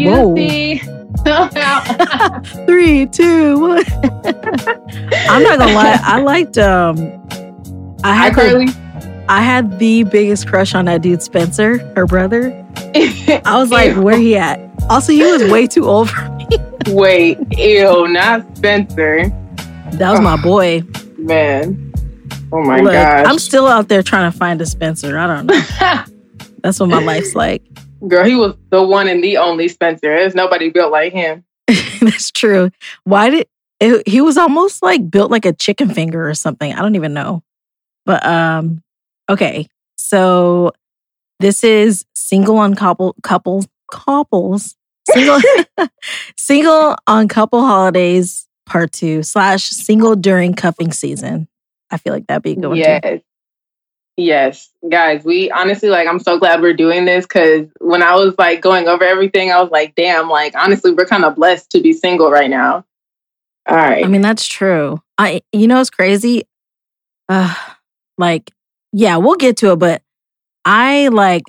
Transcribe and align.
You 0.00 0.10
Whoa. 0.10 0.34
see. 0.34 0.78
Three, 2.66 3.04
two, 3.04 3.60
one. 3.60 3.84
I'm 5.28 5.42
not 5.42 5.58
gonna 5.58 5.74
lie. 5.74 5.98
I 6.02 6.22
liked 6.22 6.56
um 6.56 6.96
I 8.02 8.14
had 8.14 8.34
the, 8.34 9.24
I 9.28 9.42
had 9.42 9.78
the 9.78 10.04
biggest 10.04 10.48
crush 10.48 10.74
on 10.74 10.86
that 10.86 11.02
dude 11.02 11.22
Spencer, 11.22 11.78
her 11.96 12.06
brother. 12.06 12.50
I 13.44 13.58
was 13.58 13.70
like, 13.70 13.94
where 14.02 14.16
he 14.16 14.38
at? 14.38 14.58
Also, 14.88 15.12
he 15.12 15.22
was 15.22 15.50
way 15.50 15.66
too 15.66 15.84
old 15.86 16.08
for 16.08 16.30
me. 16.30 16.46
Wait, 16.88 17.38
ew, 17.58 18.08
not 18.08 18.56
Spencer. 18.56 19.28
That 19.92 20.12
was 20.12 20.20
my 20.22 20.40
boy. 20.40 20.82
Man. 21.18 21.92
Oh 22.52 22.64
my 22.64 22.80
god. 22.80 23.26
I'm 23.26 23.38
still 23.38 23.66
out 23.66 23.88
there 23.88 24.02
trying 24.02 24.32
to 24.32 24.38
find 24.38 24.62
a 24.62 24.66
Spencer. 24.66 25.18
I 25.18 25.26
don't 25.26 25.46
know. 25.46 25.60
That's 26.62 26.80
what 26.80 26.88
my 26.88 27.02
life's 27.02 27.34
like. 27.34 27.62
Girl, 28.06 28.24
he 28.24 28.36
was 28.36 28.54
the 28.70 28.82
one 28.82 29.08
and 29.08 29.22
the 29.22 29.36
only 29.36 29.68
Spencer. 29.68 30.14
There's 30.16 30.34
nobody 30.34 30.70
built 30.70 30.90
like 30.90 31.12
him. 31.12 31.44
That's 32.00 32.30
true. 32.30 32.70
Why 33.04 33.30
did 33.30 33.48
it, 33.80 34.08
he 34.08 34.20
was 34.20 34.36
almost 34.36 34.82
like 34.82 35.10
built 35.10 35.30
like 35.30 35.44
a 35.44 35.52
chicken 35.52 35.92
finger 35.92 36.28
or 36.28 36.34
something? 36.34 36.72
I 36.72 36.80
don't 36.80 36.96
even 36.96 37.14
know. 37.14 37.42
But 38.06 38.24
um, 38.24 38.82
okay. 39.28 39.68
So 39.96 40.72
this 41.40 41.62
is 41.64 42.04
single 42.14 42.58
on 42.58 42.74
couple 42.74 43.14
couple 43.22 43.64
couples 43.90 44.76
single 45.10 45.40
single 46.36 46.96
on 47.06 47.28
couple 47.28 47.64
holidays 47.64 48.46
part 48.66 48.92
two 48.92 49.22
slash 49.22 49.64
single 49.64 50.16
during 50.16 50.54
cuffing 50.54 50.92
season. 50.92 51.48
I 51.90 51.98
feel 51.98 52.12
like 52.12 52.26
that'd 52.28 52.42
be 52.42 52.52
a 52.52 52.56
good 52.56 52.68
one. 52.68 52.76
Yes. 52.76 53.20
Yes. 54.20 54.68
Guys, 54.86 55.24
we 55.24 55.50
honestly 55.50 55.88
like 55.88 56.06
I'm 56.06 56.18
so 56.18 56.38
glad 56.38 56.60
we're 56.60 56.74
doing 56.74 57.06
this 57.06 57.24
because 57.24 57.68
when 57.80 58.02
I 58.02 58.14
was 58.16 58.34
like 58.38 58.60
going 58.60 58.86
over 58.86 59.02
everything, 59.02 59.50
I 59.50 59.62
was 59.62 59.70
like, 59.70 59.94
damn, 59.94 60.28
like 60.28 60.54
honestly, 60.54 60.92
we're 60.92 61.06
kind 61.06 61.24
of 61.24 61.36
blessed 61.36 61.70
to 61.70 61.80
be 61.80 61.94
single 61.94 62.30
right 62.30 62.50
now. 62.50 62.84
All 63.66 63.76
right. 63.76 64.04
I 64.04 64.08
mean, 64.08 64.20
that's 64.20 64.46
true. 64.46 65.00
I, 65.16 65.40
you 65.52 65.66
know, 65.66 65.80
it's 65.80 65.90
crazy. 65.90 66.42
Uh, 67.30 67.54
like, 68.18 68.50
yeah, 68.92 69.16
we'll 69.16 69.36
get 69.36 69.56
to 69.58 69.72
it, 69.72 69.78
but 69.78 70.02
I 70.66 71.08
like, 71.08 71.44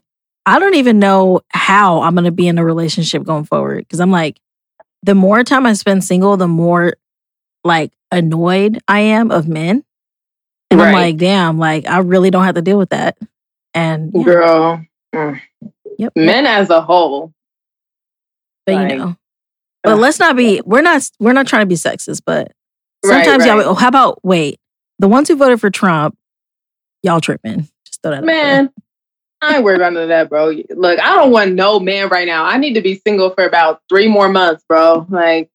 I 0.45 0.57
don't 0.57 0.75
even 0.75 0.99
know 0.99 1.41
how 1.49 2.01
I'm 2.01 2.15
going 2.15 2.25
to 2.25 2.31
be 2.31 2.47
in 2.47 2.57
a 2.57 2.63
relationship 2.65 3.23
going 3.23 3.43
forward. 3.43 3.87
Cause 3.89 3.99
I'm 3.99 4.11
like, 4.11 4.39
the 5.03 5.15
more 5.15 5.43
time 5.43 5.65
I 5.65 5.73
spend 5.73 6.05
single, 6.05 6.37
the 6.37 6.47
more 6.47 6.93
like 7.65 7.91
annoyed 8.11 8.79
I 8.87 8.99
am 8.99 9.29
of 9.29 9.47
men. 9.47 9.83
And 10.71 10.81
I'm 10.81 10.93
like, 10.93 11.17
damn, 11.17 11.59
like, 11.59 11.87
I 11.87 11.99
really 11.99 12.31
don't 12.31 12.45
have 12.45 12.55
to 12.55 12.61
deal 12.61 12.77
with 12.77 12.89
that. 12.89 13.17
And 13.73 14.11
yeah, 14.13 14.23
Girl. 14.23 14.85
mm. 15.13 15.41
yep, 15.97 16.13
Men 16.15 16.45
as 16.45 16.69
a 16.69 16.81
whole. 16.81 17.33
but 18.65 18.75
like, 18.75 18.91
you 18.91 18.97
know, 18.97 19.15
but 19.83 19.93
ugh. 19.93 19.99
let's 19.99 20.19
not 20.19 20.35
be, 20.35 20.61
we're 20.65 20.81
not, 20.81 21.09
we're 21.19 21.33
not 21.33 21.47
trying 21.47 21.63
to 21.63 21.67
be 21.67 21.75
sexist, 21.75 22.21
but 22.25 22.51
Right, 23.03 23.25
sometimes 23.25 23.45
y'all. 23.45 23.59
oh, 23.61 23.73
how 23.73 23.87
about, 23.87 24.23
wait, 24.23 24.59
the 24.99 25.07
ones 25.07 25.27
who 25.27 25.35
voted 25.35 25.59
for 25.59 25.69
Trump, 25.69 26.17
y'all 27.03 27.19
tripping. 27.19 27.67
Just 27.85 28.01
throw 28.01 28.11
that 28.11 28.19
out 28.19 28.25
there. 28.25 28.35
Man, 28.35 28.73
I 29.41 29.55
ain't 29.55 29.63
worried 29.63 29.77
about 29.77 29.93
none 29.93 30.03
of 30.03 30.09
that, 30.09 30.29
bro. 30.29 30.53
Look, 30.69 30.99
I 30.99 31.15
don't 31.15 31.31
want 31.31 31.53
no 31.53 31.79
man 31.79 32.09
right 32.09 32.27
now. 32.27 32.45
I 32.45 32.57
need 32.57 32.75
to 32.75 32.81
be 32.81 33.01
single 33.05 33.31
for 33.31 33.43
about 33.43 33.81
three 33.89 34.07
more 34.07 34.29
months, 34.29 34.63
bro. 34.69 35.07
Like, 35.09 35.49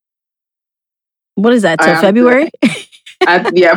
What 1.37 1.53
is 1.53 1.63
that 1.63 1.79
till 1.79 1.91
am 1.91 2.01
February? 2.01 2.51
I, 3.27 3.51
yeah, 3.55 3.75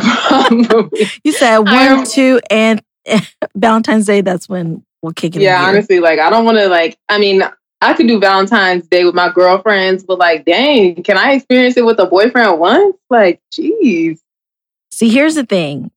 probably. 0.48 1.06
you 1.24 1.32
said 1.32 1.58
one, 1.58 2.04
two, 2.04 2.40
and 2.50 2.82
Valentine's 3.54 4.06
Day. 4.06 4.20
That's 4.20 4.48
when 4.48 4.84
we'll 5.02 5.12
kick 5.12 5.36
it. 5.36 5.42
Yeah, 5.42 5.62
honestly, 5.64 6.00
like, 6.00 6.18
I 6.18 6.30
don't 6.30 6.44
want 6.44 6.58
to, 6.58 6.68
like, 6.68 6.98
I 7.08 7.18
mean, 7.18 7.42
I 7.80 7.94
could 7.94 8.06
do 8.08 8.20
Valentine's 8.20 8.86
Day 8.86 9.04
with 9.04 9.14
my 9.14 9.30
girlfriends, 9.32 10.04
but, 10.04 10.18
like, 10.18 10.44
dang, 10.44 11.02
can 11.02 11.16
I 11.16 11.32
experience 11.32 11.76
it 11.76 11.84
with 11.84 11.98
a 11.98 12.06
boyfriend 12.06 12.58
once? 12.58 12.96
Like, 13.08 13.40
jeez. 13.52 14.18
See, 14.90 15.08
here's 15.08 15.34
the 15.34 15.46
thing. 15.46 15.90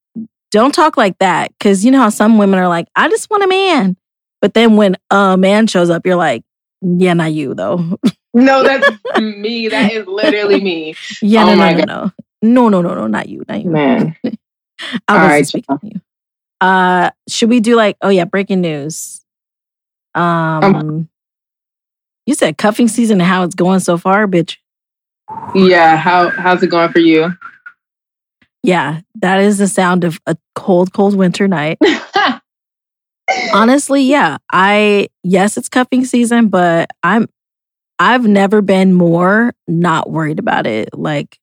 Don't 0.52 0.74
talk 0.74 0.98
like 0.98 1.18
that, 1.18 1.52
because 1.58 1.84
you 1.84 1.92
know 1.92 2.00
how 2.00 2.10
some 2.10 2.38
women 2.38 2.60
are 2.60 2.68
like, 2.68 2.88
"I 2.96 3.10
just 3.10 3.30
want 3.32 3.44
a 3.44 3.48
man," 3.48 3.98
but 4.40 4.54
then 4.54 4.76
when 4.76 4.96
a 5.10 5.36
man 5.36 5.66
shows 5.66 5.90
up, 5.90 6.06
you're 6.06 6.16
like, 6.16 6.44
"Yeah, 6.82 7.14
not 7.14 7.34
you 7.34 7.56
though." 7.56 7.98
No, 8.36 8.64
that's 8.64 8.88
me. 9.20 9.68
That 9.70 9.92
is 9.92 10.06
literally 10.06 10.62
me. 10.62 10.96
yeah, 11.24 11.44
Oh 11.44 11.48
no, 11.48 11.56
my 11.56 11.74
no, 11.74 11.78
no, 11.80 11.86
no, 11.86 12.12
no, 12.44 12.68
no, 12.68 12.82
no, 12.82 12.94
no, 12.94 13.08
not 13.08 13.30
you, 13.30 13.44
not 13.48 13.64
you. 13.64 13.72
Man. 13.72 14.16
I 15.08 15.14
wasn't 15.14 15.32
right, 15.32 15.48
speaking 15.48 15.78
to 15.80 15.88
you. 15.88 16.02
Uh, 16.60 17.12
should 17.28 17.50
we 17.50 17.60
do 17.60 17.76
like? 17.76 17.98
Oh 18.02 18.10
yeah, 18.10 18.26
breaking 18.26 18.62
news. 18.62 19.24
Um, 20.14 21.10
you 22.26 22.36
said 22.36 22.58
cuffing 22.58 22.88
season 22.88 23.22
and 23.22 23.28
how 23.28 23.44
it's 23.44 23.56
going 23.56 23.80
so 23.80 23.98
far, 23.98 24.28
bitch. 24.28 24.58
Yeah, 25.56 25.96
how 25.96 26.30
how's 26.30 26.62
it 26.64 26.68
going 26.68 26.92
for 26.92 27.00
you? 27.00 27.34
Yeah, 28.62 29.02
that 29.16 29.40
is 29.40 29.58
the 29.58 29.68
sound 29.68 30.04
of 30.04 30.20
a 30.26 30.38
cold, 30.56 30.94
cold 30.94 31.16
winter 31.16 31.48
night. 31.48 31.78
Honestly, 33.54 34.04
yeah. 34.04 34.38
I 34.52 35.08
yes, 35.24 35.58
it's 35.58 35.70
cuffing 35.70 36.06
season, 36.06 36.50
but 36.50 36.90
I'm 37.04 37.30
I've 38.00 38.28
never 38.28 38.62
been 38.62 38.94
more 38.94 39.54
not 39.68 40.10
worried 40.10 40.40
about 40.40 40.68
it. 40.68 40.90
Like 40.94 41.40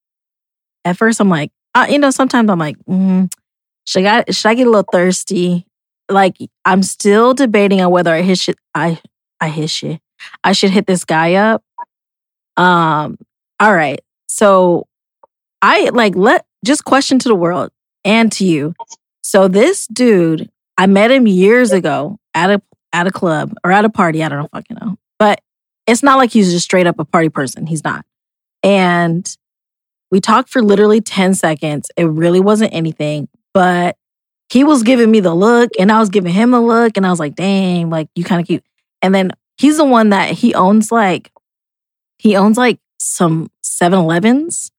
at 0.84 0.96
first, 0.96 1.20
I'm 1.20 1.28
like, 1.28 1.50
you 1.88 1.98
know, 1.98 2.10
sometimes 2.10 2.50
I'm 2.50 2.58
like, 2.58 2.76
mm, 2.88 3.32
should 3.86 4.04
I 4.04 4.24
should 4.30 4.48
I 4.48 4.54
get 4.54 4.66
a 4.66 4.70
little 4.70 4.88
thirsty? 4.90 5.66
Like 6.08 6.36
I'm 6.64 6.82
still 6.82 7.34
debating 7.34 7.80
on 7.80 7.90
whether 7.90 8.12
I 8.12 8.22
hit. 8.22 8.48
I 8.74 9.00
I 9.40 9.48
hit. 9.48 10.00
I 10.44 10.52
should 10.52 10.70
hit 10.70 10.86
this 10.86 11.04
guy 11.04 11.34
up. 11.34 11.62
Um. 12.56 13.18
All 13.58 13.74
right. 13.74 14.00
So 14.28 14.86
I 15.62 15.90
like 15.90 16.14
let 16.16 16.44
just 16.64 16.84
question 16.84 17.18
to 17.20 17.28
the 17.28 17.34
world 17.34 17.70
and 18.04 18.30
to 18.32 18.44
you. 18.44 18.74
So 19.22 19.48
this 19.48 19.86
dude, 19.86 20.50
I 20.78 20.86
met 20.86 21.10
him 21.10 21.26
years 21.26 21.72
ago 21.72 22.18
at 22.34 22.50
a 22.50 22.62
at 22.92 23.06
a 23.06 23.10
club 23.10 23.54
or 23.64 23.70
at 23.70 23.84
a 23.84 23.90
party. 23.90 24.22
I 24.22 24.28
don't 24.28 24.40
know 24.40 24.48
fucking 24.52 24.78
know. 24.80 24.96
But 25.18 25.40
it's 25.86 26.02
not 26.02 26.18
like 26.18 26.30
he's 26.30 26.52
just 26.52 26.64
straight 26.64 26.86
up 26.86 26.98
a 26.98 27.04
party 27.04 27.28
person. 27.28 27.66
He's 27.66 27.84
not. 27.84 28.04
And 28.62 29.36
we 30.10 30.20
talked 30.20 30.48
for 30.48 30.62
literally 30.62 31.00
10 31.00 31.34
seconds. 31.34 31.90
It 31.96 32.04
really 32.04 32.40
wasn't 32.40 32.74
anything, 32.74 33.28
but 33.54 33.96
he 34.48 34.64
was 34.64 34.82
giving 34.82 35.10
me 35.10 35.20
the 35.20 35.34
look 35.34 35.70
and 35.78 35.92
I 35.92 36.00
was 36.00 36.08
giving 36.08 36.32
him 36.32 36.52
a 36.54 36.60
look 36.60 36.96
and 36.96 37.06
I 37.06 37.10
was 37.10 37.20
like, 37.20 37.36
dang, 37.36 37.88
like 37.90 38.08
you 38.14 38.24
kind 38.24 38.40
of 38.40 38.46
cute. 38.46 38.64
And 39.00 39.14
then 39.14 39.30
he's 39.58 39.76
the 39.76 39.84
one 39.84 40.10
that 40.10 40.32
he 40.32 40.54
owns 40.54 40.90
like 40.90 41.30
he 42.18 42.36
owns 42.36 42.58
like 42.58 42.78
some 42.98 43.50
7-Elevens. 43.64 44.72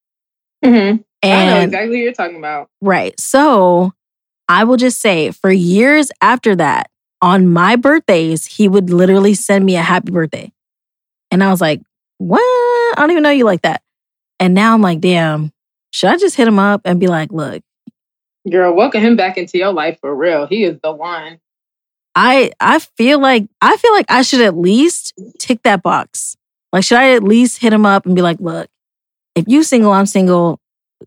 hmm 0.63 0.97
I 1.23 1.45
know 1.45 1.61
exactly 1.61 1.97
what 1.97 2.03
you're 2.03 2.13
talking 2.13 2.37
about. 2.37 2.69
Right. 2.81 3.17
So 3.19 3.93
I 4.49 4.63
will 4.63 4.77
just 4.77 4.99
say 4.99 5.31
for 5.31 5.51
years 5.51 6.11
after 6.21 6.55
that, 6.55 6.89
on 7.21 7.47
my 7.47 7.75
birthdays, 7.75 8.45
he 8.45 8.67
would 8.67 8.89
literally 8.89 9.35
send 9.35 9.63
me 9.63 9.75
a 9.75 9.81
happy 9.81 10.11
birthday. 10.11 10.51
And 11.29 11.43
I 11.43 11.51
was 11.51 11.61
like, 11.61 11.81
what? 12.17 12.39
I 12.41 12.95
don't 12.97 13.11
even 13.11 13.23
know 13.23 13.29
you 13.29 13.45
like 13.45 13.61
that. 13.61 13.81
And 14.41 14.53
now 14.55 14.73
I'm 14.73 14.81
like, 14.81 14.99
damn, 14.99 15.53
should 15.91 16.09
I 16.09 16.17
just 16.17 16.35
hit 16.35 16.47
him 16.47 16.59
up 16.59 16.81
and 16.83 16.99
be 16.99 17.07
like, 17.07 17.31
look, 17.31 17.63
Girl, 18.49 18.73
welcome 18.73 19.01
him 19.01 19.15
back 19.15 19.37
into 19.37 19.59
your 19.59 19.71
life 19.71 19.99
for 20.01 20.15
real. 20.15 20.47
He 20.47 20.63
is 20.63 20.79
the 20.81 20.91
one. 20.91 21.39
I 22.15 22.51
I 22.59 22.79
feel 22.79 23.19
like 23.19 23.47
I 23.61 23.77
feel 23.77 23.93
like 23.93 24.07
I 24.09 24.23
should 24.23 24.41
at 24.41 24.57
least 24.57 25.13
tick 25.37 25.61
that 25.63 25.83
box. 25.83 26.35
Like, 26.73 26.83
should 26.83 26.97
I 26.97 27.13
at 27.13 27.23
least 27.23 27.61
hit 27.61 27.71
him 27.71 27.85
up 27.85 28.05
and 28.05 28.15
be 28.15 28.23
like, 28.23 28.39
look, 28.39 28.67
if 29.35 29.45
you 29.47 29.63
single, 29.63 29.91
I'm 29.91 30.07
single. 30.07 30.59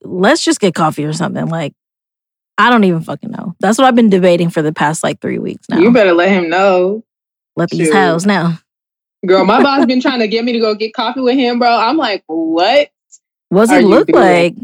Let's 0.02 0.44
just 0.44 0.60
get 0.60 0.75
coffee 0.75 1.04
or 1.04 1.12
something. 1.12 1.46
Like, 1.46 1.75
I 2.56 2.70
don't 2.70 2.84
even 2.84 3.02
fucking 3.02 3.31
know. 3.32 3.56
That's 3.58 3.78
what 3.78 3.86
I've 3.86 3.96
been 3.96 4.10
debating 4.10 4.50
for 4.50 4.62
the 4.62 4.72
past 4.72 5.02
like 5.02 5.20
three 5.20 5.38
weeks 5.38 5.69
now. 5.69 5.78
You 5.78 5.92
better 5.92 6.12
let 6.12 6.28
him 6.28 6.48
know. 6.48 7.02
Let 7.56 7.70
these 7.70 7.88
Shoot. 7.88 7.94
hoes 7.94 8.26
know. 8.26 8.54
Girl, 9.26 9.44
my 9.44 9.60
boss 9.60 9.86
been 9.86 10.00
trying 10.02 10.20
to 10.20 10.28
get 10.28 10.44
me 10.44 10.52
to 10.52 10.60
go 10.60 10.75
get 10.75 10.94
coffee 10.94 11.20
with 11.20 11.36
him, 11.36 11.58
bro. 11.58 11.69
I'm 11.69 11.96
like, 11.96 12.22
what? 12.26 12.90
What's 13.49 13.70
he 13.70 13.81
look 13.81 14.08
like? 14.08 14.56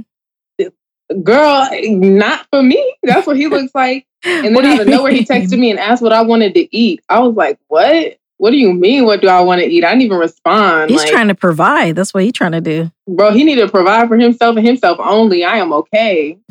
Girl, 1.22 1.68
not 1.84 2.46
for 2.52 2.62
me. 2.62 2.96
That's 3.02 3.26
what 3.26 3.36
he 3.36 3.46
looks 3.48 3.74
like. 3.74 4.06
And 4.24 4.54
then 4.54 4.64
out 4.64 4.80
of 4.80 4.86
nowhere, 4.86 5.12
he 5.12 5.24
texted 5.24 5.58
me 5.58 5.70
and 5.70 5.78
asked 5.78 6.02
what 6.02 6.12
I 6.12 6.22
wanted 6.22 6.54
to 6.54 6.76
eat. 6.76 7.02
I 7.08 7.20
was 7.20 7.34
like, 7.34 7.58
what? 7.68 8.16
What 8.36 8.52
do 8.52 8.56
you 8.56 8.72
mean? 8.72 9.04
What 9.04 9.20
do 9.20 9.28
I 9.28 9.40
want 9.40 9.60
to 9.60 9.66
eat? 9.66 9.84
I 9.84 9.90
didn't 9.90 10.02
even 10.02 10.18
respond. 10.18 10.90
He's 10.90 11.00
like, 11.00 11.10
trying 11.10 11.28
to 11.28 11.34
provide. 11.34 11.96
That's 11.96 12.14
what 12.14 12.22
he's 12.22 12.32
trying 12.32 12.52
to 12.52 12.60
do. 12.60 12.90
bro, 13.06 13.32
he 13.32 13.44
needed 13.44 13.62
to 13.62 13.68
provide 13.68 14.08
for 14.08 14.16
himself 14.16 14.56
and 14.56 14.66
himself 14.66 14.98
only. 14.98 15.44
I 15.44 15.58
am 15.58 15.72
okay. 15.72 16.38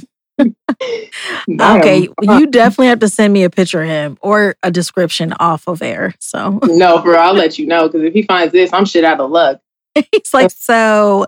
Okay, 1.60 2.08
you 2.22 2.48
definitely 2.48 2.88
have 2.88 3.00
to 3.00 3.10
send 3.10 3.34
me 3.34 3.44
a 3.44 3.50
picture 3.50 3.82
of 3.82 3.90
him 3.90 4.18
or 4.22 4.56
a 4.64 4.72
description 4.72 5.34
off 5.34 5.68
of 5.68 5.82
air. 5.82 6.14
So 6.20 6.60
no, 6.64 7.02
bro, 7.02 7.18
I'll 7.18 7.34
let 7.36 7.60
you 7.60 7.68
know 7.68 7.88
because 7.88 8.04
if 8.04 8.14
he 8.14 8.22
finds 8.22 8.54
this, 8.54 8.72
I'm 8.72 8.86
shit 8.86 9.04
out 9.04 9.20
of 9.20 9.30
luck. 9.30 9.60
he's 9.96 10.34
like, 10.34 10.52
so 10.52 11.26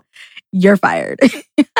you're 0.52 0.76
fired. 0.76 1.20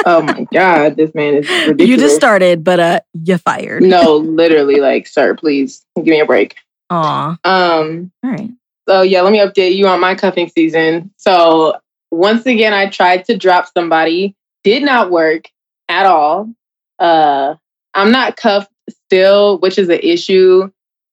Oh 0.04 0.20
my 0.20 0.46
god, 0.52 0.96
this 0.96 1.14
man 1.14 1.34
is 1.34 1.48
ridiculous. 1.48 1.88
you 1.88 1.96
just 1.96 2.16
started, 2.16 2.64
but 2.64 2.80
uh, 2.80 3.00
you're 3.12 3.38
fired. 3.38 3.84
no, 3.84 4.16
literally, 4.16 4.80
like, 4.80 5.06
sir, 5.06 5.36
please 5.36 5.84
give 5.96 6.06
me 6.06 6.18
a 6.18 6.26
break. 6.26 6.56
Aw. 6.90 7.38
Um, 7.44 8.10
All 8.24 8.30
right. 8.30 8.50
So 8.88 9.02
yeah, 9.02 9.22
let 9.22 9.32
me 9.32 9.38
update 9.38 9.76
you 9.76 9.86
on 9.86 10.00
my 10.00 10.16
cuffing 10.16 10.48
season. 10.48 11.12
So 11.18 11.78
once 12.10 12.46
again, 12.46 12.74
I 12.74 12.88
tried 12.88 13.26
to 13.26 13.36
drop 13.36 13.68
somebody, 13.72 14.34
did 14.64 14.82
not 14.82 15.10
work 15.10 15.44
at 15.88 16.06
all. 16.06 16.52
Uh, 16.98 17.54
I'm 17.94 18.10
not 18.10 18.36
cuffed 18.36 18.72
still, 19.06 19.58
which 19.58 19.78
is 19.78 19.88
an 19.88 20.00
issue 20.02 20.68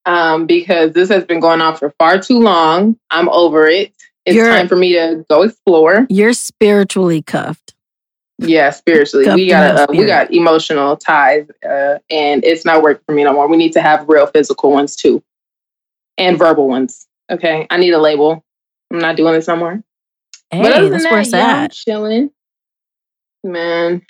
um, 0.06 0.48
because 0.48 0.94
this 0.94 1.10
has 1.10 1.26
been 1.26 1.40
going 1.40 1.62
on 1.62 1.76
for 1.76 1.94
far 2.00 2.20
too 2.20 2.40
long. 2.40 2.98
I'm 3.12 3.30
over 3.30 3.68
it. 3.68 3.94
It's 4.26 4.36
You're- 4.36 4.50
time 4.50 4.68
for 4.68 4.76
me 4.76 4.94
to 4.94 5.26
go 5.30 5.44
explore. 5.44 6.06
You're 6.10 6.34
spiritually 6.34 7.22
cuffed. 7.22 7.74
Yeah, 8.42 8.70
spiritually, 8.70 9.26
Cuffed 9.26 9.36
we 9.36 9.50
got 9.50 9.76
uh, 9.76 9.88
we 9.90 10.06
got 10.06 10.32
emotional 10.34 10.96
ties, 10.96 11.46
uh, 11.62 12.00
and 12.10 12.46
it's 12.46 12.64
not 12.64 12.82
working 12.82 13.04
for 13.06 13.14
me 13.14 13.26
no 13.26 13.34
more. 13.34 13.50
We 13.50 13.58
need 13.58 13.74
to 13.74 13.82
have 13.82 14.08
real 14.08 14.28
physical 14.28 14.72
ones 14.72 14.96
too, 14.96 15.22
and 16.18 16.38
verbal 16.38 16.70
ones. 16.70 17.06
Okay, 17.30 17.68
I 17.70 17.76
need 17.78 17.92
a 17.92 18.00
label. 18.00 18.46
I'm 18.94 19.00
not 19.00 19.18
doing 19.18 19.34
this 19.34 19.50
no 19.50 19.58
more. 19.58 19.84
Hey, 20.52 20.62
but 20.62 20.72
other 20.72 20.90
that's 20.90 21.04
than 21.04 21.12
where 21.12 21.26
that, 21.26 21.26
it's 21.72 21.86
yeah, 21.86 21.96
I'm 21.96 22.02
chilling. 22.02 22.32
Man, 23.44 24.02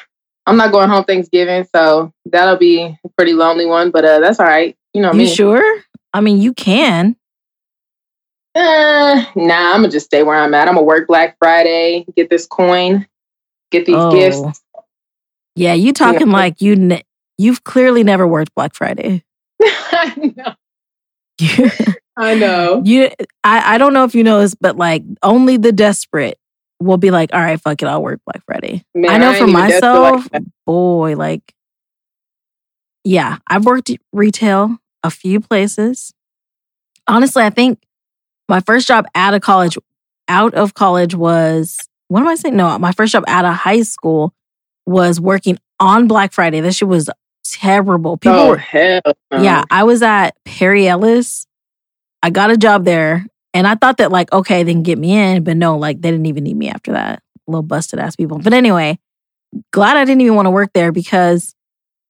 I'm 0.46 0.58
not 0.58 0.72
going 0.72 0.90
home 0.90 1.06
Thanksgiving, 1.06 1.68
so 1.74 2.14
that'll 2.26 2.58
be 2.58 2.82
a 3.04 3.10
pretty 3.18 3.34
lonely 3.34 3.66
one. 3.66 3.90
But 3.90 4.06
uh, 4.06 4.20
that's 4.20 4.40
all 4.40 4.46
right. 4.46 4.78
You 4.94 5.02
know 5.02 5.12
You 5.12 5.18
me. 5.20 5.28
sure? 5.34 5.82
I 6.14 6.22
mean, 6.22 6.40
you 6.40 6.54
can. 6.54 7.16
Uh, 8.60 9.24
nah, 9.36 9.72
I'm 9.74 9.78
gonna 9.82 9.90
just 9.90 10.08
stay 10.08 10.22
where 10.24 10.36
I'm 10.36 10.54
at. 10.54 10.68
I'm 10.68 10.74
gonna 10.76 10.86
work 10.86 11.08
Black 11.08 11.38
Friday, 11.40 12.06
get 12.16 12.30
this 12.30 12.46
coin, 12.46 13.08
get 13.72 13.86
these 13.86 13.96
Oh. 13.98 14.12
gifts. 14.12 14.62
Yeah, 15.56 15.74
you 15.74 15.94
talking 15.94 16.30
like 16.30 16.62
you. 16.62 16.76
Ne- 16.76 17.04
you've 17.38 17.64
clearly 17.64 18.04
never 18.04 18.28
worked 18.28 18.54
Black 18.56 18.76
Friday. 18.76 19.24
I 19.62 20.34
know. 20.36 20.54
you, 21.40 21.70
I 22.18 22.36
know. 22.36 22.82
You, 22.86 23.10
I, 23.44 23.76
I 23.76 23.78
don't 23.78 23.94
know 23.94 24.04
if 24.04 24.14
you 24.14 24.24
know 24.24 24.42
this, 24.42 24.56
but 24.56 24.76
like 24.76 25.04
only 25.24 25.56
the 25.58 25.72
desperate 25.72 26.38
will 26.82 26.98
be 26.98 27.12
like, 27.12 27.34
all 27.34 27.40
right, 27.42 27.60
fuck 27.60 27.82
it, 27.82 27.86
I'll 27.88 28.04
work 28.04 28.20
Black 28.26 28.44
Friday. 28.46 28.84
Man, 28.94 29.10
I 29.10 29.18
know 29.18 29.30
ain't 29.32 29.40
for 29.40 29.46
desperate 29.48 30.00
like 30.02 30.14
myself, 30.14 30.28
boy, 30.66 31.16
like, 31.16 31.54
yeah, 33.06 33.38
I've 33.48 33.66
worked 33.66 33.92
retail 34.12 34.78
a 35.04 35.10
few 35.10 35.40
places. 35.40 36.14
Honestly, 37.08 37.44
I 37.44 37.50
think 37.50 37.80
my 38.50 38.60
first 38.62 38.88
job 38.88 39.06
out 39.16 39.34
of 39.34 39.42
college, 39.42 39.78
out 40.28 40.54
of 40.54 40.74
college 40.74 41.16
was 41.16 41.78
what 42.08 42.22
am 42.22 42.28
I 42.28 42.36
saying? 42.36 42.58
No, 42.58 42.78
my 42.80 42.92
first 42.92 43.14
job 43.14 43.24
out 43.28 43.46
of 43.46 43.54
high 43.54 43.84
school 43.84 44.34
was 44.86 45.22
working 45.22 45.60
on 45.80 46.08
Black 46.08 46.34
Friday. 46.34 46.60
This 46.60 46.78
shit 46.78 46.88
was 46.88 47.10
terrible. 47.44 48.18
People 48.18 48.40
oh 48.40 48.50
were 48.50 48.58
hell, 48.58 49.02
no. 49.32 49.42
yeah, 49.42 49.64
I 49.70 49.84
was 49.84 50.02
at 50.02 50.32
Perry 50.44 50.88
Ellis. 50.88 51.46
I 52.22 52.32
got 52.32 52.52
a 52.52 52.58
job 52.58 52.84
there, 52.84 53.26
and 53.54 53.68
I 53.68 53.76
thought 53.76 53.98
that 53.98 54.12
like, 54.12 54.32
okay, 54.34 54.64
they 54.64 54.74
can 54.74 54.84
get 54.84 54.98
me 54.98 55.18
in, 55.18 55.44
but 55.44 55.56
no, 55.56 55.78
like 55.78 56.02
they 56.02 56.12
didn't 56.12 56.26
even 56.26 56.44
need 56.44 56.58
me 56.58 56.70
after 56.70 56.94
that. 56.94 57.22
Little 57.48 57.64
busted 57.64 58.00
ass 58.00 58.16
people. 58.16 58.40
But 58.40 58.54
anyway, 58.54 59.00
glad 59.72 59.96
I 59.96 60.06
didn't 60.06 60.22
even 60.22 60.36
want 60.36 60.48
to 60.48 60.52
work 60.52 60.72
there 60.74 60.92
because 60.92 61.56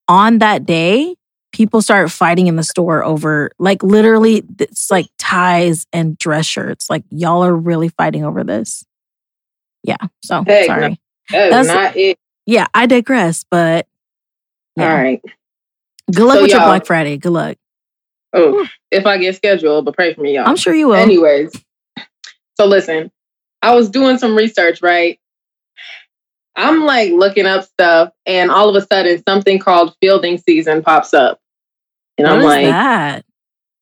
on 0.07 0.39
that 0.39 0.65
day, 0.65 1.15
people 1.51 1.81
start 1.81 2.11
fighting 2.11 2.47
in 2.47 2.55
the 2.55 2.63
store 2.63 3.03
over 3.03 3.51
like 3.59 3.81
literally 3.83 4.43
it's 4.59 4.91
like 4.91 5.07
ties 5.17 5.87
and 5.91 6.17
dress 6.17 6.45
shirts. 6.45 6.89
Like 6.89 7.03
y'all 7.09 7.43
are 7.43 7.55
really 7.55 7.89
fighting 7.89 8.23
over 8.23 8.43
this. 8.43 8.85
Yeah. 9.83 9.97
So 10.23 10.41
no. 10.41 10.65
sorry. 10.65 10.99
That's, 11.29 11.51
That's- 11.51 11.67
not 11.67 11.95
it. 11.97 12.17
Yeah, 12.45 12.65
I 12.73 12.87
digress, 12.87 13.45
but 13.49 13.87
yeah. 14.75 14.91
All 14.91 14.97
right. 14.97 15.21
Good 16.11 16.25
luck 16.25 16.37
So, 16.37 16.41
with 16.41 16.51
your 16.51 16.61
Black 16.61 16.85
Friday. 16.85 17.17
Good 17.17 17.31
luck. 17.31 17.57
Oh, 18.33 18.67
if 18.91 19.05
I 19.05 19.17
get 19.17 19.35
scheduled, 19.35 19.85
but 19.85 19.93
pray 19.95 20.13
for 20.13 20.21
me, 20.21 20.35
y'all. 20.35 20.47
I'm 20.47 20.55
sure 20.55 20.73
you 20.73 20.87
will. 20.87 20.95
Anyways, 20.95 21.51
so 22.55 22.65
listen, 22.65 23.11
I 23.61 23.75
was 23.75 23.89
doing 23.89 24.17
some 24.17 24.35
research, 24.35 24.81
right? 24.81 25.19
I'm 26.55 26.83
like 26.85 27.11
looking 27.11 27.45
up 27.45 27.63
stuff, 27.65 28.11
and 28.25 28.49
all 28.51 28.69
of 28.69 28.81
a 28.81 28.85
sudden, 28.85 29.21
something 29.27 29.59
called 29.59 29.95
fielding 30.01 30.37
season 30.39 30.81
pops 30.81 31.13
up. 31.13 31.38
And 32.19 32.27
What 32.27 32.37
I'm 32.37 32.43
like, 32.43 32.65
that? 32.65 33.25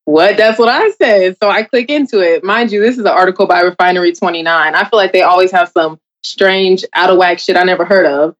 what? 0.05 0.37
That's 0.37 0.59
what 0.59 0.69
I 0.69 0.91
said. 0.91 1.37
So 1.41 1.49
I 1.49 1.63
click 1.63 1.89
into 1.89 2.21
it. 2.21 2.43
Mind 2.43 2.71
you, 2.71 2.81
this 2.81 2.93
is 2.95 3.01
an 3.01 3.07
article 3.07 3.47
by 3.47 3.61
Refinery 3.61 4.13
29. 4.13 4.75
I 4.75 4.83
feel 4.85 4.97
like 4.97 5.11
they 5.11 5.23
always 5.23 5.51
have 5.51 5.69
some 5.69 5.99
strange, 6.23 6.85
out 6.93 7.09
of 7.09 7.17
whack 7.17 7.39
shit 7.39 7.57
I 7.57 7.63
never 7.63 7.85
heard 7.85 8.05
of. 8.05 8.35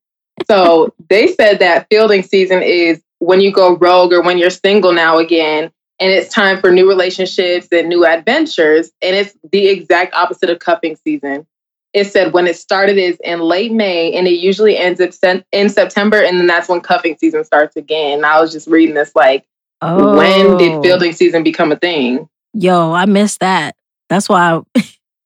So 0.47 0.93
they 1.09 1.33
said 1.33 1.59
that 1.59 1.87
fielding 1.89 2.23
season 2.23 2.61
is 2.61 3.01
when 3.19 3.41
you 3.41 3.51
go 3.51 3.75
rogue 3.75 4.13
or 4.13 4.21
when 4.21 4.37
you're 4.37 4.51
single 4.51 4.93
now 4.93 5.17
again, 5.17 5.71
and 5.99 6.11
it's 6.11 6.31
time 6.33 6.61
for 6.61 6.71
new 6.71 6.87
relationships 6.87 7.67
and 7.71 7.89
new 7.89 8.05
adventures. 8.05 8.91
And 9.01 9.15
it's 9.15 9.35
the 9.51 9.67
exact 9.67 10.13
opposite 10.13 10.51
of 10.51 10.59
cuffing 10.59 10.95
season. 10.95 11.47
It 11.93 12.05
said 12.05 12.33
when 12.33 12.45
it 12.47 12.55
started 12.57 12.97
is 12.99 13.17
in 13.23 13.39
late 13.39 13.71
May 13.71 14.13
and 14.13 14.27
it 14.27 14.39
usually 14.39 14.77
ends 14.77 14.99
in 14.99 15.69
September, 15.69 16.21
and 16.21 16.39
then 16.39 16.45
that's 16.45 16.69
when 16.69 16.81
cuffing 16.81 17.17
season 17.17 17.43
starts 17.43 17.75
again. 17.75 18.19
And 18.19 18.25
I 18.27 18.39
was 18.39 18.51
just 18.51 18.67
reading 18.67 18.93
this 18.93 19.15
like, 19.15 19.47
Oh, 19.81 20.17
when 20.17 20.57
did 20.57 20.71
oh. 20.73 20.81
fielding 20.81 21.13
season 21.13 21.43
become 21.43 21.71
a 21.71 21.75
thing? 21.75 22.27
Yo, 22.53 22.93
I 22.93 23.05
missed 23.05 23.41
that. 23.41 23.75
That's 24.09 24.27
why 24.27 24.61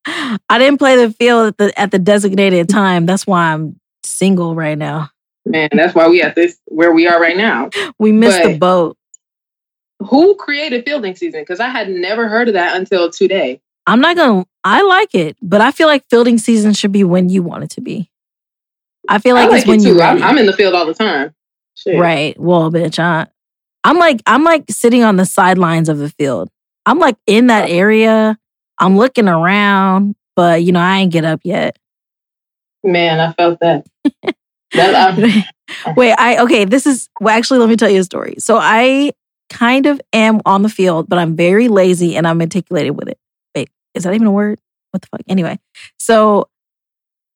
I, 0.06 0.40
I 0.50 0.58
didn't 0.58 0.80
play 0.80 0.98
the 0.98 1.14
field 1.14 1.48
at 1.48 1.58
the 1.58 1.80
at 1.80 1.92
the 1.92 2.00
designated 2.00 2.70
time. 2.70 3.06
That's 3.06 3.26
why 3.26 3.54
I'm 3.54 3.80
single 4.04 4.56
right 4.56 4.78
now. 4.78 5.10
Man, 5.46 5.70
that's 5.72 5.96
why 5.96 6.08
we 6.08 6.22
at 6.22 6.36
this 6.36 6.60
where 6.66 6.92
we 6.92 7.08
are 7.08 7.20
right 7.20 7.38
now. 7.38 7.70
We 7.98 8.12
missed 8.12 8.44
the 8.44 8.58
boat. 8.58 8.98
Who 10.00 10.36
created 10.36 10.84
fielding 10.86 11.16
season? 11.16 11.42
Because 11.42 11.60
I 11.60 11.70
had 11.70 11.90
never 11.90 12.28
heard 12.28 12.48
of 12.48 12.56
that 12.56 12.76
until 12.76 13.10
today. 13.12 13.62
I'm 13.88 14.02
not 14.02 14.16
gonna. 14.16 14.46
I 14.64 14.82
like 14.82 15.16
it, 15.16 15.38
but 15.42 15.62
I 15.62 15.72
feel 15.72 15.88
like 15.88 16.04
fielding 16.10 16.38
season 16.38 16.74
should 16.74 16.92
be 16.92 17.04
when 17.04 17.30
you 17.30 17.44
want 17.44 17.64
it 17.64 17.70
to 17.72 17.82
be. 17.82 18.12
I 19.08 19.20
feel 19.20 19.36
like, 19.36 19.50
I 19.50 19.58
it's 19.58 19.66
like 19.66 19.68
when 19.68 19.80
it 19.80 19.88
you. 19.88 20.02
I'm. 20.02 20.22
I'm 20.22 20.38
in 20.38 20.46
the 20.46 20.54
field 20.54 20.76
all 20.76 20.86
the 20.86 20.94
time. 20.94 21.34
Shit. 21.76 22.00
right. 22.00 22.40
Well, 22.40 22.72
bitch, 22.72 23.00
I, 23.00 23.28
I'm 23.84 23.98
like 23.98 24.22
I'm 24.26 24.44
like 24.44 24.66
sitting 24.70 25.04
on 25.04 25.16
the 25.16 25.26
sidelines 25.26 25.90
of 25.90 25.98
the 25.98 26.10
field. 26.10 26.50
I'm 26.86 27.00
like 27.00 27.18
in 27.28 27.48
that 27.48 27.70
area. 27.70 28.38
I'm 28.78 28.98
looking 28.98 29.28
around, 29.28 30.16
but 30.36 30.64
you 30.64 30.72
know 30.72 30.80
I 30.80 31.00
ain't 31.00 31.12
get 31.12 31.26
up 31.26 31.42
yet. 31.44 31.78
Man, 32.84 33.20
I 33.20 33.34
felt 33.34 33.60
that. 33.60 33.86
that 34.74 35.18
I'm, 35.18 35.96
Wait, 35.96 36.14
I 36.14 36.40
okay. 36.44 36.66
This 36.66 36.86
is 36.86 37.10
well. 37.20 37.36
Actually, 37.36 37.60
let 37.60 37.70
me 37.70 37.76
tell 37.76 37.90
you 37.90 38.00
a 38.00 38.04
story. 38.04 38.36
So 38.40 38.58
I 38.60 39.12
kind 39.50 39.86
of 39.86 40.02
am 40.14 40.42
on 40.46 40.62
the 40.64 40.70
field, 40.70 41.10
but 41.10 41.20
I'm 41.20 41.36
very 41.36 41.68
lazy 41.68 42.16
and 42.16 42.28
I'm 42.28 42.38
meticulous 42.38 42.90
with 42.92 43.10
it. 43.10 43.20
Wait, 43.56 43.70
is 43.94 44.04
that 44.04 44.14
even 44.14 44.28
a 44.28 44.32
word? 44.32 44.60
What 44.92 45.02
the 45.02 45.08
fuck? 45.08 45.22
Anyway, 45.28 45.60
so 46.00 46.50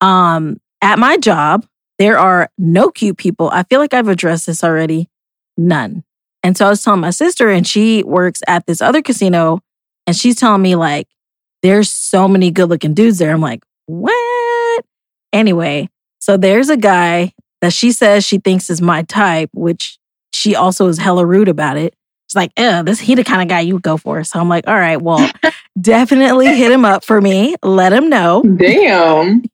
um, 0.01 0.57
at 0.81 0.97
my 0.97 1.17
job, 1.17 1.65
there 1.99 2.17
are 2.17 2.49
no 2.57 2.89
cute 2.89 3.17
people. 3.17 3.49
I 3.51 3.63
feel 3.63 3.79
like 3.79 3.93
I've 3.93 4.07
addressed 4.07 4.47
this 4.47 4.63
already. 4.63 5.09
None. 5.57 6.03
And 6.45 6.55
so 6.55 6.67
I 6.67 6.69
was 6.69 6.83
telling 6.83 7.01
my 7.01 7.09
sister, 7.09 7.49
and 7.49 7.65
she 7.65 8.03
works 8.03 8.43
at 8.47 8.67
this 8.67 8.79
other 8.79 9.01
casino, 9.01 9.61
and 10.05 10.15
she's 10.15 10.35
telling 10.35 10.61
me 10.61 10.75
like, 10.75 11.07
there's 11.63 11.89
so 11.89 12.27
many 12.27 12.51
good 12.51 12.69
looking 12.69 12.93
dudes 12.93 13.17
there. 13.17 13.33
I'm 13.33 13.41
like, 13.41 13.63
what? 13.87 14.85
Anyway, 15.33 15.89
so 16.19 16.37
there's 16.37 16.69
a 16.69 16.77
guy 16.77 17.33
that 17.61 17.73
she 17.73 17.91
says 17.91 18.23
she 18.23 18.37
thinks 18.37 18.69
is 18.69 18.79
my 18.79 19.01
type, 19.01 19.49
which 19.55 19.97
she 20.35 20.55
also 20.55 20.87
is 20.87 20.99
hella 20.99 21.25
rude 21.25 21.47
about 21.47 21.77
it. 21.77 21.95
She's 22.29 22.35
like, 22.35 22.51
"Uh, 22.57 22.83
this 22.83 22.99
he 22.99 23.15
the 23.15 23.23
kind 23.23 23.41
of 23.41 23.47
guy 23.47 23.61
you 23.61 23.73
would 23.73 23.81
go 23.81 23.97
for." 23.97 24.23
So 24.23 24.39
I'm 24.39 24.47
like, 24.47 24.67
"All 24.67 24.75
right, 24.75 25.01
well, 25.01 25.27
definitely 25.81 26.55
hit 26.55 26.71
him 26.71 26.85
up 26.85 27.03
for 27.03 27.19
me. 27.19 27.55
Let 27.63 27.91
him 27.91 28.07
know." 28.07 28.43
damn. 28.43 29.43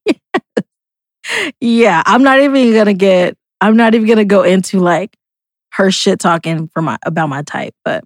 Yeah, 1.61 2.03
I'm 2.05 2.23
not 2.23 2.41
even 2.41 2.73
gonna 2.73 2.93
get. 2.93 3.37
I'm 3.61 3.77
not 3.77 3.95
even 3.95 4.07
gonna 4.09 4.25
go 4.25 4.43
into 4.43 4.79
like 4.79 5.15
her 5.71 5.91
shit 5.91 6.19
talking 6.19 6.67
for 6.69 6.81
my 6.81 6.97
about 7.05 7.29
my 7.29 7.41
type, 7.43 7.73
but 7.85 8.03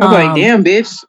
I 0.00 0.06
was 0.06 0.14
Um, 0.16 0.22
like, 0.26 0.36
damn, 0.36 0.64
bitch. 0.64 1.04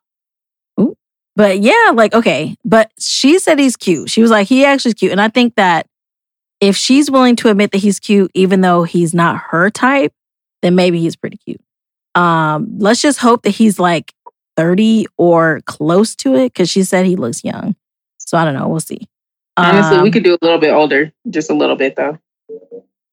But 1.36 1.60
yeah, 1.62 1.92
like, 1.94 2.14
okay. 2.14 2.58
But 2.66 2.92
she 3.00 3.40
said 3.40 3.60
he's 3.60 3.78
cute. 3.78 4.10
She 4.10 4.22
was 4.22 4.30
like, 4.30 4.48
he 4.48 4.66
actually 4.66 4.90
is 4.90 4.96
cute. 4.96 5.12
And 5.14 5.22
I 5.22 5.30
think 5.30 5.56
that 5.56 5.88
if 6.60 6.76
she's 6.76 7.10
willing 7.10 7.38
to 7.38 7.50
admit 7.50 7.72
that 7.72 7.78
he's 7.78 7.98
cute, 7.98 8.30
even 8.34 8.60
though 8.60 8.84
he's 8.84 9.14
not 9.14 9.38
her 9.52 9.70
type, 9.70 10.12
then 10.62 10.76
maybe 10.76 11.00
he's 11.00 11.16
pretty 11.16 11.38
cute. 11.38 11.62
Um, 12.14 12.68
let's 12.80 13.02
just 13.02 13.20
hope 13.20 13.44
that 13.44 13.52
he's 13.52 13.80
like 13.80 14.12
30 14.58 15.06
or 15.18 15.62
close 15.66 16.14
to 16.18 16.36
it, 16.36 16.52
because 16.54 16.70
she 16.70 16.84
said 16.84 17.06
he 17.06 17.16
looks 17.16 17.42
young. 17.46 17.78
So 18.18 18.38
I 18.38 18.44
don't 18.44 18.54
know. 18.56 18.68
We'll 18.68 18.82
see. 18.82 19.08
Honestly, 19.56 19.98
we 20.00 20.08
Um, 20.08 20.12
could 20.12 20.24
do 20.26 20.34
a 20.34 20.40
little 20.42 20.60
bit 20.60 20.74
older, 20.74 21.14
just 21.30 21.50
a 21.50 21.54
little 21.54 21.78
bit 21.78 21.96
though. 21.96 22.18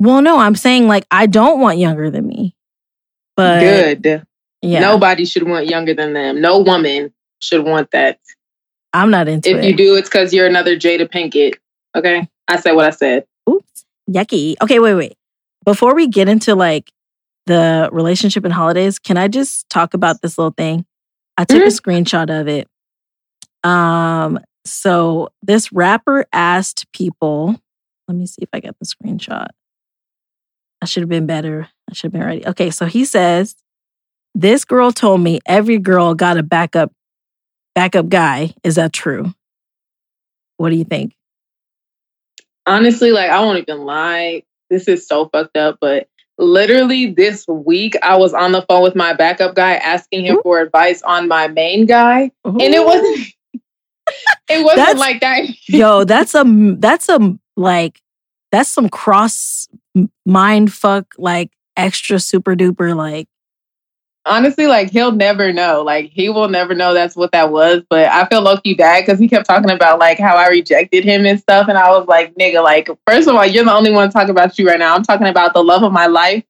Well, 0.00 0.20
no, 0.20 0.38
I'm 0.38 0.56
saying 0.56 0.88
like 0.88 1.06
I 1.12 1.26
don't 1.26 1.60
want 1.60 1.78
younger 1.78 2.10
than 2.10 2.26
me. 2.26 2.55
But 3.36 3.60
Good. 3.60 4.26
yeah, 4.62 4.80
Nobody 4.80 5.24
should 5.24 5.44
want 5.44 5.66
younger 5.66 5.94
than 5.94 6.14
them. 6.14 6.40
No 6.40 6.58
woman 6.60 7.12
should 7.38 7.64
want 7.64 7.90
that. 7.90 8.18
I'm 8.92 9.10
not 9.10 9.28
into 9.28 9.50
If 9.50 9.56
it. 9.56 9.58
If 9.58 9.64
you 9.66 9.76
do, 9.76 9.94
it's 9.96 10.08
because 10.08 10.32
you're 10.32 10.46
another 10.46 10.76
Jada 10.76 11.08
Pinkett. 11.08 11.56
Okay, 11.94 12.28
I 12.48 12.58
said 12.58 12.72
what 12.72 12.86
I 12.86 12.90
said. 12.90 13.26
Oops. 13.48 13.84
Yucky. 14.10 14.54
Okay, 14.62 14.78
wait, 14.78 14.94
wait. 14.94 15.14
Before 15.64 15.94
we 15.94 16.06
get 16.08 16.28
into 16.28 16.54
like 16.54 16.90
the 17.46 17.88
relationship 17.92 18.44
and 18.44 18.52
holidays, 18.52 18.98
can 18.98 19.16
I 19.16 19.28
just 19.28 19.68
talk 19.68 19.94
about 19.94 20.22
this 20.22 20.38
little 20.38 20.54
thing? 20.56 20.86
I 21.36 21.44
took 21.44 21.62
a 21.62 21.66
screenshot 21.66 22.30
of 22.40 22.48
it. 22.48 22.68
Um, 23.62 24.38
so 24.64 25.28
this 25.42 25.72
rapper 25.72 26.26
asked 26.32 26.90
people, 26.92 27.60
let 28.08 28.16
me 28.16 28.26
see 28.26 28.42
if 28.42 28.48
I 28.52 28.60
get 28.60 28.76
the 28.78 28.86
screenshot. 28.86 29.48
I 30.80 30.86
should 30.86 31.02
have 31.02 31.08
been 31.08 31.26
better. 31.26 31.68
I 31.90 31.94
should 31.94 32.12
have 32.12 32.12
been 32.12 32.24
ready. 32.24 32.46
Okay, 32.46 32.70
so 32.70 32.86
he 32.86 33.04
says, 33.04 33.56
This 34.34 34.64
girl 34.64 34.92
told 34.92 35.20
me 35.20 35.40
every 35.46 35.78
girl 35.78 36.14
got 36.14 36.38
a 36.38 36.42
backup 36.42 36.92
backup 37.74 38.08
guy. 38.08 38.54
Is 38.64 38.76
that 38.76 38.92
true? 38.92 39.34
What 40.56 40.70
do 40.70 40.76
you 40.76 40.84
think? 40.84 41.14
Honestly, 42.66 43.12
like 43.12 43.30
I 43.30 43.40
won't 43.40 43.58
even 43.58 43.84
lie. 43.84 44.42
This 44.70 44.88
is 44.88 45.06
so 45.06 45.28
fucked 45.28 45.56
up, 45.56 45.78
but 45.80 46.08
literally 46.38 47.12
this 47.12 47.46
week 47.46 47.94
I 48.02 48.16
was 48.16 48.34
on 48.34 48.52
the 48.52 48.62
phone 48.62 48.82
with 48.82 48.96
my 48.96 49.12
backup 49.12 49.54
guy 49.54 49.74
asking 49.74 50.26
him 50.26 50.36
Ooh. 50.36 50.42
for 50.42 50.60
advice 50.60 51.02
on 51.02 51.28
my 51.28 51.48
main 51.48 51.86
guy. 51.86 52.30
Ooh. 52.46 52.50
And 52.50 52.74
it 52.74 52.84
wasn't 52.84 53.28
it 54.50 54.64
wasn't 54.64 54.86
that's, 54.86 54.98
like 54.98 55.20
that. 55.20 55.44
yo, 55.68 56.04
that's 56.04 56.34
a 56.34 56.44
that's 56.78 57.08
a 57.08 57.38
like 57.56 58.00
that's 58.52 58.70
some 58.70 58.88
cross 58.88 59.68
mind 60.24 60.72
fuck 60.72 61.14
like 61.18 61.50
extra 61.76 62.18
super 62.18 62.54
duper 62.54 62.96
like 62.96 63.28
honestly 64.26 64.66
like 64.66 64.90
he'll 64.90 65.12
never 65.12 65.52
know. 65.52 65.82
Like 65.82 66.10
he 66.10 66.28
will 66.28 66.48
never 66.48 66.74
know 66.74 66.92
that's 66.92 67.16
what 67.16 67.32
that 67.32 67.50
was 67.50 67.82
but 67.88 68.08
i 68.08 68.26
feel 68.26 68.42
low-key 68.42 68.74
bad 68.74 69.04
because 69.04 69.18
he 69.18 69.28
kept 69.28 69.46
talking 69.46 69.70
about 69.70 69.98
like 69.98 70.18
how 70.18 70.36
i 70.36 70.48
rejected 70.48 71.04
him 71.04 71.24
and 71.26 71.38
stuff 71.38 71.68
and 71.68 71.78
i 71.78 71.90
was 71.90 72.06
like 72.06 72.34
nigga 72.34 72.62
like 72.62 72.88
first 73.06 73.28
of 73.28 73.34
all 73.34 73.46
you're 73.46 73.64
the 73.64 73.72
only 73.72 73.90
one 73.90 74.10
talking 74.10 74.30
about 74.30 74.58
you 74.58 74.66
right 74.66 74.78
now. 74.78 74.94
I'm 74.94 75.02
talking 75.02 75.26
about 75.26 75.54
the 75.54 75.62
love 75.62 75.82
of 75.82 75.92
my 75.92 76.06
life. 76.06 76.44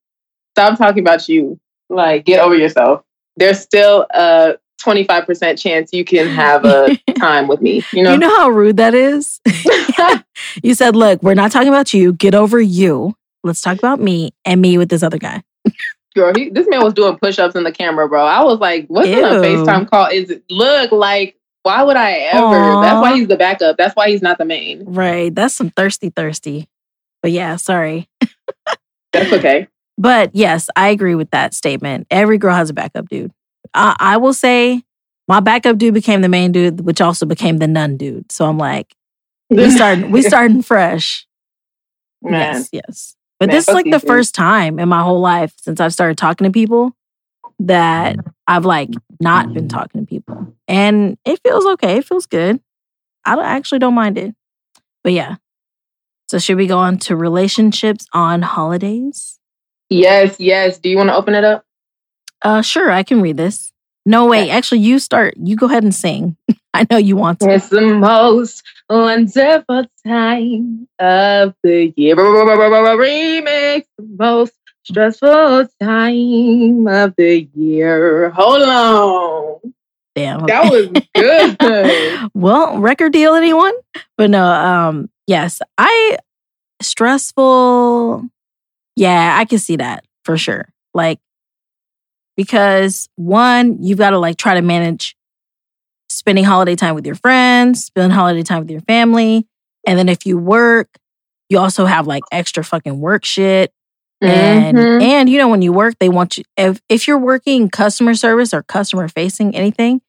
Stop 0.54 0.78
talking 0.78 1.00
about 1.00 1.28
you. 1.28 1.61
Like 1.88 2.25
get 2.25 2.40
over 2.40 2.54
yourself. 2.54 3.02
There's 3.37 3.61
still 3.61 4.06
a 4.11 4.56
25% 4.83 5.61
chance 5.61 5.90
you 5.92 6.04
can 6.04 6.28
have 6.28 6.64
a 6.64 6.97
time 7.18 7.49
with 7.49 7.61
me 7.61 7.83
you 7.92 8.02
know? 8.02 8.12
You 8.12 8.18
know 8.18 8.35
how 8.37 8.49
rude 8.49 8.76
that 8.78 8.95
is? 8.95 9.40
You 10.62 10.75
said 10.75 10.97
look 10.97 11.23
we're 11.23 11.35
not 11.35 11.52
talking 11.52 11.68
about 11.68 11.92
you. 11.95 12.12
Get 12.12 12.35
over 12.35 12.61
you 12.61 13.14
let's 13.47 13.61
talk 13.61 13.79
about 13.79 14.00
me 14.00 14.33
and 14.45 14.61
me 14.61 14.79
with 14.79 14.88
this 14.88 15.03
other 15.03 15.19
guy 15.19 15.43
Girl, 16.17 16.33
he, 16.35 16.49
this 16.49 16.67
man 16.67 16.83
was 16.83 16.95
doing 16.95 17.19
push-ups 17.19 17.55
in 17.55 17.62
the 17.65 17.73
camera, 17.73 18.09
bro. 18.09 18.25
I 18.25 18.43
was 18.43 18.59
like, 18.59 18.87
"What's 18.88 19.07
in 19.07 19.19
a 19.19 19.33
FaceTime 19.33 19.91
call? 19.91 20.07
Is 20.07 20.31
it 20.31 20.45
look 20.49 20.91
like? 20.91 21.37
Why 21.62 21.83
would 21.83 21.97
I 21.97 22.12
ever? 22.12 22.41
Aww. 22.41 22.83
That's 22.83 23.03
why 23.03 23.17
he's 23.17 23.29
the 23.29 23.37
backup. 23.37 23.76
That's 23.76 23.95
why 23.95 24.09
he's 24.09 24.23
not 24.23 24.38
the 24.38 24.47
main. 24.47 24.85
Right. 24.87 25.35
That's 25.35 25.53
some 25.53 25.69
thirsty, 25.69 26.09
thirsty. 26.09 26.71
But 27.21 27.33
yeah, 27.33 27.57
sorry. 27.57 28.09
That's 29.12 29.33
okay. 29.33 29.69
But 29.99 30.33
yes, 30.35 30.69
I 30.76 30.91
agree 30.91 31.15
with 31.15 31.31
that 31.31 31.55
statement. 31.55 32.07
Every 32.11 32.37
girl 32.37 32.55
has 32.55 32.69
a 32.69 32.75
backup 32.75 33.09
dude. 33.09 33.33
I, 33.73 33.97
I 33.99 34.17
will 34.19 34.35
say 34.35 34.83
my 35.26 35.41
backup 35.41 35.79
dude 35.79 35.95
became 35.95 36.21
the 36.21 36.29
main 36.29 36.53
dude, 36.53 36.83
which 36.83 37.00
also 37.00 37.25
became 37.25 37.57
the 37.57 37.67
nun 37.67 37.97
dude. 37.97 38.31
So 38.31 38.45
I'm 38.45 38.59
like, 38.59 38.95
we 39.49 39.71
starting, 39.75 40.11
we 40.11 40.21
starting 40.21 40.61
fresh. 40.61 41.26
Man. 42.23 42.33
Yes, 42.33 42.69
yes. 42.73 43.16
But 43.38 43.49
Man, 43.49 43.57
this 43.57 43.69
is 43.69 43.75
like 43.75 43.90
the 43.90 44.00
first 44.00 44.35
time 44.35 44.78
in 44.78 44.88
my 44.88 45.02
whole 45.02 45.21
life 45.21 45.52
since 45.59 45.81
I've 45.81 45.93
started 45.93 46.16
talking 46.16 46.47
to 46.47 46.50
people 46.50 46.97
that 47.59 48.16
I've 48.47 48.64
like 48.64 48.90
not 49.21 49.52
been 49.52 49.69
talking 49.69 50.02
to 50.02 50.07
people. 50.07 50.55
And 50.69 51.19
it 51.25 51.40
feels 51.43 51.66
okay. 51.66 51.99
It 51.99 52.07
feels 52.07 52.26
good. 52.26 52.61
I 53.25 53.35
don't, 53.35 53.45
actually 53.45 53.78
don't 53.78 53.95
mind 53.95 54.19
it. 54.19 54.35
But 55.02 55.12
yeah. 55.12 55.37
So 56.28 56.38
should 56.38 56.57
we 56.57 56.66
go 56.66 56.78
on 56.78 56.99
to 57.00 57.16
relationships 57.16 58.07
on 58.12 58.43
holidays? 58.43 59.38
Yes, 59.88 60.37
yes. 60.40 60.78
Do 60.78 60.88
you 60.88 60.97
want 60.97 61.11
to 61.11 61.14
open 61.14 61.35
it 61.35 61.45
up? 61.45 61.64
Uh 62.43 62.62
sure, 62.62 62.90
I 62.90 63.02
can 63.02 63.23
read 63.23 63.37
this. 63.37 63.73
No, 64.07 64.27
wait, 64.27 64.51
actually 64.51 64.79
you 64.79 65.01
start. 65.01 65.35
You 65.37 65.57
go 65.57 65.67
ahead 65.67 65.83
and 65.83 65.95
sing. 65.95 66.37
I 66.75 66.87
know 66.89 66.97
you 66.97 67.17
want 67.17 67.41
to. 67.41 67.51
It's 67.51 67.71
the 67.71 67.81
most 67.81 68.63
wonderful 68.89 69.85
time 70.07 70.89
of 71.01 71.55
the 71.65 71.93
year. 71.97 72.15
Remix, 72.15 73.85
the 73.99 74.07
most 74.17 74.53
stressful 74.85 75.67
time 75.81 76.87
of 76.87 77.15
the 77.17 77.49
year. 77.55 78.31
Hold 78.31 78.63
on. 78.63 79.75
Damn. 80.15 80.45
Okay. 80.45 80.53
That 80.53 80.73
was 80.73 80.87
good. 81.15 82.31
well, 82.35 82.79
record 82.79 83.13
deal, 83.13 83.35
anyone? 83.35 83.75
But 84.17 84.31
no, 84.31 84.45
um, 84.45 85.11
yes, 85.27 85.61
I 85.77 86.19
stressful. 86.81 88.23
Yeah, 88.95 89.37
I 89.37 89.45
can 89.47 89.59
see 89.59 89.77
that 89.77 90.05
for 90.25 90.39
sure. 90.39 90.69
Like, 90.95 91.19
because 92.37 93.09
one, 93.16 93.83
you've 93.83 93.99
got 93.99 94.11
to 94.11 94.19
like 94.19 94.37
try 94.37 94.55
to 94.55 94.62
manage 94.62 95.16
spending 96.09 96.45
holiday 96.45 96.76
time 96.76 96.95
with 96.95 97.07
your 97.07 97.14
friends, 97.14 97.85
spending 97.85 98.11
holiday 98.11 98.43
time 98.43 98.61
with 98.61 98.71
your 98.71 98.81
family. 98.83 99.47
And 99.87 99.99
then 99.99 100.09
if 100.09 100.26
you 100.26 100.38
work, 100.38 100.88
you 101.49 101.59
also 101.59 101.85
have 101.85 102.07
like 102.07 102.23
extra 102.33 102.64
fucking 102.64 103.00
work 103.00 103.25
shit. 103.25 103.73
And 104.23 104.78
mm-hmm. 104.78 105.02
and 105.02 105.28
you 105.28 105.37
know 105.37 105.49
when 105.49 105.61
you 105.61 105.75
work, 105.75 105.97
they 106.00 106.09
want 106.09 106.38
you 106.38 106.45
if 106.57 106.81
if 106.88 107.07
you're 107.07 107.19
working 107.19 107.69
customer 107.69 108.14
service 108.14 108.55
or 108.55 108.62
customer 108.62 109.09
facing 109.09 109.55
anything, 109.55 110.00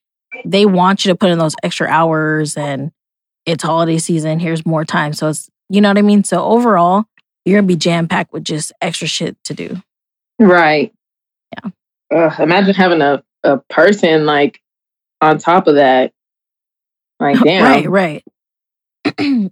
they 0.46 0.66
want 0.66 1.04
you 1.04 1.12
to 1.12 1.16
put 1.18 1.30
in 1.30 1.38
those 1.38 1.56
extra 1.62 1.88
hours 1.88 2.56
and 2.56 2.92
it's 3.46 3.64
holiday 3.64 3.98
season, 3.98 4.40
here's 4.40 4.66
more 4.66 4.86
time. 4.86 5.12
So 5.12 5.28
it's 5.28 5.50
you 5.70 5.82
know 5.82 5.90
what 5.90 5.98
I 5.98 6.04
mean? 6.04 6.24
So 6.24 6.42
overall, 6.42 7.04
you're 7.44 7.58
gonna 7.58 7.68
be 7.68 7.76
jam 7.76 8.08
packed 8.08 8.32
with 8.32 8.46
just 8.46 8.72
extra 8.82 9.08
shit 9.08 9.36
to 9.44 9.54
do. 9.54 9.82
Right. 10.40 10.94
Ugh, 12.14 12.40
imagine 12.40 12.74
having 12.74 13.02
a, 13.02 13.24
a 13.44 13.58
person 13.70 14.26
like 14.26 14.62
on 15.22 15.38
top 15.38 15.68
of 15.68 15.76
that. 15.76 16.14
Like, 17.20 17.40
damn. 17.44 17.64
Right, 17.90 18.24
right. 19.20 19.52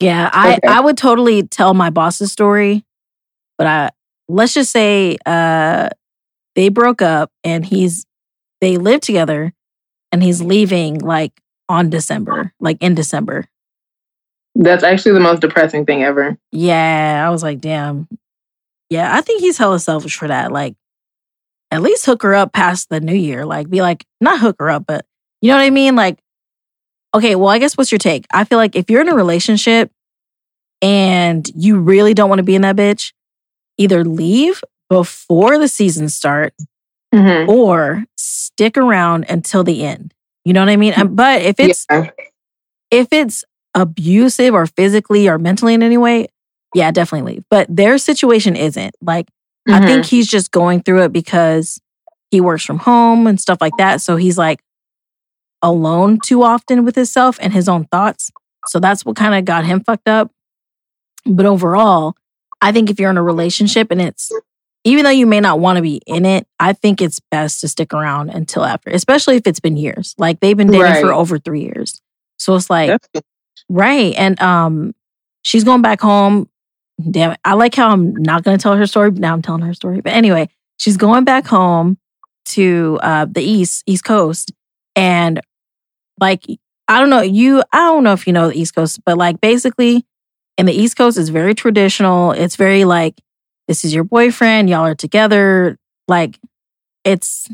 yeah, 0.00 0.30
I, 0.32 0.54
okay. 0.54 0.68
I 0.68 0.80
would 0.80 0.96
totally 0.96 1.42
tell 1.44 1.74
my 1.74 1.90
boss's 1.90 2.32
story, 2.32 2.84
but 3.58 3.66
I 3.66 3.90
let's 4.28 4.54
just 4.54 4.70
say 4.70 5.18
uh 5.26 5.88
they 6.54 6.68
broke 6.68 7.02
up 7.02 7.30
and 7.42 7.64
he's 7.64 8.06
they 8.60 8.76
live 8.76 9.00
together 9.00 9.52
and 10.12 10.22
he's 10.22 10.42
leaving 10.42 10.98
like 10.98 11.32
on 11.68 11.90
December, 11.90 12.52
like 12.60 12.78
in 12.82 12.94
December. 12.94 13.46
That's 14.54 14.82
actually 14.82 15.12
the 15.12 15.20
most 15.20 15.40
depressing 15.40 15.86
thing 15.86 16.02
ever. 16.02 16.36
Yeah, 16.50 17.24
I 17.26 17.30
was 17.30 17.42
like, 17.42 17.60
damn. 17.60 18.08
Yeah, 18.90 19.16
I 19.16 19.20
think 19.20 19.40
he's 19.40 19.56
hella 19.56 19.78
selfish 19.78 20.16
for 20.16 20.26
that. 20.26 20.50
Like, 20.50 20.74
at 21.70 21.82
least 21.82 22.06
hook 22.06 22.22
her 22.22 22.34
up 22.34 22.52
past 22.52 22.88
the 22.88 23.00
new 23.00 23.14
year. 23.14 23.44
Like, 23.44 23.70
be 23.70 23.82
like, 23.82 24.04
not 24.20 24.40
hook 24.40 24.56
her 24.58 24.70
up, 24.70 24.84
but 24.86 25.06
you 25.40 25.50
know 25.50 25.56
what 25.56 25.62
I 25.62 25.70
mean? 25.70 25.96
Like, 25.96 26.18
okay, 27.14 27.34
well, 27.34 27.48
I 27.48 27.58
guess 27.58 27.76
what's 27.76 27.92
your 27.92 27.98
take? 27.98 28.26
I 28.32 28.44
feel 28.44 28.58
like 28.58 28.76
if 28.76 28.90
you're 28.90 29.00
in 29.00 29.08
a 29.08 29.14
relationship 29.14 29.90
and 30.82 31.48
you 31.54 31.78
really 31.78 32.14
don't 32.14 32.28
want 32.28 32.38
to 32.38 32.44
be 32.44 32.54
in 32.54 32.62
that 32.62 32.76
bitch, 32.76 33.12
either 33.78 34.04
leave 34.04 34.62
before 34.88 35.58
the 35.58 35.68
season 35.68 36.08
start 36.08 36.54
mm-hmm. 37.14 37.48
or 37.48 38.04
stick 38.16 38.76
around 38.76 39.24
until 39.28 39.64
the 39.64 39.84
end. 39.84 40.14
You 40.44 40.52
know 40.52 40.60
what 40.60 40.68
I 40.68 40.76
mean? 40.76 40.94
But 41.14 41.42
if 41.42 41.60
it's 41.60 41.86
yeah. 41.90 42.10
if 42.90 43.08
it's 43.12 43.44
abusive 43.74 44.54
or 44.54 44.66
physically 44.66 45.28
or 45.28 45.38
mentally 45.38 45.74
in 45.74 45.82
any 45.82 45.98
way, 45.98 46.28
yeah, 46.74 46.90
definitely 46.90 47.34
leave. 47.34 47.44
But 47.50 47.74
their 47.74 47.98
situation 47.98 48.56
isn't. 48.56 48.94
Like 49.00 49.28
Mm-hmm. 49.68 49.82
I 49.82 49.86
think 49.86 50.06
he's 50.06 50.28
just 50.28 50.50
going 50.50 50.82
through 50.82 51.04
it 51.04 51.12
because 51.12 51.80
he 52.30 52.40
works 52.40 52.64
from 52.64 52.78
home 52.78 53.26
and 53.26 53.40
stuff 53.40 53.58
like 53.60 53.76
that. 53.78 54.00
So 54.00 54.16
he's 54.16 54.38
like 54.38 54.62
alone 55.62 56.18
too 56.24 56.42
often 56.42 56.84
with 56.84 56.94
himself 56.94 57.38
and 57.40 57.52
his 57.52 57.68
own 57.68 57.84
thoughts. 57.86 58.30
So 58.66 58.78
that's 58.78 59.04
what 59.04 59.16
kind 59.16 59.34
of 59.34 59.44
got 59.44 59.64
him 59.64 59.82
fucked 59.82 60.08
up. 60.08 60.30
But 61.26 61.46
overall, 61.46 62.14
I 62.60 62.72
think 62.72 62.90
if 62.90 62.98
you're 62.98 63.10
in 63.10 63.18
a 63.18 63.22
relationship 63.22 63.90
and 63.90 64.00
it's 64.00 64.32
even 64.84 65.04
though 65.04 65.10
you 65.10 65.26
may 65.26 65.40
not 65.40 65.60
want 65.60 65.76
to 65.76 65.82
be 65.82 66.00
in 66.06 66.24
it, 66.24 66.46
I 66.58 66.72
think 66.72 67.02
it's 67.02 67.20
best 67.30 67.60
to 67.60 67.68
stick 67.68 67.92
around 67.92 68.30
until 68.30 68.64
after, 68.64 68.90
especially 68.90 69.36
if 69.36 69.46
it's 69.46 69.60
been 69.60 69.76
years. 69.76 70.14
Like 70.16 70.40
they've 70.40 70.56
been 70.56 70.68
dating 70.68 70.82
right. 70.82 71.04
for 71.04 71.12
over 71.12 71.38
three 71.38 71.62
years. 71.62 72.00
So 72.38 72.54
it's 72.56 72.70
like, 72.70 72.98
right. 73.68 74.14
And 74.16 74.40
um, 74.40 74.94
she's 75.42 75.64
going 75.64 75.82
back 75.82 76.00
home 76.00 76.48
damn 77.10 77.32
it. 77.32 77.40
I 77.44 77.54
like 77.54 77.74
how 77.74 77.90
I'm 77.90 78.14
not 78.14 78.42
going 78.42 78.56
to 78.56 78.62
tell 78.62 78.76
her 78.76 78.86
story, 78.86 79.10
but 79.10 79.20
now 79.20 79.32
I'm 79.32 79.42
telling 79.42 79.62
her 79.62 79.74
story. 79.74 80.00
But 80.00 80.12
anyway, 80.12 80.48
she's 80.78 80.96
going 80.96 81.24
back 81.24 81.46
home 81.46 81.98
to 82.46 82.98
uh, 83.02 83.26
the 83.30 83.42
East, 83.42 83.84
East 83.86 84.04
Coast. 84.04 84.52
And 84.96 85.40
like, 86.18 86.44
I 86.88 86.98
don't 86.98 87.10
know, 87.10 87.22
you, 87.22 87.62
I 87.72 87.78
don't 87.78 88.02
know 88.02 88.12
if 88.12 88.26
you 88.26 88.32
know 88.32 88.48
the 88.48 88.58
East 88.58 88.74
Coast, 88.74 89.00
but 89.04 89.16
like 89.16 89.40
basically 89.40 90.04
in 90.58 90.66
the 90.66 90.72
East 90.72 90.96
Coast, 90.96 91.16
it's 91.16 91.28
very 91.28 91.54
traditional. 91.54 92.32
It's 92.32 92.56
very 92.56 92.84
like, 92.84 93.20
this 93.68 93.84
is 93.84 93.94
your 93.94 94.04
boyfriend, 94.04 94.68
y'all 94.68 94.86
are 94.86 94.94
together. 94.94 95.78
Like, 96.08 96.38
it's 97.04 97.48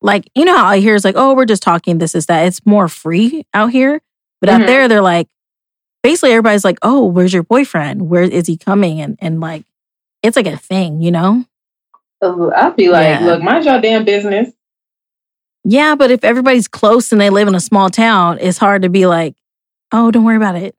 like, 0.00 0.28
you 0.34 0.44
know 0.44 0.56
how 0.56 0.66
I 0.66 0.80
hear 0.80 0.96
it's 0.96 1.04
like, 1.04 1.14
oh, 1.16 1.34
we're 1.34 1.44
just 1.44 1.62
talking, 1.62 1.98
this 1.98 2.14
is 2.14 2.26
that. 2.26 2.46
It's 2.46 2.66
more 2.66 2.88
free 2.88 3.46
out 3.54 3.70
here. 3.70 4.02
But 4.40 4.50
mm-hmm. 4.50 4.62
out 4.62 4.66
there, 4.66 4.88
they're 4.88 5.00
like, 5.00 5.28
basically 6.02 6.32
everybody's 6.32 6.64
like, 6.64 6.78
"Oh, 6.82 7.06
where's 7.06 7.32
your 7.32 7.42
boyfriend? 7.42 8.08
Where 8.08 8.22
is 8.22 8.46
he 8.46 8.56
coming?" 8.56 9.00
And 9.00 9.16
and 9.20 9.40
like, 9.40 9.64
it's 10.22 10.36
like 10.36 10.46
a 10.46 10.56
thing, 10.56 11.00
you 11.00 11.10
know. 11.10 11.44
Oh, 12.20 12.50
I'll 12.52 12.72
be 12.72 12.88
like, 12.88 13.20
yeah. 13.20 13.26
"Look, 13.26 13.42
mind 13.42 13.64
your 13.64 13.80
damn 13.80 14.04
business." 14.04 14.52
Yeah, 15.64 15.94
but 15.94 16.10
if 16.10 16.24
everybody's 16.24 16.68
close 16.68 17.12
and 17.12 17.20
they 17.20 17.30
live 17.30 17.48
in 17.48 17.54
a 17.54 17.60
small 17.60 17.88
town, 17.88 18.38
it's 18.40 18.58
hard 18.58 18.82
to 18.82 18.88
be 18.88 19.06
like, 19.06 19.36
oh, 19.92 20.10
don't 20.10 20.24
worry 20.24 20.36
about 20.36 20.56
it. 20.56 20.74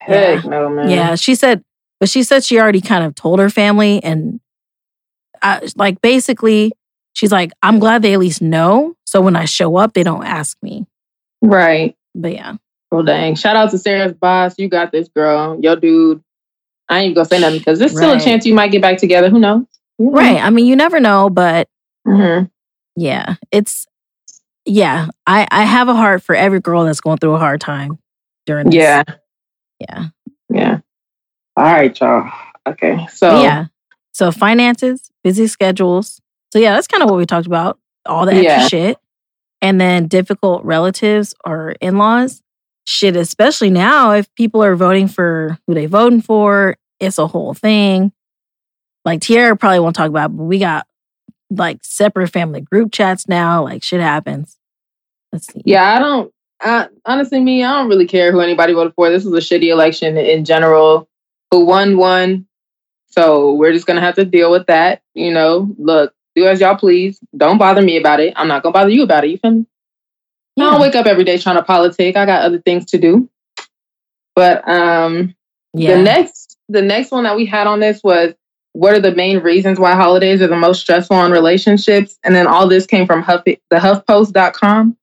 Heck 0.00 0.44
no, 0.44 0.68
man. 0.68 0.90
Yeah, 0.90 1.14
she 1.14 1.34
said, 1.34 1.62
but 2.00 2.08
she 2.08 2.22
said 2.22 2.44
she 2.44 2.58
already 2.58 2.80
kind 2.80 3.04
of 3.04 3.14
told 3.14 3.38
her 3.38 3.48
family, 3.48 4.02
and 4.02 4.40
I, 5.40 5.66
like 5.76 6.00
basically, 6.00 6.72
she's 7.12 7.32
like, 7.32 7.52
I'm 7.62 7.78
glad 7.78 8.02
they 8.02 8.14
at 8.14 8.18
least 8.18 8.42
know. 8.42 8.94
So 9.06 9.20
when 9.20 9.36
I 9.36 9.44
show 9.44 9.76
up, 9.76 9.92
they 9.92 10.02
don't 10.02 10.24
ask 10.24 10.58
me. 10.62 10.86
Right. 11.40 11.96
But 12.14 12.32
yeah, 12.32 12.56
Well, 12.94 13.02
dang. 13.02 13.34
Shout 13.34 13.56
out 13.56 13.70
to 13.72 13.78
Sarah's 13.78 14.12
boss. 14.12 14.54
You 14.58 14.68
got 14.68 14.92
this, 14.92 15.08
girl. 15.08 15.58
Yo, 15.60 15.74
dude. 15.74 16.22
I 16.88 16.98
ain't 17.00 17.04
even 17.10 17.14
gonna 17.14 17.24
say 17.24 17.40
nothing 17.40 17.58
because 17.58 17.78
there's 17.78 17.92
still 17.92 18.10
Right. 18.12 18.20
a 18.20 18.24
chance 18.24 18.46
you 18.46 18.54
might 18.54 18.70
get 18.70 18.82
back 18.82 18.98
together. 18.98 19.30
Who 19.30 19.38
knows? 19.40 19.64
right. 19.98 20.42
I 20.42 20.50
mean, 20.50 20.66
you 20.66 20.76
never 20.76 21.00
know, 21.00 21.30
but 21.30 21.68
hmm 22.06 22.44
yeah, 22.96 23.36
it's 23.50 23.86
yeah. 24.64 25.08
I 25.26 25.46
I 25.50 25.64
have 25.64 25.88
a 25.88 25.94
heart 25.94 26.22
for 26.22 26.34
every 26.34 26.60
girl 26.60 26.84
that's 26.84 27.00
going 27.00 27.18
through 27.18 27.34
a 27.34 27.38
hard 27.38 27.60
time 27.60 27.98
during 28.46 28.66
this. 28.66 28.74
Yeah. 28.76 29.02
yeah, 29.80 30.04
Yeah. 30.50 30.78
All 31.56 31.64
right, 31.64 31.98
y'all. 31.98 32.30
Okay. 32.66 33.06
So 33.12 33.30
But 33.30 33.42
yeah. 33.42 33.64
So 34.12 34.30
finances, 34.30 35.10
busy 35.24 35.46
schedules. 35.48 36.20
So 36.52 36.58
yeah, 36.60 36.74
that's 36.74 36.86
kind 36.86 37.02
of 37.02 37.10
what 37.10 37.16
we 37.16 37.26
talked 37.26 37.46
about. 37.46 37.78
All 38.06 38.26
the 38.26 38.32
extra 38.32 38.62
Yeah. 38.62 38.68
shit. 38.68 38.98
And 39.62 39.80
then 39.80 40.06
difficult 40.08 40.62
relatives 40.64 41.34
or 41.44 41.74
in-laws. 41.80 42.42
Shit, 42.84 43.16
especially 43.16 43.70
now 43.70 44.12
if 44.12 44.32
people 44.34 44.62
are 44.62 44.76
voting 44.76 45.08
for 45.08 45.58
who 45.66 45.74
they 45.74 45.86
voting 45.86 46.20
for, 46.20 46.76
it's 47.00 47.18
a 47.18 47.26
whole 47.26 47.54
thing. 47.54 48.12
Like 49.04 49.20
Tierra 49.20 49.56
probably 49.56 49.80
won't 49.80 49.96
talk 49.96 50.08
about, 50.08 50.30
it, 50.30 50.36
but 50.36 50.44
we 50.44 50.58
got 50.58 50.86
like 51.50 51.78
separate 51.82 52.28
family 52.28 52.60
group 52.60 52.92
chats 52.92 53.28
now. 53.28 53.64
Like 53.64 53.82
shit 53.82 54.00
happens. 54.00 54.58
Let's 55.32 55.52
see. 55.52 55.62
Yeah, 55.64 55.94
I 55.94 55.98
don't. 55.98 56.32
I, 56.60 56.88
honestly, 57.04 57.40
me, 57.40 57.64
I 57.64 57.72
don't 57.72 57.88
really 57.88 58.06
care 58.06 58.32
who 58.32 58.40
anybody 58.40 58.72
voted 58.72 58.94
for. 58.94 59.10
This 59.10 59.24
was 59.24 59.34
a 59.34 59.54
shitty 59.54 59.68
election 59.68 60.16
in 60.16 60.44
general. 60.44 61.08
Who 61.50 61.64
won, 61.64 61.96
won. 61.96 62.46
So 63.08 63.54
we're 63.54 63.72
just 63.72 63.86
gonna 63.86 64.00
have 64.00 64.16
to 64.16 64.24
deal 64.24 64.50
with 64.50 64.66
that. 64.66 65.02
You 65.14 65.32
know, 65.32 65.74
look, 65.78 66.14
do 66.34 66.46
as 66.46 66.60
y'all 66.60 66.76
please. 66.76 67.20
Don't 67.36 67.58
bother 67.58 67.82
me 67.82 67.96
about 67.96 68.20
it. 68.20 68.32
I'm 68.36 68.48
not 68.48 68.62
gonna 68.62 68.72
bother 68.72 68.90
you 68.90 69.02
about 69.02 69.24
it. 69.24 69.30
You 69.30 69.38
feel 69.38 69.50
me? 69.50 69.66
I 70.58 70.70
don't 70.70 70.80
wake 70.80 70.94
up 70.94 71.06
every 71.06 71.24
day 71.24 71.38
trying 71.38 71.56
to 71.56 71.62
politic. 71.62 72.16
I 72.16 72.26
got 72.26 72.42
other 72.42 72.60
things 72.60 72.86
to 72.86 72.98
do. 72.98 73.28
But 74.36 74.68
um, 74.68 75.34
yeah. 75.72 75.96
the 75.96 76.02
next, 76.02 76.56
the 76.68 76.82
next 76.82 77.10
one 77.10 77.24
that 77.24 77.36
we 77.36 77.46
had 77.46 77.66
on 77.66 77.80
this 77.80 78.02
was 78.02 78.34
what 78.72 78.94
are 78.94 79.00
the 79.00 79.14
main 79.14 79.38
reasons 79.38 79.78
why 79.78 79.94
holidays 79.94 80.42
are 80.42 80.48
the 80.48 80.56
most 80.56 80.80
stressful 80.80 81.16
on 81.16 81.30
relationships? 81.30 82.18
And 82.24 82.34
then 82.34 82.46
all 82.46 82.68
this 82.68 82.86
came 82.86 83.06
from 83.06 83.22
Huff, 83.22 83.44
the 83.44 83.58
HuffPost.com. 83.72 84.96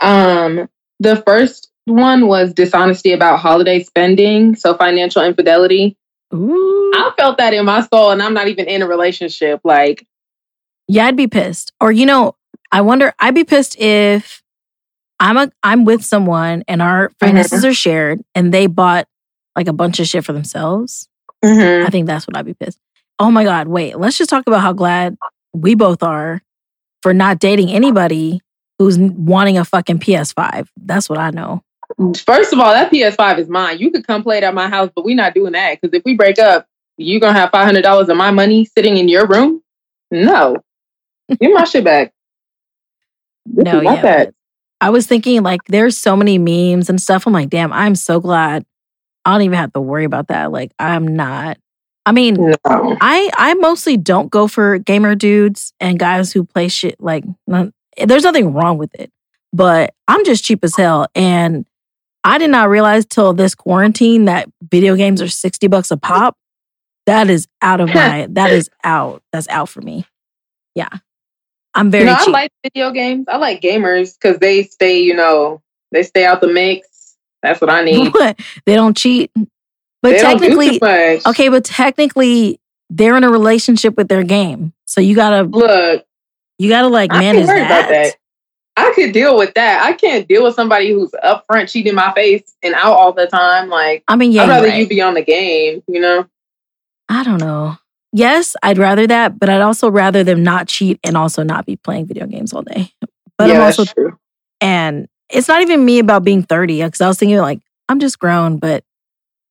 Um, 0.00 0.68
the 1.00 1.22
first 1.26 1.70
one 1.84 2.26
was 2.26 2.54
dishonesty 2.54 3.12
about 3.12 3.38
holiday 3.38 3.82
spending, 3.82 4.56
so 4.56 4.74
financial 4.74 5.22
infidelity. 5.22 5.96
Ooh. 6.34 6.92
I 6.94 7.12
felt 7.16 7.38
that 7.38 7.54
in 7.54 7.64
my 7.64 7.82
soul, 7.82 8.10
and 8.10 8.22
I'm 8.22 8.34
not 8.34 8.48
even 8.48 8.66
in 8.66 8.82
a 8.82 8.86
relationship. 8.86 9.60
Like, 9.64 10.06
Yeah, 10.86 11.06
I'd 11.06 11.16
be 11.16 11.26
pissed. 11.26 11.72
Or 11.80 11.92
you 11.92 12.06
know, 12.06 12.34
I 12.72 12.80
wonder. 12.80 13.14
I'd 13.18 13.34
be 13.34 13.44
pissed 13.44 13.78
if 13.78 14.42
I'm 15.20 15.36
a 15.36 15.50
I'm 15.62 15.84
with 15.84 16.04
someone 16.04 16.64
and 16.68 16.80
our 16.80 17.10
finances 17.20 17.60
mm-hmm. 17.60 17.70
are 17.70 17.74
shared, 17.74 18.20
and 18.34 18.52
they 18.52 18.66
bought 18.66 19.06
like 19.56 19.68
a 19.68 19.72
bunch 19.72 20.00
of 20.00 20.06
shit 20.06 20.24
for 20.24 20.32
themselves. 20.32 21.08
Mm-hmm. 21.44 21.86
I 21.86 21.90
think 21.90 22.06
that's 22.06 22.26
what 22.26 22.36
I'd 22.36 22.46
be 22.46 22.54
pissed. 22.54 22.78
Oh 23.18 23.30
my 23.30 23.44
god! 23.44 23.68
Wait, 23.68 23.98
let's 23.98 24.16
just 24.16 24.30
talk 24.30 24.46
about 24.46 24.60
how 24.60 24.72
glad 24.72 25.16
we 25.52 25.74
both 25.74 26.02
are 26.02 26.42
for 27.02 27.12
not 27.12 27.38
dating 27.38 27.70
anybody 27.70 28.40
who's 28.78 28.98
wanting 28.98 29.58
a 29.58 29.64
fucking 29.64 29.98
PS5. 29.98 30.68
That's 30.76 31.08
what 31.08 31.18
I 31.18 31.30
know. 31.30 31.62
first 32.16 32.52
of 32.52 32.60
all, 32.60 32.72
that 32.72 32.92
PS5 32.92 33.38
is 33.38 33.48
mine. 33.48 33.78
You 33.78 33.90
could 33.90 34.06
come 34.06 34.22
play 34.22 34.38
it 34.38 34.44
at 34.44 34.54
my 34.54 34.68
house, 34.68 34.90
but 34.94 35.04
we're 35.04 35.16
not 35.16 35.34
doing 35.34 35.52
that 35.52 35.80
because 35.80 35.96
if 35.96 36.04
we 36.04 36.14
break 36.14 36.38
up, 36.38 36.66
you're 36.96 37.20
gonna 37.20 37.38
have 37.38 37.50
five 37.50 37.64
hundred 37.64 37.82
dollars 37.82 38.08
of 38.08 38.16
my 38.16 38.30
money 38.30 38.64
sitting 38.64 38.96
in 38.96 39.08
your 39.08 39.26
room. 39.26 39.62
No, 40.10 40.56
give 41.40 41.52
my 41.52 41.64
shit 41.64 41.84
back. 41.84 42.12
This 43.46 43.64
No, 43.64 43.80
yeah, 43.80 44.02
that. 44.02 44.34
I 44.80 44.90
was 44.90 45.06
thinking 45.06 45.42
like 45.42 45.60
there's 45.68 45.98
so 45.98 46.16
many 46.16 46.38
memes 46.38 46.88
and 46.88 47.00
stuff. 47.00 47.26
I'm 47.26 47.32
like, 47.32 47.50
damn, 47.50 47.72
I'm 47.72 47.94
so 47.94 48.20
glad 48.20 48.64
I 49.24 49.32
don't 49.32 49.42
even 49.42 49.58
have 49.58 49.72
to 49.72 49.80
worry 49.80 50.04
about 50.04 50.28
that. 50.28 50.52
Like, 50.52 50.72
I'm 50.78 51.06
not. 51.06 51.58
I 52.06 52.12
mean, 52.12 52.34
No. 52.34 52.56
I 52.64 53.30
I 53.36 53.54
mostly 53.54 53.96
don't 53.96 54.30
go 54.30 54.46
for 54.48 54.78
gamer 54.78 55.14
dudes 55.14 55.72
and 55.80 55.98
guys 55.98 56.32
who 56.32 56.44
play 56.44 56.68
shit 56.68 56.96
like 57.00 57.24
none- 57.46 57.72
eh, 57.96 58.06
there's 58.06 58.24
nothing 58.24 58.54
wrong 58.54 58.78
with 58.78 58.94
it. 58.94 59.10
But 59.52 59.94
I'm 60.06 60.24
just 60.24 60.44
cheap 60.44 60.62
as 60.64 60.76
hell 60.76 61.06
and 61.14 61.66
I 62.24 62.38
did 62.38 62.50
not 62.50 62.68
realize 62.68 63.04
till 63.06 63.32
this 63.34 63.54
quarantine 63.54 64.26
that 64.26 64.48
video 64.70 64.96
games 64.96 65.20
are 65.22 65.28
60 65.28 65.66
bucks 65.68 65.90
a 65.90 65.96
pop. 65.96 66.36
That 67.06 67.28
is 67.30 67.46
out 67.62 67.80
of 67.80 67.88
my 67.94 68.26
that 68.30 68.50
is 68.50 68.70
out. 68.84 69.22
That's 69.32 69.48
out 69.48 69.68
for 69.68 69.80
me. 69.82 70.06
Yeah. 70.74 70.88
I'm 71.78 71.90
very 71.92 72.04
You 72.04 72.10
know, 72.10 72.16
I 72.18 72.30
like 72.30 72.52
video 72.64 72.90
games. 72.90 73.26
I 73.28 73.36
like 73.36 73.60
gamers 73.60 74.14
because 74.20 74.38
they 74.38 74.64
stay, 74.64 75.00
you 75.00 75.14
know, 75.14 75.62
they 75.92 76.02
stay 76.02 76.24
out 76.24 76.40
the 76.40 76.48
mix. 76.48 77.16
That's 77.42 77.60
what 77.60 77.70
I 77.70 77.84
need. 77.84 78.12
they 78.66 78.74
don't 78.74 78.96
cheat. 78.96 79.30
But 80.02 80.10
they 80.10 80.16
do 80.16 80.22
technically 80.22 80.78
much. 80.80 81.26
okay, 81.26 81.48
but 81.48 81.64
technically 81.64 82.60
they're 82.90 83.16
in 83.16 83.22
a 83.22 83.30
relationship 83.30 83.96
with 83.96 84.08
their 84.08 84.24
game. 84.24 84.72
So 84.86 85.00
you 85.00 85.14
gotta 85.14 85.44
Look, 85.44 86.04
you 86.58 86.68
gotta 86.68 86.88
like 86.88 87.12
I 87.12 87.20
manage 87.20 87.46
that. 87.46 87.66
about 87.66 87.88
that. 87.90 88.14
I 88.76 88.92
could 88.94 89.12
deal 89.12 89.36
with 89.36 89.54
that. 89.54 89.84
I 89.84 89.92
can't 89.92 90.26
deal 90.26 90.44
with 90.44 90.54
somebody 90.54 90.92
who's 90.92 91.10
upfront 91.24 91.68
cheating 91.68 91.94
my 91.94 92.12
face 92.12 92.54
and 92.62 92.74
out 92.74 92.92
all 92.94 93.12
the 93.12 93.26
time. 93.26 93.68
Like, 93.68 94.04
I 94.06 94.16
mean, 94.16 94.30
yeah, 94.32 94.44
I'd 94.44 94.48
rather 94.48 94.68
right. 94.68 94.78
you 94.78 94.88
be 94.88 95.00
on 95.00 95.14
the 95.14 95.22
game, 95.22 95.82
you 95.88 96.00
know? 96.00 96.26
I 97.08 97.24
don't 97.24 97.38
know. 97.40 97.76
Yes, 98.12 98.56
I'd 98.62 98.78
rather 98.78 99.06
that, 99.06 99.38
but 99.38 99.48
I'd 99.48 99.60
also 99.60 99.90
rather 99.90 100.24
them 100.24 100.42
not 100.42 100.66
cheat 100.68 100.98
and 101.04 101.16
also 101.16 101.42
not 101.42 101.66
be 101.66 101.76
playing 101.76 102.06
video 102.06 102.26
games 102.26 102.52
all 102.52 102.62
day. 102.62 102.90
But 103.36 103.48
yeah, 103.48 103.54
I'm 103.54 103.60
that's 103.60 103.78
also, 103.78 103.92
true. 103.92 104.18
and 104.60 105.06
it's 105.30 105.46
not 105.48 105.60
even 105.62 105.84
me 105.84 105.98
about 105.98 106.24
being 106.24 106.42
30 106.42 106.82
because 106.82 107.00
I 107.00 107.08
was 107.08 107.18
thinking 107.18 107.36
like, 107.38 107.60
I'm 107.88 108.00
just 108.00 108.18
grown, 108.18 108.56
but 108.58 108.82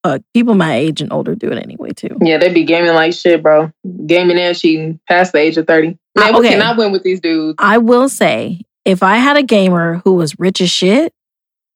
uh, 0.03 0.19
people 0.33 0.55
my 0.55 0.75
age 0.75 1.01
and 1.01 1.13
older 1.13 1.35
do 1.35 1.51
it 1.51 1.57
anyway 1.63 1.91
too. 1.91 2.17
Yeah, 2.21 2.37
they 2.37 2.51
be 2.51 2.63
gaming 2.63 2.93
like 2.93 3.13
shit, 3.13 3.43
bro. 3.43 3.71
Gaming 4.05 4.37
and 4.39 4.57
cheating 4.57 4.99
past 5.07 5.33
the 5.33 5.39
age 5.39 5.57
of 5.57 5.67
30. 5.67 5.97
Man, 6.15 6.33
Uh, 6.35 6.39
okay. 6.39 6.49
cannot 6.49 6.77
win 6.77 6.91
with 6.91 7.03
these 7.03 7.19
dudes. 7.21 7.55
I 7.59 7.77
will 7.77 8.09
say, 8.09 8.61
if 8.85 9.03
I 9.03 9.17
had 9.17 9.37
a 9.37 9.43
gamer 9.43 10.01
who 10.03 10.13
was 10.15 10.39
rich 10.39 10.61
as 10.61 10.71
shit, 10.71 11.13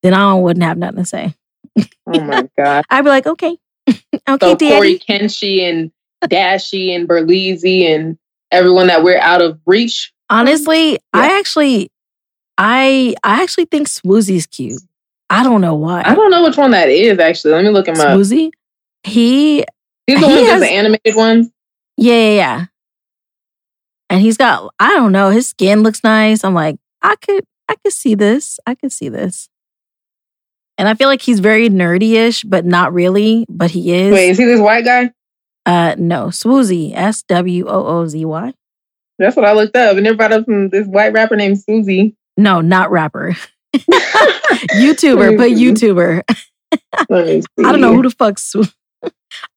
then 0.02 0.14
I 0.14 0.34
wouldn't 0.34 0.64
have 0.64 0.78
nothing 0.78 0.98
to 0.98 1.04
say. 1.06 1.34
Oh 2.06 2.20
my 2.20 2.48
God. 2.58 2.84
I'd 2.90 3.02
be 3.02 3.08
like, 3.10 3.26
okay, 3.26 3.56
okay, 3.88 4.02
so 4.28 4.56
Cory. 4.56 4.98
Kenshin 4.98 5.68
and 5.70 5.92
Dashie 6.22 6.94
and 6.94 7.08
Berleezy 7.08 7.84
and 7.84 8.18
everyone 8.50 8.86
that 8.88 9.02
we're 9.02 9.18
out 9.18 9.42
of 9.42 9.60
reach. 9.66 10.12
Honestly, 10.30 10.98
I 11.12 11.38
actually, 11.38 11.90
I, 12.58 13.14
I 13.22 13.42
actually 13.42 13.66
think 13.66 13.88
Swoozy's 13.88 14.46
cute. 14.46 14.82
I 15.28 15.42
don't 15.42 15.60
know 15.60 15.74
why. 15.74 16.02
I 16.04 16.14
don't 16.14 16.30
know 16.30 16.42
which 16.42 16.56
one 16.56 16.72
that 16.72 16.88
is, 16.88 17.18
actually. 17.18 17.54
Let 17.54 17.64
me 17.64 17.70
look 17.70 17.88
him 17.88 17.94
up. 17.98 18.08
Swoozy, 18.18 18.50
he 19.02 19.64
He's 20.06 20.20
the 20.20 20.26
he 20.26 20.34
one 20.34 20.44
has- 20.44 20.60
the 20.60 20.70
animated 20.70 21.16
ones. 21.16 21.50
Yeah, 21.96 22.14
yeah, 22.14 22.34
yeah. 22.34 22.64
And 24.10 24.20
he's 24.20 24.36
got, 24.36 24.74
I 24.78 24.90
don't 24.94 25.12
know, 25.12 25.30
his 25.30 25.48
skin 25.48 25.82
looks 25.82 26.04
nice. 26.04 26.44
I'm 26.44 26.52
like, 26.54 26.76
I 27.00 27.16
could, 27.16 27.44
I 27.68 27.76
could 27.76 27.92
see 27.94 28.14
this. 28.14 28.60
I 28.66 28.74
could 28.74 28.92
see 28.92 29.08
this. 29.08 29.48
And 30.76 30.86
I 30.88 30.94
feel 30.94 31.08
like 31.08 31.22
he's 31.22 31.40
very 31.40 31.68
nerdy-ish, 31.70 32.42
but 32.44 32.64
not 32.66 32.92
really. 32.92 33.46
But 33.48 33.70
he 33.70 33.94
is. 33.94 34.12
Wait, 34.12 34.30
is 34.30 34.38
he 34.38 34.44
this 34.44 34.60
white 34.60 34.84
guy? 34.84 35.12
Uh, 35.64 35.94
no, 35.98 36.26
Swoozy, 36.26 36.92
S 36.94 37.22
W 37.24 37.66
O 37.68 37.86
O 37.86 38.06
Z 38.06 38.24
Y. 38.24 38.54
That's 39.18 39.36
what 39.36 39.44
I 39.44 39.52
looked 39.52 39.76
up. 39.76 39.96
And 39.96 40.06
everybody 40.06 40.34
else 40.34 40.44
from 40.44 40.68
this 40.70 40.86
white 40.86 41.12
rapper 41.12 41.36
named 41.36 41.60
Susie. 41.62 42.16
No, 42.36 42.60
not 42.60 42.90
rapper. 42.90 43.36
YouTuber, 43.76 45.36
but 45.36 45.50
YouTuber. 45.50 46.22
Let 47.08 47.26
me 47.26 47.40
see. 47.42 47.46
I 47.64 47.72
don't 47.72 47.80
know 47.80 47.94
who 47.94 48.02
the 48.02 48.10
fuck. 48.10 48.36
Swo- 48.36 48.72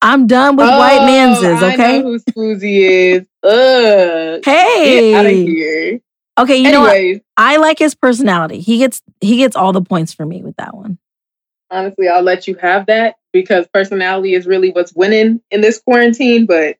I'm 0.01 0.27
done 0.27 0.55
with 0.55 0.67
white 0.67 0.99
Oh, 1.01 1.05
manses. 1.05 1.63
I 1.63 1.73
Okay. 1.73 2.01
know 2.01 2.03
who 2.11 2.19
Swoozy 2.19 2.79
is. 2.89 3.27
Ugh. 3.43 4.41
Hey. 4.43 5.11
Get 5.11 5.19
out 5.19 5.25
of 5.25 5.31
here. 5.31 5.99
Okay, 6.37 6.57
you 6.57 6.71
know 6.71 6.81
what? 6.81 6.95
Anyways, 6.97 7.21
I 7.37 7.57
like 7.57 7.79
his 7.79 7.95
personality. 7.95 8.59
He 8.59 8.77
gets 8.77 9.01
he 9.21 9.37
gets 9.37 9.55
all 9.55 9.71
the 9.71 9.81
points 9.81 10.13
for 10.13 10.25
me 10.25 10.43
with 10.43 10.55
that 10.57 10.75
one. 10.75 10.97
honestly, 11.71 12.07
I'll 12.09 12.21
let 12.23 12.47
you 12.47 12.55
have 12.55 12.87
that 12.87 13.15
because 13.35 13.67
personality 13.73 14.33
is 14.33 14.47
really 14.47 14.71
what's 14.71 14.93
winning 14.95 15.41
in 15.51 15.59
this 15.61 15.79
quarantine. 15.79 16.45
But 16.45 16.77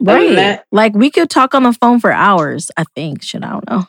Right. 0.00 0.36
that- 0.36 0.64
Like 0.70 0.94
we 0.94 1.10
could 1.10 1.28
talk 1.28 1.54
on 1.54 1.64
the 1.64 1.72
phone 1.72 1.98
for 1.98 2.12
hours, 2.12 2.70
I 2.76 2.84
think. 2.94 3.22
Should 3.22 3.42
I 3.44 3.50
don't 3.50 3.68
know. 3.68 3.84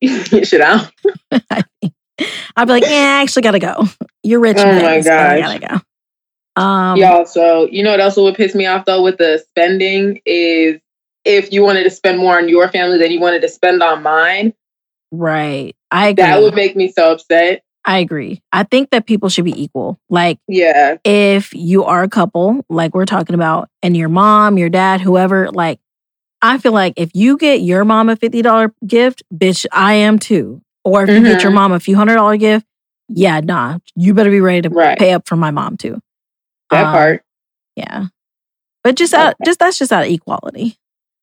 shit 0.42 0.60
out. 0.62 0.90
I 1.50 1.62
think. 1.80 1.92
I'd 2.56 2.64
be 2.64 2.72
like, 2.72 2.84
yeah, 2.84 3.18
I 3.18 3.22
actually 3.22 3.42
gotta 3.42 3.58
go. 3.58 3.84
You're 4.22 4.40
rich. 4.40 4.56
Oh 4.58 4.68
in 4.68 4.82
my 4.82 4.96
I 4.96 5.02
gotta 5.02 5.58
go. 6.56 6.62
Um 6.62 6.96
Y'all, 6.96 7.26
so 7.26 7.68
you 7.70 7.84
know 7.84 7.90
what 7.90 8.00
also 8.00 8.24
would 8.24 8.34
piss 8.34 8.54
me 8.54 8.66
off 8.66 8.86
though 8.86 9.02
with 9.02 9.18
the 9.18 9.44
spending 9.50 10.20
is 10.24 10.80
if 11.24 11.52
you 11.52 11.62
wanted 11.62 11.84
to 11.84 11.90
spend 11.90 12.18
more 12.18 12.38
on 12.38 12.48
your 12.48 12.68
family 12.68 12.98
than 12.98 13.10
you 13.10 13.20
wanted 13.20 13.42
to 13.42 13.48
spend 13.48 13.82
on 13.82 14.02
mine. 14.02 14.54
Right. 15.12 15.76
I 15.90 16.08
agree. 16.08 16.24
That 16.24 16.40
would 16.40 16.54
make 16.54 16.74
me 16.74 16.90
so 16.90 17.12
upset. 17.12 17.62
I 17.88 17.98
agree. 18.00 18.42
I 18.52 18.64
think 18.64 18.90
that 18.90 19.06
people 19.06 19.30
should 19.30 19.46
be 19.46 19.62
equal. 19.62 19.98
Like, 20.10 20.38
Yeah. 20.46 20.96
if 21.04 21.54
you 21.54 21.84
are 21.84 22.02
a 22.02 22.08
couple, 22.08 22.62
like 22.68 22.94
we're 22.94 23.06
talking 23.06 23.34
about, 23.34 23.70
and 23.82 23.96
your 23.96 24.10
mom, 24.10 24.58
your 24.58 24.68
dad, 24.68 25.00
whoever, 25.00 25.50
like, 25.50 25.80
I 26.42 26.58
feel 26.58 26.72
like 26.72 26.92
if 26.98 27.10
you 27.14 27.38
get 27.38 27.62
your 27.62 27.86
mom 27.86 28.10
a 28.10 28.16
$50 28.16 28.72
gift, 28.86 29.22
bitch, 29.34 29.64
I 29.72 29.94
am 29.94 30.18
too. 30.18 30.60
Or 30.84 31.02
if 31.02 31.08
you 31.08 31.22
get 31.24 31.42
your 31.42 31.50
Mhm. 31.50 31.54
mom 31.54 31.72
a 31.72 31.80
few 31.80 31.96
hundred 31.96 32.16
dollar 32.16 32.36
gift, 32.36 32.66
yeah, 33.08 33.40
nah, 33.40 33.78
you 33.96 34.12
better 34.12 34.30
be 34.30 34.40
ready 34.40 34.60
to 34.62 34.68
Right. 34.68 34.98
pay 34.98 35.12
up 35.14 35.26
for 35.26 35.36
my 35.36 35.50
mom 35.50 35.78
too. 35.78 35.98
That 36.70 36.84
Um, 36.88 36.92
part. 36.92 37.22
Yeah. 37.74 38.06
But 38.84 38.96
just 38.96 39.14
out, 39.14 39.34
just 39.46 39.58
that's 39.60 39.78
just 39.78 39.92
out 39.92 40.04
of 40.06 40.12
equality. 40.12 40.76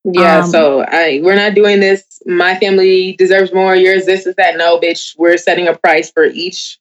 Yeah, 0.04 0.40
Um, 0.40 0.50
so 0.50 0.82
I 0.82 1.20
we're 1.24 1.36
not 1.36 1.54
doing 1.54 1.80
this. 1.80 2.15
My 2.26 2.58
family 2.58 3.14
deserves 3.14 3.54
more. 3.54 3.76
Yours, 3.76 4.06
this 4.06 4.26
is 4.26 4.36
that. 4.36 4.58
No, 4.58 4.80
bitch. 4.80 5.16
We're 5.18 5.38
setting 5.38 5.68
a 5.68 5.78
price 5.78 6.12
for 6.12 6.26
each 6.26 6.80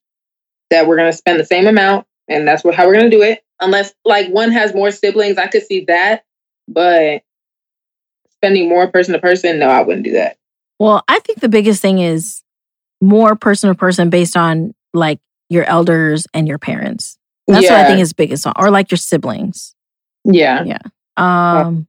that 0.71 0.87
we're 0.87 0.97
gonna 0.97 1.13
spend 1.13 1.39
the 1.39 1.45
same 1.45 1.67
amount, 1.67 2.07
and 2.29 2.49
that's 2.49 2.65
what, 2.65 2.75
how 2.75 2.87
we're 2.87 2.95
gonna 2.95 3.11
do 3.11 3.23
it. 3.23 3.45
Unless 3.61 3.93
like 4.05 4.29
one 4.29 4.51
has 4.53 4.75
more 4.75 4.91
siblings, 4.91 5.39
I 5.39 5.47
could 5.47 5.65
see 5.65 5.85
that, 5.87 6.25
but 6.67 7.23
spending 8.31 8.69
more 8.69 8.89
person 8.89 9.13
to 9.13 9.21
person, 9.21 9.59
no, 9.59 9.69
I 9.69 9.83
wouldn't 9.83 10.05
do 10.05 10.13
that. 10.13 10.37
Well, 10.79 11.05
I 11.09 11.21
think 11.21 11.41
the 11.41 11.49
biggest 11.49 11.81
thing 11.81 11.99
is 11.99 12.43
more 13.01 13.37
person 13.37 13.69
to 13.69 13.75
person 13.75 14.11
based 14.11 14.37
on 14.37 14.75
like 14.93 15.21
your 15.49 15.65
elders 15.65 16.27
and 16.35 16.49
your 16.49 16.59
parents. 16.59 17.19
That's 17.47 17.69
what 17.69 17.79
I 17.79 17.87
think 17.87 18.01
is 18.01 18.13
biggest 18.13 18.47
on, 18.47 18.55
or 18.57 18.71
like 18.71 18.91
your 18.91 18.99
siblings. 18.99 19.75
Yeah, 20.25 20.65
Yeah. 20.65 20.79
Um, 21.17 21.87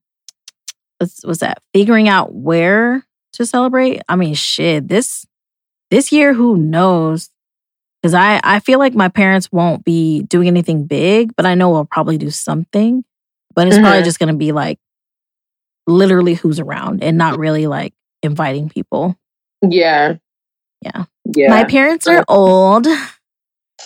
what's 0.99 1.25
was 1.25 1.39
that? 1.39 1.61
Figuring 1.73 2.09
out 2.09 2.33
where 2.33 3.05
to 3.35 3.45
celebrate. 3.45 4.01
I 4.09 4.15
mean, 4.15 4.33
shit. 4.33 4.87
This 4.87 5.25
this 5.91 6.11
year, 6.11 6.33
who 6.33 6.57
knows? 6.57 7.29
Because 8.01 8.13
I 8.13 8.39
I 8.43 8.59
feel 8.59 8.79
like 8.79 8.93
my 8.95 9.07
parents 9.07 9.51
won't 9.51 9.83
be 9.85 10.23
doing 10.23 10.47
anything 10.47 10.85
big, 10.85 11.35
but 11.35 11.45
I 11.45 11.55
know 11.55 11.69
we'll 11.71 11.85
probably 11.85 12.17
do 12.17 12.29
something. 12.29 13.03
But 13.55 13.67
it's 13.67 13.77
probably 13.77 14.01
Mhm. 14.01 14.05
just 14.05 14.19
gonna 14.19 14.33
be 14.35 14.51
like 14.51 14.79
literally 15.87 16.33
who's 16.33 16.59
around 16.59 17.03
and 17.03 17.17
not 17.17 17.37
really 17.39 17.67
like 17.67 17.93
inviting 18.23 18.69
people. 18.69 19.15
yeah, 19.67 20.15
Yeah. 20.81 21.05
yeah. 21.35 21.49
My 21.49 21.63
parents 21.63 22.07
are 22.07 22.23
old. 22.27 22.85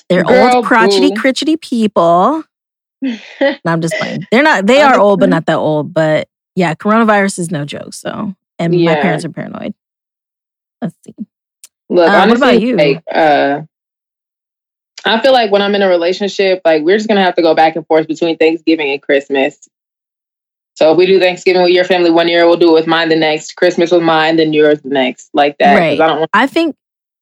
They're 0.09 0.23
Girl, 0.23 0.55
old, 0.57 0.65
crotchety, 0.65 1.09
boo. 1.09 1.21
critchety 1.21 1.59
people. 1.61 2.43
No, 3.01 3.57
I'm 3.65 3.81
just 3.81 3.93
playing. 3.95 4.25
They're 4.31 4.43
not. 4.43 4.65
They 4.65 4.81
are 4.81 4.99
old, 4.99 5.19
but 5.21 5.29
not 5.29 5.45
that 5.45 5.55
old. 5.57 5.93
But 5.93 6.27
yeah, 6.55 6.73
coronavirus 6.73 7.39
is 7.39 7.51
no 7.51 7.63
joke. 7.63 7.93
So, 7.93 8.33
and 8.59 8.73
my 8.83 8.95
parents 8.95 9.25
are 9.25 9.29
paranoid. 9.29 9.73
Let's 10.81 10.95
see. 11.05 11.15
Look, 11.89 12.09
Uh, 12.09 12.25
what 12.27 12.37
about 12.37 12.61
you? 12.61 12.77
like, 12.77 13.03
uh, 13.11 13.61
I 15.05 15.19
feel 15.21 15.31
like 15.31 15.51
when 15.51 15.61
I'm 15.61 15.73
in 15.75 15.81
a 15.81 15.87
relationship, 15.87 16.61
like 16.65 16.83
we're 16.83 16.97
just 16.97 17.07
gonna 17.07 17.23
have 17.23 17.35
to 17.35 17.41
go 17.41 17.55
back 17.55 17.75
and 17.75 17.85
forth 17.87 18.07
between 18.07 18.37
Thanksgiving 18.37 18.91
and 18.91 19.01
Christmas. 19.01 19.67
So 20.75 20.91
if 20.91 20.97
we 20.97 21.05
do 21.07 21.19
Thanksgiving 21.19 21.61
with 21.63 21.71
your 21.71 21.83
family 21.83 22.09
one 22.11 22.27
year, 22.27 22.45
we'll 22.47 22.57
do 22.57 22.69
it 22.69 22.73
with 22.73 22.87
mine 22.87 23.09
the 23.09 23.15
next. 23.15 23.55
Christmas 23.55 23.91
with 23.91 24.01
mine, 24.03 24.37
then 24.37 24.53
yours 24.53 24.81
the 24.81 24.89
next, 24.89 25.29
like 25.33 25.57
that. 25.57 25.77
Right. 25.77 25.99
I 25.99 26.07
don't 26.07 26.19
want. 26.19 26.29
I 26.33 26.47
think. 26.47 26.75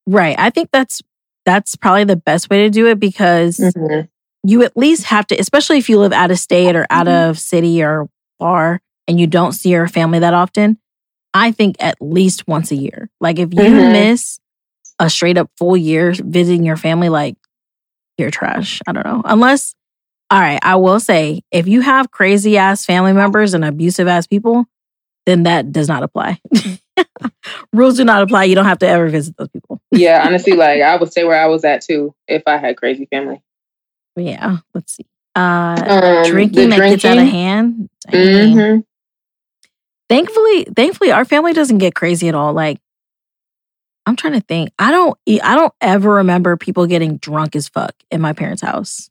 Right. 0.06 0.36
I 0.38 0.50
think 0.50 0.70
that's 0.72 1.02
that's 1.46 1.76
probably 1.76 2.04
the 2.04 2.16
best 2.18 2.50
way 2.50 2.60
to 2.60 2.70
do 2.70 2.88
it 2.88 3.00
because 3.00 3.58
Mhm. 3.58 4.10
you 4.44 4.64
at 4.64 4.76
least 4.76 5.06
have 5.06 5.26
to, 5.28 5.36
especially 5.38 5.78
if 5.78 5.90
you 5.90 5.98
live 6.00 6.14
out 6.14 6.30
of 6.32 6.40
state 6.40 6.76
or 6.76 6.86
out 6.90 7.08
Mm-hmm. 7.08 7.30
of 7.32 7.40
city 7.40 7.82
or 7.82 8.10
far, 8.40 8.82
and 9.08 9.20
you 9.20 9.28
don't 9.28 9.54
see 9.54 9.70
your 9.70 9.88
family 9.88 10.20
that 10.20 10.34
often. 10.34 10.78
I 11.38 11.52
think 11.52 11.76
at 11.80 11.98
least 12.02 12.48
once 12.48 12.72
a 12.72 12.76
year. 12.76 13.10
Like 13.22 13.38
if 13.40 13.54
you 13.54 13.60
Mhm. 13.60 13.92
miss 13.92 14.40
a 15.00 15.10
straight 15.10 15.38
up 15.38 15.50
full 15.58 15.78
year 15.78 16.14
visiting 16.18 16.66
your 16.66 16.78
family, 16.78 17.10
like 17.10 17.36
you're 18.18 18.32
trash. 18.32 18.82
I 18.88 18.92
don't 18.94 19.06
know. 19.06 19.22
Unless, 19.24 19.76
all 20.32 20.40
right, 20.40 20.60
I 20.64 20.76
will 20.78 21.00
say 21.00 21.42
if 21.52 21.68
you 21.68 21.82
have 21.82 22.10
crazy 22.10 22.58
ass 22.58 22.86
family 22.86 23.14
members 23.14 23.54
and 23.54 23.64
abusive 23.64 24.08
ass 24.08 24.26
people, 24.26 24.66
then 25.28 25.44
that 25.44 25.72
does 25.72 25.88
not 25.88 26.02
apply. 26.04 26.40
Rules 27.74 27.98
do 27.98 28.04
not 28.06 28.24
apply. 28.24 28.46
You 28.46 28.56
don't 28.56 28.66
have 28.66 28.80
to 28.80 28.88
ever 28.88 29.08
visit 29.10 29.38
those 29.38 29.50
people. 29.50 29.80
Yeah, 29.92 30.26
honestly, 30.26 30.54
like 30.56 30.82
I 30.82 30.96
would 30.96 31.14
say 31.14 31.24
where 31.24 31.40
I 31.40 31.46
was 31.46 31.64
at 31.64 31.82
too 31.82 32.16
if 32.28 32.42
I 32.48 32.58
had 32.58 32.78
crazy 32.78 33.06
family. 33.12 33.42
Yeah, 34.16 34.58
let's 34.74 34.96
see. 34.96 35.06
Uh, 35.36 35.76
Um, 35.86 36.32
drinking 36.32 36.70
that 36.70 36.80
gets 36.90 37.06
out 37.06 37.20
of 37.20 37.28
hand. 37.28 37.90
Dang. 38.10 38.84
Thankfully, 40.10 40.66
thankfully, 40.76 41.12
our 41.12 41.26
family 41.26 41.54
doesn't 41.54 41.80
get 41.80 41.96
crazy 41.96 42.28
at 42.30 42.36
all. 42.36 42.54
Like, 42.54 42.80
I'm 44.06 44.16
trying 44.16 44.34
to 44.34 44.42
think. 44.42 44.72
I 44.80 44.92
don't. 44.92 45.18
I 45.44 45.56
don't 45.56 45.74
ever 45.82 46.14
remember 46.16 46.56
people 46.56 46.88
getting 46.88 47.18
drunk 47.18 47.56
as 47.56 47.68
fuck 47.68 47.94
in 48.10 48.22
my 48.22 48.34
parents' 48.34 48.62
house. 48.62 49.10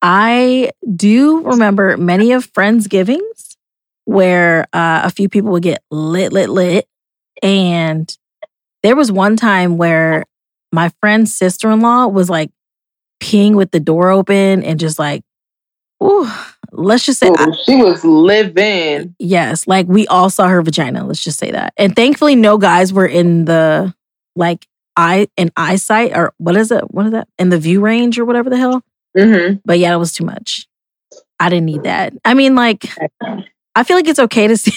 I 0.00 0.72
do 0.96 1.42
remember 1.42 1.96
many 1.96 2.32
of 2.32 2.50
friendsgivings 2.52 3.56
where 4.04 4.66
uh, 4.72 5.02
a 5.04 5.10
few 5.10 5.28
people 5.28 5.52
would 5.52 5.62
get 5.62 5.82
lit, 5.90 6.32
lit, 6.32 6.48
lit, 6.48 6.88
and 7.42 8.16
there 8.82 8.96
was 8.96 9.12
one 9.12 9.36
time 9.36 9.76
where 9.76 10.24
my 10.72 10.90
friend's 11.00 11.34
sister 11.34 11.70
in 11.70 11.80
law 11.80 12.06
was 12.06 12.28
like 12.28 12.50
peeing 13.22 13.54
with 13.54 13.70
the 13.70 13.78
door 13.78 14.10
open 14.10 14.64
and 14.64 14.80
just 14.80 14.98
like, 14.98 15.22
ooh, 16.02 16.28
let's 16.72 17.06
just 17.06 17.20
say 17.20 17.30
I- 17.34 17.46
she 17.64 17.76
was 17.76 18.04
living. 18.04 19.14
Yes, 19.18 19.66
like 19.66 19.86
we 19.88 20.06
all 20.08 20.30
saw 20.30 20.48
her 20.48 20.60
vagina. 20.62 21.06
Let's 21.06 21.22
just 21.22 21.38
say 21.38 21.50
that. 21.52 21.72
And 21.76 21.94
thankfully, 21.94 22.34
no 22.36 22.58
guys 22.58 22.92
were 22.92 23.06
in 23.06 23.44
the 23.44 23.94
like 24.36 24.66
eye 24.96 25.28
in 25.36 25.50
eyesight 25.56 26.12
or 26.16 26.34
what 26.38 26.56
is 26.56 26.70
it? 26.70 26.90
What 26.90 27.06
is 27.06 27.12
that? 27.12 27.28
In 27.38 27.48
the 27.50 27.58
view 27.58 27.80
range 27.80 28.18
or 28.18 28.24
whatever 28.24 28.50
the 28.50 28.56
hell. 28.58 28.82
hmm 29.16 29.54
But 29.64 29.78
yeah, 29.78 29.94
it 29.94 29.98
was 29.98 30.12
too 30.12 30.24
much. 30.24 30.66
I 31.40 31.48
didn't 31.48 31.66
need 31.66 31.82
that. 31.84 32.12
I 32.24 32.34
mean, 32.34 32.54
like, 32.54 32.84
I 33.74 33.82
feel 33.84 33.96
like 33.96 34.06
it's 34.08 34.18
okay 34.20 34.46
to 34.46 34.56
see. 34.58 34.72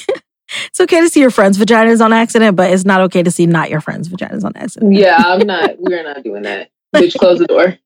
it's 0.68 0.80
okay 0.80 1.00
to 1.02 1.10
see 1.10 1.20
your 1.22 1.32
friend's 1.32 1.58
vaginas 1.58 2.04
on 2.04 2.12
accident, 2.14 2.56
but 2.56 2.72
it's 2.72 2.86
not 2.86 3.02
okay 3.02 3.22
to 3.24 3.30
see 3.32 3.46
not 3.46 3.70
your 3.70 3.82
friend's 3.82 4.08
vaginas 4.10 4.44
on 4.44 4.54
accident. 4.56 4.94
Yeah, 4.96 5.16
I'm 5.18 5.40
not. 5.48 5.76
We're 5.80 6.04
not 6.04 6.24
doing 6.24 6.44
that. 6.44 6.70
Bitch, 6.96 7.18
close 7.18 7.40
the 7.40 7.46
door. 7.48 7.78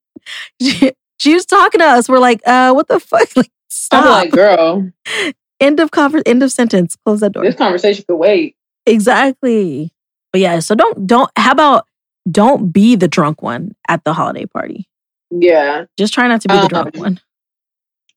She, 1.19 1.33
was 1.33 1.45
talking 1.45 1.79
to 1.79 1.85
us. 1.85 2.09
We're 2.09 2.19
like, 2.19 2.41
uh, 2.45 2.73
what 2.73 2.87
the 2.87 2.99
fuck? 2.99 3.27
Like, 3.35 3.51
stop. 3.69 4.05
I'm 4.05 4.09
like, 4.09 4.31
girl, 4.31 4.89
end 5.59 5.79
of 5.79 5.91
conver- 5.91 6.23
End 6.25 6.41
of 6.43 6.51
sentence. 6.51 6.95
Close 7.05 7.19
that 7.19 7.33
door. 7.33 7.43
this 7.43 7.55
conversation 7.55 8.03
could 8.07 8.15
wait. 8.17 8.55
Exactly. 8.85 9.91
But 10.31 10.41
yeah, 10.41 10.59
so 10.59 10.75
don't 10.75 11.05
don't 11.07 11.29
how 11.35 11.51
about 11.51 11.85
don't 12.29 12.71
be 12.71 12.95
the 12.95 13.07
drunk 13.07 13.41
one 13.41 13.75
at 13.87 14.03
the 14.03 14.13
holiday 14.13 14.45
party. 14.45 14.87
Yeah. 15.31 15.85
Just 15.97 16.13
try 16.13 16.27
not 16.27 16.41
to 16.41 16.47
be 16.47 16.55
the 16.55 16.67
drunk 16.67 16.95
Um, 16.95 17.01
one. 17.01 17.19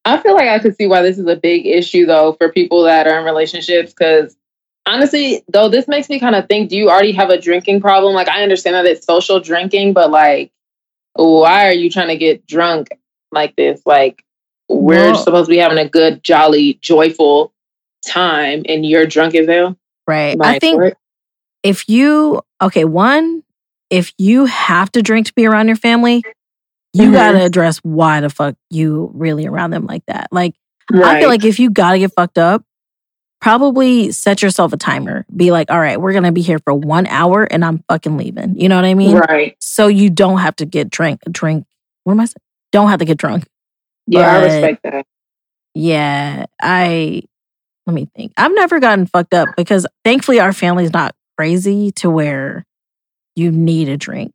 I 0.05 0.19
feel 0.19 0.35
like 0.35 0.49
I 0.49 0.59
could 0.59 0.77
see 0.77 0.87
why 0.87 1.03
this 1.03 1.19
is 1.19 1.27
a 1.27 1.37
big 1.37 1.67
issue 1.67 2.07
though 2.07 2.33
for 2.35 2.51
people 2.51 2.85
that 2.85 3.07
are 3.07 3.19
in 3.19 3.25
relationships 3.25 3.93
because 3.93 4.37
honestly, 4.87 5.45
though 5.49 5.69
this 5.69 5.87
makes 5.89 6.09
me 6.09 6.19
kind 6.19 6.35
of 6.35 6.49
think, 6.49 6.71
do 6.71 6.77
you 6.77 6.91
already 6.91 7.13
have 7.13 7.31
a 7.31 7.41
drinking 7.41 7.81
problem? 7.81 8.15
Like 8.15 8.29
I 8.29 8.43
understand 8.43 8.75
that 8.77 8.87
it's 8.87 9.07
social 9.07 9.41
drinking, 9.41 9.93
but 9.93 10.11
like 10.11 10.53
why 11.15 11.69
are 11.69 11.73
you 11.73 11.91
trying 11.91 12.09
to 12.09 12.17
get 12.17 12.47
drunk 12.47 12.89
like 13.31 13.57
this? 13.57 13.83
Like 13.87 14.25
we're 14.69 15.15
supposed 15.15 15.47
to 15.47 15.51
be 15.51 15.59
having 15.59 15.79
a 15.79 15.89
good, 15.89 16.23
jolly, 16.25 16.79
joyful 16.81 17.53
time 18.07 18.63
and 18.69 18.85
you're 18.85 19.07
drunk 19.07 19.35
as 19.35 19.47
hell. 19.47 19.77
Right. 20.07 20.37
I 20.41 20.59
think 20.59 20.81
what? 20.81 20.97
if 21.63 21.89
you 21.89 22.41
okay, 22.61 22.85
one, 22.85 23.43
if 23.91 24.13
you 24.19 24.47
have 24.47 24.91
to 24.93 25.03
drink 25.03 25.27
to 25.27 25.35
be 25.35 25.47
around 25.47 25.67
your 25.69 25.77
family, 25.77 26.23
you 26.93 27.11
Mhm. 27.11 27.13
gotta 27.13 27.45
address 27.45 27.79
why 27.79 28.21
the 28.21 28.31
fuck 28.31 28.55
you 28.71 29.11
really 29.15 29.47
around 29.47 29.71
them 29.71 29.87
like 29.87 30.05
that. 30.07 30.29
Like 30.33 30.55
I 30.93 31.21
feel 31.21 31.29
like 31.29 31.45
if 31.45 31.59
you 31.61 31.71
gotta 31.71 31.99
get 31.99 32.13
fucked 32.15 32.39
up, 32.39 32.65
probably 33.43 34.13
set 34.13 34.41
yourself 34.41 34.73
a 34.73 34.77
timer. 34.77 35.27
Be 35.35 35.51
like, 35.51 35.71
all 35.71 35.81
right, 35.81 36.01
we're 36.01 36.13
gonna 36.13 36.33
be 36.33 36.41
here 36.41 36.61
for 36.61 36.73
one 36.73 37.07
hour 37.09 37.43
and 37.43 37.65
I'm 37.65 37.85
fucking 37.89 38.17
leaving. 38.17 38.59
You 38.59 38.69
know 38.71 38.77
what 38.77 38.85
I 38.87 38.95
mean? 38.95 39.17
right. 39.17 39.57
So 39.59 39.89
you 39.89 40.09
don't 40.09 40.39
have 40.39 40.57
to 40.57 40.65
get 40.65 40.89
drink 40.89 41.21
drink. 41.31 41.67
What 42.05 42.13
am 42.13 42.21
I 42.21 42.25
saying? 42.27 42.37
Don't 42.71 42.89
have 42.89 43.01
to 43.01 43.05
get 43.05 43.19
drunk. 43.19 43.47
Yeah, 44.07 44.33
I 44.33 44.45
respect 44.45 44.83
that. 44.85 45.05
Yeah, 45.75 46.47
I 46.63 47.23
let 47.87 47.95
me 47.95 48.09
think. 48.17 48.33
I've 48.37 48.55
never 48.55 48.79
gotten 48.79 49.07
fucked 49.07 49.35
up 49.35 49.49
because 49.57 49.87
thankfully 50.05 50.39
our 50.39 50.53
family's 50.53 50.93
not 50.93 51.15
crazy 51.37 51.91
to 51.93 52.09
where 52.09 52.65
you 53.35 53.51
need 53.51 53.89
a 53.89 53.97
drink. 53.97 54.33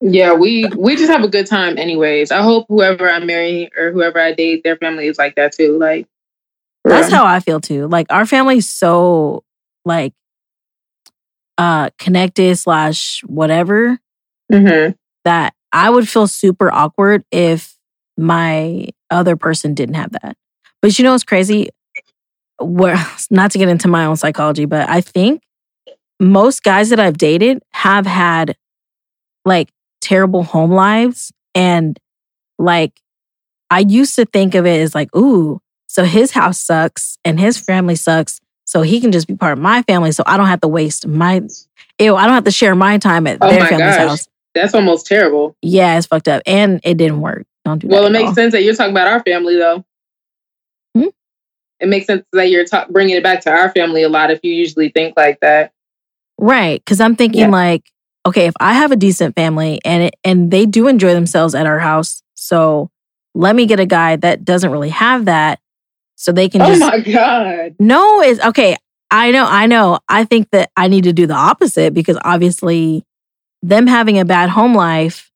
Yeah, 0.00 0.32
we 0.32 0.64
we 0.76 0.94
just 0.96 1.10
have 1.10 1.24
a 1.24 1.28
good 1.28 1.46
time 1.46 1.76
anyways. 1.76 2.30
I 2.30 2.40
hope 2.42 2.66
whoever 2.68 3.10
I 3.10 3.18
marry 3.18 3.68
or 3.76 3.90
whoever 3.90 4.20
I 4.20 4.32
date, 4.32 4.62
their 4.62 4.76
family 4.76 5.08
is 5.08 5.18
like 5.18 5.34
that 5.34 5.52
too. 5.52 5.76
Like 5.76 6.06
That's 6.84 7.10
how 7.10 7.24
I 7.26 7.40
feel 7.40 7.60
too. 7.60 7.86
Like 7.88 8.06
our 8.10 8.26
family's 8.26 8.68
so 8.68 9.44
like 9.84 10.14
uh 11.56 11.90
connected 11.98 12.56
slash 12.56 13.22
whatever 13.26 13.98
hmm 14.52 14.90
that 15.24 15.54
I 15.72 15.90
would 15.90 16.08
feel 16.08 16.26
super 16.26 16.72
awkward 16.72 17.24
if 17.30 17.76
my 18.16 18.86
other 19.10 19.36
person 19.36 19.74
didn't 19.74 19.96
have 19.96 20.12
that. 20.12 20.36
But 20.80 20.98
you 20.98 21.04
know 21.04 21.12
what's 21.12 21.24
crazy? 21.24 21.68
Where 22.60 22.96
not 23.30 23.50
to 23.52 23.58
get 23.58 23.68
into 23.68 23.88
my 23.88 24.06
own 24.06 24.16
psychology, 24.16 24.64
but 24.64 24.88
I 24.88 25.00
think 25.00 25.42
most 26.20 26.62
guys 26.62 26.90
that 26.90 27.00
I've 27.00 27.18
dated 27.18 27.62
have 27.72 28.06
had 28.06 28.56
like 29.44 29.70
terrible 30.00 30.42
home 30.44 30.70
lives. 30.72 31.32
And 31.54 31.98
like, 32.58 33.00
I 33.70 33.80
used 33.80 34.14
to 34.16 34.24
think 34.26 34.54
of 34.54 34.66
it 34.66 34.80
as 34.80 34.94
like, 34.94 35.14
ooh, 35.16 35.60
so 35.98 36.04
his 36.04 36.30
house 36.30 36.60
sucks 36.60 37.18
and 37.24 37.40
his 37.40 37.58
family 37.58 37.96
sucks. 37.96 38.40
So 38.66 38.82
he 38.82 39.00
can 39.00 39.10
just 39.10 39.26
be 39.26 39.34
part 39.34 39.52
of 39.54 39.58
my 39.58 39.82
family. 39.82 40.12
So 40.12 40.22
I 40.26 40.36
don't 40.36 40.46
have 40.46 40.60
to 40.60 40.68
waste 40.68 41.08
my, 41.08 41.40
ew, 41.98 42.14
I 42.14 42.24
don't 42.24 42.34
have 42.34 42.44
to 42.44 42.52
share 42.52 42.76
my 42.76 42.98
time 42.98 43.26
at 43.26 43.38
Oh 43.40 43.50
their 43.50 43.66
family's 43.66 43.96
gosh. 43.96 44.08
house. 44.08 44.28
That's 44.54 44.74
almost 44.74 45.06
terrible. 45.06 45.56
Yeah, 45.60 45.98
it's 45.98 46.06
fucked 46.06 46.28
up. 46.28 46.42
And 46.46 46.80
it 46.84 46.98
didn't 46.98 47.20
work. 47.20 47.46
Don't 47.64 47.80
do 47.80 47.88
that. 47.88 47.94
Well, 47.94 48.06
it 48.06 48.12
makes 48.12 48.28
all. 48.28 48.34
sense 48.36 48.52
that 48.52 48.62
you're 48.62 48.76
talking 48.76 48.92
about 48.92 49.08
our 49.08 49.24
family, 49.24 49.56
though. 49.56 49.84
Hmm? 50.96 51.08
It 51.80 51.88
makes 51.88 52.06
sense 52.06 52.24
that 52.32 52.48
you're 52.48 52.64
ta- 52.64 52.86
bringing 52.88 53.16
it 53.16 53.24
back 53.24 53.40
to 53.40 53.50
our 53.50 53.70
family 53.72 54.04
a 54.04 54.08
lot 54.08 54.30
if 54.30 54.38
you 54.44 54.52
usually 54.52 54.90
think 54.90 55.14
like 55.16 55.40
that. 55.40 55.72
Right. 56.38 56.80
Cause 56.86 57.00
I'm 57.00 57.16
thinking 57.16 57.40
Yeah. 57.40 57.48
like, 57.50 57.90
okay, 58.24 58.46
if 58.46 58.54
I 58.60 58.74
have 58.74 58.92
a 58.92 58.96
decent 58.96 59.34
family 59.34 59.80
and 59.84 60.04
it, 60.04 60.14
and 60.22 60.52
they 60.52 60.64
do 60.64 60.86
enjoy 60.86 61.14
themselves 61.14 61.56
at 61.56 61.66
our 61.66 61.80
house, 61.80 62.22
so 62.34 62.88
let 63.34 63.56
me 63.56 63.66
get 63.66 63.80
a 63.80 63.86
guy 63.86 64.14
that 64.14 64.44
doesn't 64.44 64.70
really 64.70 64.90
have 64.90 65.24
that 65.24 65.58
so 66.18 66.32
they 66.32 66.48
can 66.48 66.60
just, 66.66 66.82
Oh 66.82 66.86
my 66.88 66.98
God. 66.98 67.76
No, 67.78 68.20
it's 68.20 68.40
okay. 68.44 68.76
I 69.10 69.30
know, 69.30 69.46
I 69.46 69.66
know. 69.66 70.00
I 70.08 70.24
think 70.24 70.50
that 70.50 70.70
I 70.76 70.88
need 70.88 71.04
to 71.04 71.12
do 71.12 71.26
the 71.26 71.34
opposite 71.34 71.94
because 71.94 72.18
obviously 72.24 73.04
them 73.62 73.86
having 73.86 74.18
a 74.18 74.24
bad 74.24 74.50
home 74.50 74.74
life 74.74 75.30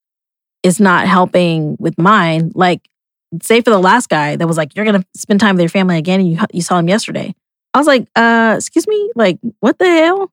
is 0.61 0.79
not 0.81 1.07
helping 1.07 1.77
with 1.79 1.97
mine. 1.97 2.51
Like, 2.53 2.87
say 3.41 3.61
for 3.61 3.69
the 3.69 3.79
last 3.79 4.09
guy 4.09 4.35
that 4.35 4.45
was 4.47 4.57
like, 4.57 4.75
You're 4.75 4.85
gonna 4.85 5.05
spend 5.15 5.39
time 5.39 5.55
with 5.55 5.61
your 5.61 5.69
family 5.69 5.97
again 5.97 6.19
and 6.19 6.29
you 6.29 6.37
you 6.51 6.61
saw 6.61 6.77
him 6.77 6.89
yesterday. 6.89 7.33
I 7.73 7.77
was 7.79 7.87
like, 7.87 8.07
uh, 8.15 8.55
excuse 8.57 8.85
me, 8.87 9.11
like, 9.15 9.39
what 9.61 9.79
the 9.79 9.89
hell? 9.89 10.31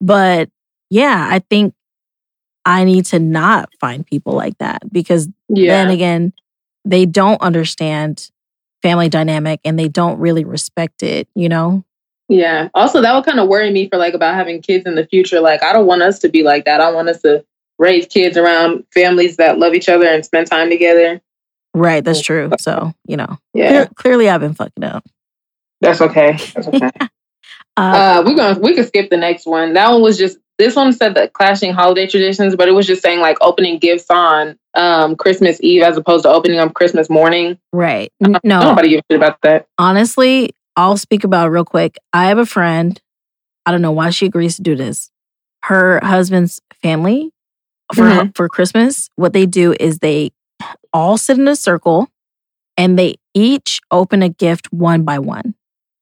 But 0.00 0.50
yeah, 0.90 1.28
I 1.30 1.38
think 1.38 1.74
I 2.64 2.82
need 2.84 3.06
to 3.06 3.20
not 3.20 3.70
find 3.80 4.04
people 4.04 4.32
like 4.34 4.58
that 4.58 4.82
because 4.92 5.28
Yeah. 5.48 5.76
then 5.76 5.90
again, 5.90 6.32
they 6.84 7.06
don't 7.06 7.40
understand 7.40 8.28
family 8.82 9.08
dynamic 9.08 9.60
and 9.64 9.78
they 9.78 9.88
don't 9.88 10.18
really 10.18 10.44
respect 10.44 11.02
it, 11.02 11.28
you 11.34 11.48
know? 11.48 11.84
Yeah. 12.28 12.68
Also, 12.74 13.00
that 13.02 13.14
would 13.14 13.24
kind 13.24 13.40
of 13.40 13.48
worry 13.48 13.70
me 13.70 13.88
for 13.88 13.98
like 13.98 14.14
about 14.14 14.34
having 14.34 14.62
kids 14.62 14.86
in 14.86 14.94
the 14.94 15.06
future. 15.06 15.40
Like, 15.40 15.62
I 15.62 15.72
don't 15.72 15.86
want 15.86 16.02
us 16.02 16.18
to 16.20 16.28
be 16.28 16.42
like 16.42 16.64
that. 16.64 16.80
I 16.80 16.90
want 16.92 17.08
us 17.08 17.20
to 17.22 17.44
raise 17.78 18.06
kids 18.06 18.36
around 18.36 18.84
families 18.92 19.36
that 19.36 19.58
love 19.58 19.74
each 19.74 19.88
other 19.88 20.06
and 20.06 20.24
spend 20.24 20.46
time 20.46 20.70
together. 20.70 21.20
Right, 21.74 22.04
that's 22.04 22.20
true. 22.20 22.50
So, 22.60 22.92
you 23.06 23.16
know, 23.16 23.38
Yeah. 23.54 23.68
clear- 23.70 23.90
clearly 23.94 24.28
I've 24.28 24.40
been 24.40 24.54
fucking 24.54 24.84
up. 24.84 25.04
That's 25.80 26.00
okay. 26.00 26.36
That's 26.54 26.68
okay. 26.68 26.90
Uh, 27.74 27.80
uh, 27.80 28.22
we're 28.26 28.34
gonna 28.36 28.58
we 28.58 28.74
could 28.74 28.86
skip 28.86 29.08
the 29.08 29.16
next 29.16 29.46
one. 29.46 29.72
That 29.72 29.90
one 29.90 30.02
was 30.02 30.18
just 30.18 30.36
this 30.62 30.76
one 30.76 30.92
said 30.92 31.14
the 31.14 31.28
clashing 31.28 31.72
holiday 31.72 32.06
traditions, 32.06 32.54
but 32.54 32.68
it 32.68 32.72
was 32.72 32.86
just 32.86 33.02
saying 33.02 33.18
like 33.20 33.36
opening 33.40 33.78
gifts 33.78 34.06
on 34.10 34.56
um 34.74 35.16
Christmas 35.16 35.58
Eve 35.60 35.82
as 35.82 35.96
opposed 35.96 36.22
to 36.22 36.30
opening 36.30 36.60
on 36.60 36.70
Christmas 36.70 37.10
morning. 37.10 37.58
right. 37.72 38.12
No, 38.20 38.38
Nobody 38.44 38.90
gives 38.90 39.02
a 39.10 39.14
shit 39.14 39.20
about 39.20 39.38
that. 39.42 39.66
honestly, 39.78 40.54
I'll 40.76 40.96
speak 40.96 41.24
about 41.24 41.46
it 41.48 41.50
real 41.50 41.64
quick. 41.64 41.98
I 42.12 42.26
have 42.26 42.38
a 42.38 42.46
friend. 42.46 43.00
I 43.66 43.70
don't 43.72 43.82
know 43.82 43.92
why 43.92 44.10
she 44.10 44.26
agrees 44.26 44.56
to 44.56 44.62
do 44.62 44.74
this. 44.76 45.10
Her 45.64 46.00
husband's 46.02 46.60
family 46.82 47.30
for 47.94 48.04
Mhm. 48.04 48.36
for 48.36 48.48
Christmas, 48.48 49.10
what 49.16 49.32
they 49.32 49.46
do 49.46 49.74
is 49.78 49.98
they 49.98 50.30
all 50.92 51.18
sit 51.18 51.38
in 51.38 51.46
a 51.48 51.56
circle 51.56 52.08
and 52.76 52.98
they 52.98 53.16
each 53.34 53.80
open 53.90 54.22
a 54.22 54.28
gift 54.28 54.72
one 54.72 55.02
by 55.02 55.18
one. 55.18 55.54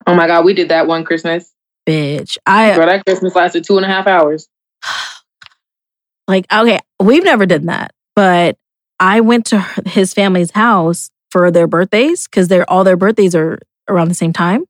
Oh 0.07 0.14
my 0.14 0.27
god, 0.27 0.44
we 0.44 0.53
did 0.55 0.68
that 0.68 0.87
one 0.87 1.05
Christmas. 1.05 1.53
Bitch, 1.88 2.38
I 2.46 2.75
Bro, 2.75 2.87
that 2.87 3.05
Christmas 3.05 3.35
lasted 3.35 3.64
two 3.64 3.77
and 3.77 3.85
a 3.85 3.88
half 3.88 4.07
hours. 4.07 4.46
like 6.29 6.47
okay, 6.53 6.81
we've 6.99 7.25
never 7.25 7.47
done 7.47 7.66
that, 7.66 7.93
but 8.14 8.57
I 8.99 9.21
went 9.21 9.47
to 9.47 9.61
his 9.87 10.12
family's 10.12 10.51
house 10.51 11.11
for 11.31 11.51
their 11.51 11.66
birthdays 11.66 12.27
because 12.27 12.49
they're 12.49 12.69
all 12.71 12.85
their 12.85 12.97
birthdays 12.97 13.35
are 13.35 13.59
around 13.88 14.09
the 14.09 14.14
same 14.14 14.33
time. 14.33 14.64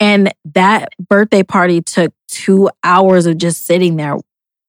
And 0.00 0.32
that 0.54 0.88
birthday 0.98 1.42
party 1.42 1.82
took 1.82 2.12
two 2.28 2.70
hours 2.82 3.26
of 3.26 3.38
just 3.38 3.66
sitting 3.66 3.96
there. 3.96 4.16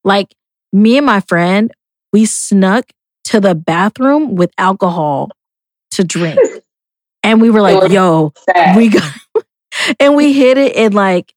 Like 0.03 0.35
me 0.73 0.97
and 0.97 1.05
my 1.05 1.21
friend, 1.21 1.71
we 2.11 2.25
snuck 2.25 2.91
to 3.25 3.39
the 3.39 3.55
bathroom 3.55 4.35
with 4.35 4.51
alcohol 4.57 5.29
to 5.91 6.03
drink. 6.03 6.39
And 7.23 7.39
we 7.39 7.51
were 7.51 7.61
like, 7.61 7.91
yo, 7.91 8.33
Sad. 8.49 8.75
we 8.75 8.89
got 8.89 9.13
and 9.99 10.15
we 10.15 10.33
hit 10.33 10.57
it 10.57 10.75
in 10.75 10.93
like 10.93 11.35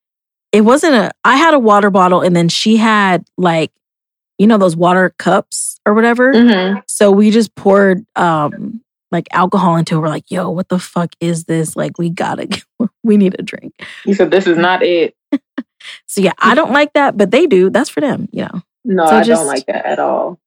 it 0.55 0.61
wasn't 0.61 0.95
a 0.95 1.11
I 1.23 1.35
had 1.35 1.53
a 1.53 1.59
water 1.59 1.89
bottle 1.89 2.21
and 2.21 2.35
then 2.35 2.47
she 2.49 2.77
had 2.77 3.25
like 3.37 3.71
you 4.37 4.47
know 4.47 4.57
those 4.57 4.75
water 4.75 5.13
cups 5.17 5.79
or 5.85 5.93
whatever. 5.93 6.33
Mhm. 6.33 6.81
So 6.87 7.11
we 7.11 7.31
just 7.31 7.53
poured 7.55 8.05
um 8.15 8.81
like 9.11 9.27
alcohol 9.31 9.75
into 9.77 9.95
it. 9.95 9.99
We're 9.99 10.09
like, 10.09 10.29
yo, 10.31 10.49
what 10.49 10.67
the 10.69 10.79
fuck 10.79 11.13
is 11.19 11.43
this? 11.45 11.75
Like 11.75 11.97
we 11.97 12.09
gotta 12.09 12.47
we 13.03 13.17
need 13.17 13.35
a 13.39 13.43
drink. 13.43 13.73
You 14.05 14.13
said 14.13 14.31
this 14.31 14.47
is 14.47 14.57
not 14.57 14.81
it. 14.83 15.15
So 16.07 16.19
yeah, 16.19 16.31
I 16.39 16.55
don't 16.55 16.71
like 16.71 16.93
that, 16.93 17.15
but 17.15 17.29
they 17.29 17.45
do. 17.45 17.69
That's 17.69 17.89
for 17.91 18.01
them, 18.01 18.27
you 18.31 18.41
know. 18.41 18.61
No, 18.85 19.05
So 19.05 19.15
I 19.17 19.23
just- 19.23 19.39
don't 19.39 19.47
like 19.47 19.67
that 19.67 19.85
at 19.85 19.99
all. 19.99 20.39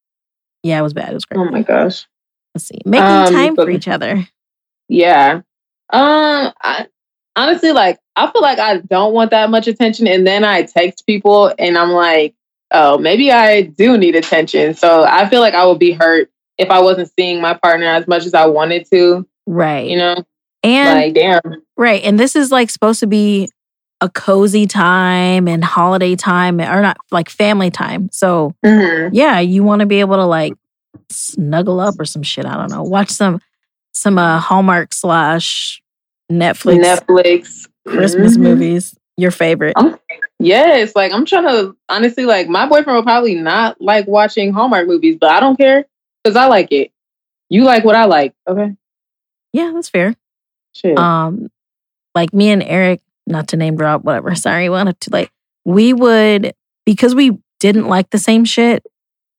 Yeah, 0.64 0.81
it 0.81 0.83
was 0.83 0.94
bad. 0.94 1.11
It 1.11 1.14
was 1.14 1.27
great. 1.27 1.38
Oh 1.38 1.49
my 1.49 1.62
gosh. 1.62 2.09
Let's 2.55 2.66
see. 2.66 2.81
Making 2.85 3.07
Um, 3.07 3.33
time 3.33 3.55
for 3.55 3.71
each 3.71 3.87
other. 3.87 4.27
Yeah. 4.88 5.42
Um 5.92 6.53
I 6.61 6.87
honestly 7.38 7.72
like 7.72 7.98
I 8.16 8.31
feel 8.31 8.42
like 8.42 8.59
I 8.59 8.79
don't 8.79 9.14
want 9.14 9.31
that 9.31 9.48
much 9.51 9.66
attention 9.68 10.07
and 10.09 10.27
then 10.27 10.44
I 10.44 10.62
text 10.62 11.07
people 11.07 11.53
and 11.59 11.79
I'm 11.79 11.90
like, 11.90 12.35
"Oh, 12.72 12.98
maybe 12.98 13.31
I 13.33 13.62
do 13.62 13.96
need 13.96 14.16
attention." 14.16 14.74
So 14.74 15.05
I 15.05 15.29
feel 15.29 15.40
like 15.40 15.55
I 15.55 15.64
would 15.66 15.79
be 15.79 15.92
hurt 15.92 16.31
if 16.59 16.70
I 16.70 16.81
wasn't 16.81 17.11
seeing 17.18 17.40
my 17.40 17.55
partner 17.55 17.87
as 17.87 18.07
much 18.09 18.27
as 18.27 18.35
I 18.35 18.46
wanted 18.46 18.87
to, 18.92 19.27
Right. 19.46 19.87
you 19.88 19.96
know? 19.96 20.16
and 20.64 20.98
like, 21.01 21.14
damn. 21.14 21.40
Right. 21.77 22.03
And 22.03 22.18
this 22.18 22.35
is 22.35 22.51
like 22.51 22.68
supposed 22.70 22.98
to 23.01 23.07
be 23.07 23.48
a 24.01 24.09
cozy 24.09 24.66
time 24.66 25.46
and 25.46 25.62
holiday 25.64 26.16
time 26.16 26.61
or 26.61 26.83
not 26.83 26.96
like 27.12 27.29
family 27.29 27.70
time. 27.70 28.09
So 28.12 28.55
Mhm. 28.66 29.11
yeah, 29.12 29.38
you 29.38 29.62
want 29.62 29.81
to 29.81 29.87
be 29.87 30.01
able 30.01 30.16
to 30.16 30.24
like 30.27 30.55
snuggle 31.11 31.79
up 31.81 31.94
or 31.98 32.05
some 32.05 32.22
shit. 32.24 32.44
I 32.46 32.55
don't 32.57 32.70
know. 32.72 32.83
Watch 32.83 33.11
some 33.11 33.40
some 33.92 34.18
uh 34.18 34.38
Hallmark 34.40 34.92
slash 34.92 35.81
Netflix 36.31 36.83
Netflix 36.83 37.67
Christmas 37.87 38.37
Mhm. 38.37 38.41
movies. 38.43 38.95
Your 39.17 39.31
favorite. 39.31 39.77
Yes, 40.38 40.95
like 40.95 41.12
I'm 41.12 41.25
trying 41.25 41.45
to 41.49 41.77
honestly 41.88 42.25
like 42.25 42.49
my 42.49 42.67
boyfriend 42.69 42.97
will 42.97 43.03
probably 43.03 43.35
not 43.35 43.81
like 43.81 44.07
watching 44.07 44.53
Hallmark 44.53 44.87
movies, 44.87 45.17
but 45.21 45.31
I 45.31 45.41
don't 45.41 45.57
care 45.57 45.87
cuz 46.25 46.37
I 46.37 46.47
like 46.47 46.71
it. 46.71 46.93
You 47.49 47.64
like 47.64 47.85
what 47.85 47.97
I 47.97 48.05
like. 48.05 48.35
Okay? 48.47 48.77
Yeah, 49.53 49.73
that's 49.75 49.88
fair. 49.88 50.14
Shit. 50.75 50.97
Um 50.99 51.51
like 52.14 52.33
me 52.33 52.51
and 52.51 52.62
Eric, 52.62 53.01
not 53.27 53.49
to 53.49 53.57
name 53.57 53.77
drop, 53.77 54.05
whatever. 54.05 54.35
Sorry, 54.37 54.69
wanted 54.69 55.01
to 55.01 55.11
like 55.11 55.31
we 55.64 55.93
would 55.93 56.55
because 56.87 57.14
we 57.14 57.38
didn't 57.59 57.88
like 57.88 58.11
the 58.11 58.19
same 58.19 58.45
shit. 58.45 58.85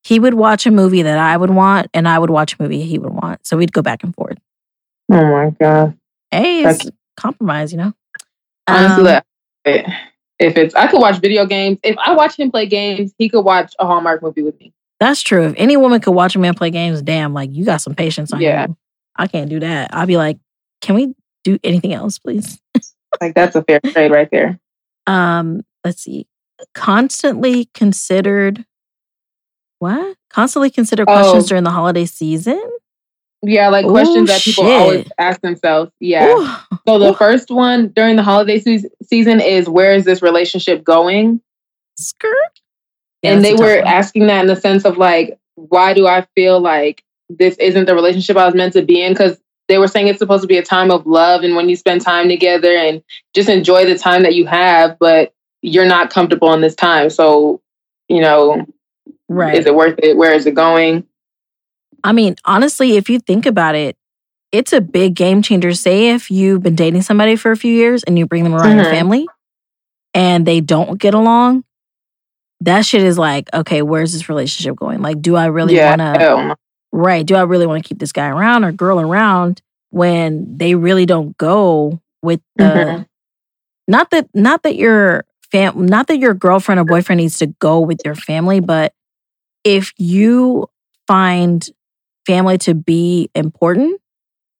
He 0.03 0.19
would 0.19 0.33
watch 0.33 0.65
a 0.65 0.71
movie 0.71 1.01
that 1.03 1.17
I 1.17 1.35
would 1.37 1.49
want, 1.49 1.87
and 1.93 2.07
I 2.07 2.19
would 2.19 2.29
watch 2.29 2.53
a 2.57 2.61
movie 2.63 2.81
he 2.83 2.97
would 2.97 3.13
want. 3.13 3.45
So 3.45 3.57
we'd 3.57 3.73
go 3.73 3.81
back 3.81 4.03
and 4.03 4.13
forth. 4.15 4.37
oh 5.11 5.15
my 5.25 5.49
god. 5.59 5.97
Hey, 6.31 6.63
That's- 6.63 6.85
it's 6.87 6.97
compromise, 7.17 7.71
you 7.71 7.77
know. 7.79 7.93
Honestly, 8.67 9.11
Um, 9.13 9.21
if 10.39 10.55
it's 10.57 10.75
I 10.75 10.87
could 10.87 11.01
watch 11.01 11.19
video 11.19 11.45
games. 11.45 11.79
If 11.83 11.97
I 11.97 12.13
watch 12.13 12.37
him 12.39 12.51
play 12.51 12.65
games, 12.67 13.13
he 13.17 13.29
could 13.29 13.41
watch 13.41 13.73
a 13.79 13.85
Hallmark 13.85 14.21
movie 14.21 14.43
with 14.43 14.59
me. 14.59 14.73
that's 14.99 15.21
true. 15.21 15.45
If 15.45 15.53
any 15.57 15.77
woman 15.77 16.01
could 16.01 16.11
watch 16.11 16.35
a 16.35 16.39
man 16.39 16.53
play 16.55 16.69
games, 16.71 17.01
damn, 17.01 17.33
like 17.33 17.49
you 17.53 17.63
got 17.65 17.77
some 17.81 17.95
patience 17.95 18.31
on 18.33 18.41
Yeah. 18.41 18.67
you. 18.67 18.77
I 19.15 19.27
can't 19.27 19.49
do 19.49 19.59
that. 19.61 19.93
I'd 19.93 20.07
be 20.09 20.17
like, 20.17 20.37
can 20.81 20.95
we 20.95 21.15
do 21.43 21.57
anything 21.63 21.93
else, 21.93 22.19
please? 22.19 22.59
Like 23.19 23.33
that's 23.33 23.55
a 23.55 23.63
fair 23.63 23.79
trade 23.83 24.11
right 24.11 24.29
there. 24.31 24.59
Um, 25.07 25.63
let's 25.83 26.03
see. 26.03 26.27
Constantly 26.75 27.65
considered 27.73 28.65
what? 29.79 30.15
Constantly 30.29 30.69
consider 30.69 31.05
questions 31.05 31.45
Oh. 31.45 31.47
during 31.47 31.63
the 31.63 31.71
holiday 31.71 32.05
season? 32.05 32.61
Yeah, 33.41 33.69
like 33.69 33.85
Ooh, 33.85 33.91
questions 33.91 34.27
that 34.27 34.41
people 34.41 34.65
shit. 34.65 34.81
always 34.81 35.07
ask 35.17 35.39
themselves. 35.41 35.91
Yeah. 35.99 36.27
Ooh. 36.27 36.47
So 36.87 36.99
the 36.99 37.11
Ooh. 37.11 37.15
first 37.15 37.49
one 37.49 37.89
during 37.89 38.15
the 38.15 38.23
holiday 38.23 38.59
se- 38.59 38.89
season 39.03 39.39
is 39.39 39.69
where 39.69 39.93
is 39.93 40.05
this 40.05 40.21
relationship 40.21 40.83
going? 40.83 41.41
Skirt. 41.97 42.33
Yeah, 43.21 43.33
and 43.33 43.43
they 43.43 43.53
were 43.53 43.77
one. 43.77 43.87
asking 43.87 44.27
that 44.27 44.41
in 44.41 44.47
the 44.47 44.55
sense 44.55 44.85
of 44.85 44.97
like, 44.97 45.37
why 45.55 45.93
do 45.93 46.07
I 46.07 46.25
feel 46.35 46.59
like 46.59 47.03
this 47.29 47.55
isn't 47.57 47.85
the 47.85 47.95
relationship 47.95 48.37
I 48.37 48.45
was 48.45 48.55
meant 48.55 48.73
to 48.73 48.81
be 48.81 49.01
in? 49.01 49.13
Because 49.13 49.37
they 49.67 49.77
were 49.77 49.87
saying 49.87 50.07
it's 50.07 50.19
supposed 50.19 50.41
to 50.41 50.47
be 50.47 50.57
a 50.57 50.63
time 50.63 50.91
of 50.91 51.05
love 51.05 51.43
and 51.43 51.55
when 51.55 51.69
you 51.69 51.75
spend 51.75 52.01
time 52.01 52.27
together 52.27 52.75
and 52.75 53.03
just 53.35 53.49
enjoy 53.49 53.85
the 53.85 53.97
time 53.97 54.23
that 54.23 54.35
you 54.35 54.45
have, 54.47 54.97
but 54.99 55.33
you're 55.61 55.85
not 55.85 56.09
comfortable 56.09 56.53
in 56.53 56.61
this 56.61 56.75
time. 56.75 57.09
So, 57.09 57.61
you 58.07 58.21
know, 58.21 58.65
right. 59.27 59.55
is 59.55 59.65
it 59.65 59.75
worth 59.75 59.99
it? 60.01 60.17
Where 60.17 60.33
is 60.33 60.45
it 60.45 60.55
going? 60.55 61.05
I 62.03 62.11
mean, 62.13 62.35
honestly, 62.45 62.95
if 62.97 63.09
you 63.09 63.19
think 63.19 63.45
about 63.45 63.75
it, 63.75 63.95
it's 64.51 64.73
a 64.73 64.81
big 64.81 65.15
game 65.15 65.41
changer. 65.41 65.73
Say 65.73 66.09
if 66.09 66.31
you've 66.31 66.63
been 66.63 66.75
dating 66.75 67.01
somebody 67.03 67.35
for 67.35 67.51
a 67.51 67.57
few 67.57 67.73
years 67.73 68.03
and 68.03 68.17
you 68.17 68.25
bring 68.25 68.43
them 68.43 68.55
around 68.55 68.75
your 68.75 68.85
Mhm. 68.85 68.89
family 68.91 69.27
and 70.13 70.45
they 70.45 70.61
don't 70.61 70.99
get 70.99 71.13
along, 71.13 71.63
that 72.61 72.85
shit 72.85 73.03
is 73.03 73.17
like, 73.17 73.49
okay, 73.53 73.81
where's 73.81 74.13
this 74.13 74.29
relationship 74.29 74.75
going? 74.75 75.01
Like, 75.01 75.21
do 75.21 75.35
I 75.35 75.45
really 75.45 75.75
yeah, 75.75 75.89
want 75.95 75.99
to? 76.01 76.57
Right. 76.91 77.25
Do 77.25 77.35
I 77.35 77.41
really 77.41 77.67
want 77.67 77.83
to 77.83 77.87
keep 77.87 77.99
this 77.99 78.11
guy 78.11 78.27
around 78.27 78.63
or 78.65 78.71
girl 78.71 78.99
around 78.99 79.61
when 79.91 80.57
they 80.57 80.75
really 80.75 81.05
don't 81.05 81.37
go 81.37 81.99
with 82.21 82.41
the 82.55 82.65
Mhm. 82.65 83.05
not 83.87 84.09
that 84.11 84.27
not 84.33 84.63
that 84.63 84.75
your 84.75 85.25
fam 85.51 85.85
not 85.85 86.07
that 86.07 86.17
your 86.19 86.33
girlfriend 86.33 86.79
or 86.79 86.83
boyfriend 86.85 87.19
needs 87.21 87.37
to 87.39 87.47
go 87.59 87.79
with 87.79 88.03
your 88.05 88.15
family, 88.15 88.59
but 88.59 88.93
if 89.63 89.93
you 89.97 90.67
find 91.07 91.69
family 92.25 92.57
to 92.59 92.73
be 92.73 93.29
important 93.35 93.99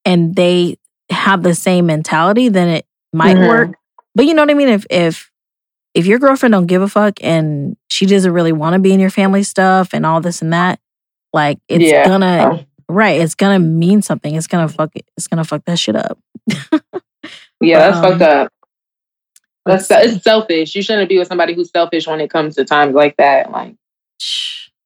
and 0.05 0.35
they 0.35 0.77
have 1.11 1.43
the 1.43 1.55
same 1.55 1.85
mentality, 1.87 2.49
then 2.49 2.67
it 2.69 2.85
might 3.13 3.35
Mhm. 3.37 3.47
work. 3.47 3.69
But 4.15 4.25
you 4.25 4.33
know 4.33 4.41
what 4.43 4.51
I 4.51 4.55
mean? 4.55 4.69
If 4.69 4.85
if 4.89 5.31
if 5.93 6.05
your 6.05 6.19
girlfriend 6.19 6.53
don't 6.53 6.67
give 6.67 6.81
a 6.81 6.87
fuck 6.87 7.15
and 7.23 7.75
she 7.89 8.05
doesn't 8.05 8.31
really 8.31 8.51
want 8.51 8.73
to 8.73 8.79
be 8.79 8.93
in 8.93 8.99
your 8.99 9.09
family 9.09 9.43
stuff 9.43 9.89
and 9.93 10.05
all 10.05 10.21
this 10.21 10.41
and 10.41 10.53
that, 10.53 10.79
like 11.33 11.57
it's 11.67 11.83
Yeah. 11.83 12.07
gonna 12.07 12.65
right, 12.87 13.19
it's 13.21 13.35
gonna 13.35 13.59
mean 13.59 14.01
something. 14.01 14.35
It's 14.35 14.47
gonna 14.47 14.67
fuck 14.67 14.95
it. 14.95 15.05
It's 15.17 15.27
gonna 15.27 15.43
fuck 15.43 15.65
that 15.65 15.79
shit 15.79 15.95
up. 15.95 16.19
Yeah, 17.61 17.79
that's 17.79 17.97
Um, 17.97 18.03
fucked 18.03 18.21
up. 18.21 18.53
That's 19.65 19.91
it's 19.91 20.23
selfish. 20.23 20.75
You 20.75 20.81
shouldn't 20.81 21.09
be 21.09 21.17
with 21.19 21.27
somebody 21.27 21.53
who's 21.53 21.69
selfish 21.69 22.07
when 22.07 22.21
it 22.21 22.29
comes 22.29 22.55
to 22.55 22.63
times 22.63 22.95
like 22.95 23.17
that. 23.17 23.51
Like, 23.51 23.75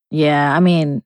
Yeah, 0.10 0.56
I 0.56 0.60
mean, 0.60 1.04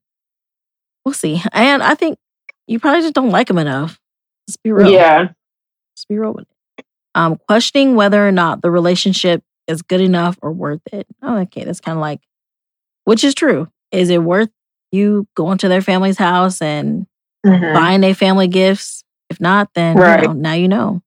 we'll 1.08 1.14
see. 1.14 1.42
And 1.52 1.82
I 1.82 1.94
think 1.94 2.18
you 2.66 2.78
probably 2.78 3.00
just 3.00 3.14
don't 3.14 3.30
like 3.30 3.48
him 3.48 3.56
enough. 3.58 3.98
Let's 4.46 4.58
be 4.58 4.72
real. 4.72 4.90
yeah, 4.90 5.20
Let's 5.20 6.04
be 6.06 6.18
real 6.18 6.34
with 6.34 6.46
it. 6.78 6.84
Um, 7.14 7.38
questioning 7.48 7.94
whether 7.96 8.26
or 8.26 8.30
not 8.30 8.60
the 8.60 8.70
relationship 8.70 9.42
is 9.66 9.80
good 9.80 10.02
enough 10.02 10.38
or 10.42 10.52
worth 10.52 10.82
it. 10.92 11.06
Oh, 11.22 11.38
okay, 11.38 11.64
that's 11.64 11.80
kind 11.80 11.96
of 11.96 12.00
like, 12.02 12.20
which 13.04 13.24
is 13.24 13.34
true. 13.34 13.68
Is 13.90 14.10
it 14.10 14.22
worth 14.22 14.50
you 14.92 15.26
going 15.34 15.56
to 15.58 15.68
their 15.68 15.80
family's 15.80 16.18
house 16.18 16.60
and 16.60 17.06
Mhm. 17.46 17.72
buying 17.74 18.00
their 18.02 18.14
family 18.14 18.48
gifts? 18.48 19.02
If 19.30 19.40
not, 19.40 19.70
then 19.74 19.96
you 19.96 20.02
know, 20.28 20.32
now 20.34 20.52
you 20.52 20.68
know. 20.68 21.02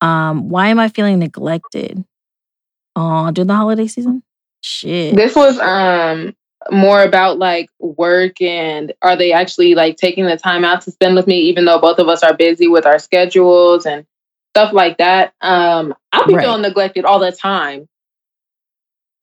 Um, 0.00 0.48
why 0.48 0.68
am 0.68 0.78
I 0.78 0.88
feeling 0.88 1.18
neglected? 1.18 2.04
Oh, 2.94 3.30
during 3.32 3.48
the 3.48 3.56
holiday 3.56 3.88
season? 3.88 4.22
Shit. 4.62 5.14
this 5.16 5.34
was 5.34 5.58
um 5.58 6.34
more 6.70 7.02
about 7.02 7.38
like 7.38 7.68
work 7.78 8.40
and 8.40 8.92
are 9.02 9.16
they 9.16 9.32
actually 9.32 9.74
like 9.74 9.96
taking 9.96 10.26
the 10.26 10.36
time 10.36 10.64
out 10.64 10.82
to 10.82 10.90
spend 10.90 11.14
with 11.14 11.26
me, 11.26 11.40
even 11.42 11.64
though 11.64 11.80
both 11.80 11.98
of 11.98 12.08
us 12.08 12.22
are 12.22 12.34
busy 12.34 12.68
with 12.68 12.86
our 12.86 12.98
schedules 12.98 13.86
and 13.86 14.06
stuff 14.54 14.72
like 14.72 14.98
that. 14.98 15.34
Um, 15.40 15.94
I'll 16.12 16.26
be 16.26 16.34
Right. 16.34 16.44
feeling 16.44 16.62
neglected 16.62 17.04
all 17.04 17.18
the 17.18 17.32
time. 17.32 17.88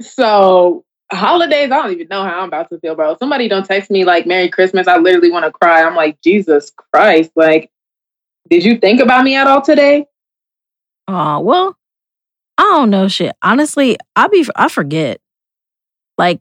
So 0.02 0.84
holidays, 1.12 1.72
I 1.72 1.82
don't 1.82 1.92
even 1.92 2.08
know 2.10 2.24
how 2.24 2.40
I'm 2.42 2.48
about 2.48 2.70
to 2.70 2.80
feel, 2.80 2.96
bro. 2.96 3.18
Somebody 3.18 3.48
don't 3.48 3.66
text 3.66 3.92
me 3.92 4.06
like 4.06 4.26
Merry 4.26 4.50
Christmas. 4.50 4.88
I 4.88 4.98
literally 4.98 5.32
want 5.32 5.46
to 5.46 5.52
cry. 5.52 5.84
I'm 5.84 5.96
like, 5.96 6.22
Jesus 6.22 6.72
Christ. 6.94 7.32
Like, 7.36 7.70
did 8.50 8.64
you 8.64 8.78
think 8.78 9.00
about 9.00 9.24
me 9.24 9.36
at 9.36 9.48
all 9.48 9.62
today? 9.62 10.06
Oh, 11.08 11.40
well, 11.40 11.78
I 12.58 12.64
don't 12.64 12.90
know 12.90 13.08
shit. 13.08 13.36
Honestly, 13.42 13.98
I 14.16 14.28
be 14.28 14.46
I 14.56 14.70
forget. 14.70 15.20
Like 16.18 16.40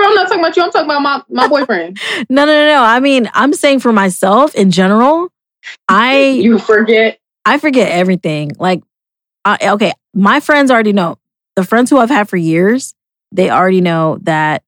Girl, 0.00 0.08
I'm 0.08 0.14
not 0.14 0.28
talking 0.28 0.40
about 0.40 0.56
you. 0.56 0.62
I'm 0.62 0.70
talking 0.70 0.86
about 0.86 1.02
my, 1.02 1.22
my 1.28 1.46
boyfriend. 1.46 2.00
no, 2.30 2.46
no, 2.46 2.46
no, 2.46 2.66
no. 2.66 2.82
I 2.82 3.00
mean, 3.00 3.30
I'm 3.34 3.52
saying 3.52 3.80
for 3.80 3.92
myself 3.92 4.54
in 4.54 4.70
general, 4.70 5.28
I 5.88 6.28
you 6.42 6.58
forget. 6.58 7.18
I 7.44 7.58
forget 7.58 7.90
everything. 7.90 8.52
Like, 8.58 8.82
I, 9.44 9.58
okay, 9.72 9.92
my 10.14 10.40
friends 10.40 10.70
already 10.70 10.94
know. 10.94 11.18
The 11.56 11.64
friends 11.64 11.90
who 11.90 11.98
I've 11.98 12.08
had 12.08 12.30
for 12.30 12.38
years, 12.38 12.94
they 13.30 13.50
already 13.50 13.82
know 13.82 14.18
that 14.22 14.62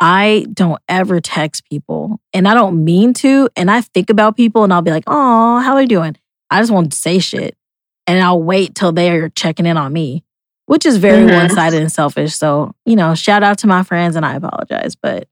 I 0.00 0.46
don't 0.52 0.80
ever 0.88 1.20
text 1.20 1.68
people, 1.70 2.20
and 2.32 2.48
I 2.48 2.54
don't 2.54 2.84
mean 2.84 3.14
to. 3.14 3.48
And 3.54 3.70
I 3.70 3.82
think 3.82 4.10
about 4.10 4.36
people, 4.36 4.64
and 4.64 4.72
I'll 4.72 4.82
be 4.82 4.90
like, 4.90 5.04
"Oh, 5.06 5.60
how 5.60 5.76
they 5.76 5.86
doing?" 5.86 6.16
I 6.50 6.60
just 6.60 6.72
want 6.72 6.90
to 6.90 6.98
say 6.98 7.20
shit, 7.20 7.56
and 8.08 8.20
I'll 8.20 8.42
wait 8.42 8.74
till 8.74 8.90
they're 8.90 9.28
checking 9.28 9.66
in 9.66 9.76
on 9.76 9.92
me, 9.92 10.24
which 10.66 10.84
is 10.86 10.96
very 10.98 11.26
Mhm. 11.26 11.34
one 11.34 11.50
sided 11.50 11.80
and 11.80 11.90
selfish. 11.90 12.34
So, 12.34 12.74
you 12.84 12.96
know, 12.96 13.14
shout 13.14 13.42
out 13.42 13.58
to 13.58 13.66
my 13.66 13.82
friends, 13.82 14.16
and 14.16 14.24
I 14.26 14.34
apologize, 14.36 14.94
but 14.96 15.28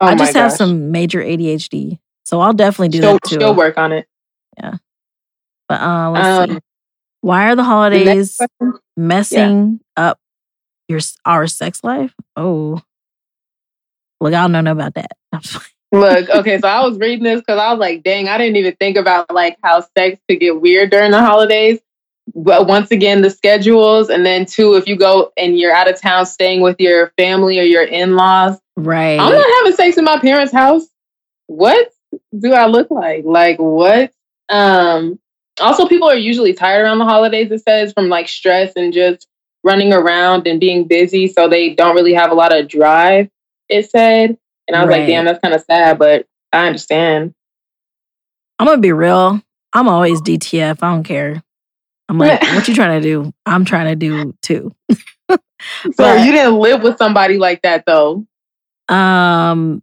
Oh 0.00 0.06
I 0.06 0.14
just 0.14 0.34
have 0.34 0.50
gosh. 0.50 0.58
some 0.58 0.90
major 0.90 1.20
ADHD, 1.22 1.98
so 2.24 2.40
I'll 2.40 2.52
definitely 2.52 2.88
do 2.90 3.00
She'll, 3.00 3.12
that 3.14 3.22
too. 3.24 3.36
she'll 3.40 3.54
work 3.54 3.78
on 3.78 3.92
it. 3.92 4.06
Yeah. 4.58 4.74
But 5.68 5.80
uh, 5.80 6.10
let's 6.10 6.50
see. 6.50 6.54
Um, 6.56 6.60
Why 7.22 7.44
are 7.46 7.50
the 7.50 7.56
the 7.56 7.64
holidays 7.64 8.36
question? 8.36 8.78
messing 8.96 9.80
up 9.96 10.18
your 10.88 11.00
our 11.24 11.46
sex 11.46 11.82
life? 11.82 12.14
Oh, 12.36 12.80
look, 14.20 14.34
I 14.34 14.46
don't 14.48 14.64
know 14.64 14.72
about 14.72 14.94
that. 14.94 15.10
I'm 15.32 15.40
just 15.40 15.54
like, 15.56 15.72
Look, 15.92 16.28
okay, 16.40 16.58
so 16.60 16.68
I 16.68 16.84
was 16.86 16.98
reading 16.98 17.24
this 17.24 17.40
because 17.40 17.58
I 17.58 17.70
was 17.72 17.78
like, 17.80 18.02
dang, 18.02 18.28
I 18.28 18.38
didn't 18.38 18.56
even 18.56 18.76
think 18.78 18.96
about 18.96 19.32
like 19.32 19.56
how 19.62 19.80
sex 19.96 20.20
could 20.28 20.40
get 20.40 20.60
weird 20.60 20.90
during 20.90 21.10
the 21.10 21.20
holidays. 21.20 21.80
But 22.34 22.66
once 22.66 22.90
again, 22.90 23.22
the 23.22 23.30
schedules, 23.30 24.08
and 24.10 24.26
then 24.26 24.46
two, 24.46 24.74
if 24.74 24.86
you 24.86 24.96
go 24.96 25.32
and 25.36 25.58
you're 25.58 25.72
out 25.72 25.88
of 25.88 26.00
town 26.00 26.26
staying 26.26 26.60
with 26.60 26.80
your 26.80 27.12
family 27.16 27.58
or 27.58 27.62
your 27.62 27.84
in-laws, 27.84 28.58
right. 28.76 29.20
I'm 29.20 29.32
not 29.32 29.56
having 29.58 29.72
sex 29.76 29.96
in 29.96 30.04
my 30.04 30.18
parents' 30.18 30.52
house. 30.52 30.86
What 31.46 31.92
do 32.36 32.52
I 32.52 32.66
look 32.66 32.90
like? 32.90 33.24
Like 33.24 33.58
what? 33.58 34.12
Um 34.48 35.18
also 35.60 35.86
people 35.86 36.08
are 36.08 36.16
usually 36.16 36.52
tired 36.52 36.82
around 36.82 36.98
the 36.98 37.04
holidays, 37.04 37.50
it 37.50 37.62
says, 37.62 37.92
from 37.92 38.08
like 38.08 38.28
stress 38.28 38.72
and 38.76 38.92
just 38.92 39.26
running 39.64 39.92
around 39.92 40.46
and 40.46 40.60
being 40.60 40.86
busy. 40.86 41.28
So 41.28 41.48
they 41.48 41.74
don't 41.74 41.94
really 41.94 42.14
have 42.14 42.30
a 42.30 42.34
lot 42.34 42.56
of 42.56 42.68
drive, 42.68 43.28
it 43.68 43.90
said. 43.90 44.36
And 44.68 44.76
I 44.76 44.80
was 44.80 44.88
Right. 44.88 44.98
like, 44.98 45.06
damn, 45.06 45.24
that's 45.24 45.40
kind 45.40 45.54
of 45.54 45.62
sad, 45.62 45.98
but 45.98 46.26
I 46.52 46.66
understand. 46.66 47.34
I'm 48.58 48.66
gonna 48.66 48.80
be 48.80 48.92
real. 48.92 49.42
I'm 49.72 49.88
always 49.88 50.20
DTF. 50.20 50.82
I 50.82 50.90
don't 50.92 51.04
care. 51.04 51.42
I'm 52.08 52.18
like, 52.18 52.40
what 52.42 52.68
you 52.68 52.74
trying 52.74 53.00
to 53.02 53.08
do? 53.08 53.32
I'm 53.46 53.64
trying 53.64 53.86
to 53.86 53.96
do 53.96 54.34
too. 54.42 54.74
So 55.30 55.92
But- 55.96 56.24
you 56.24 56.32
didn't 56.32 56.58
live 56.58 56.82
with 56.82 56.96
somebody 56.98 57.38
like 57.38 57.62
that 57.62 57.84
though. 57.86 58.24
Um, 58.88 59.82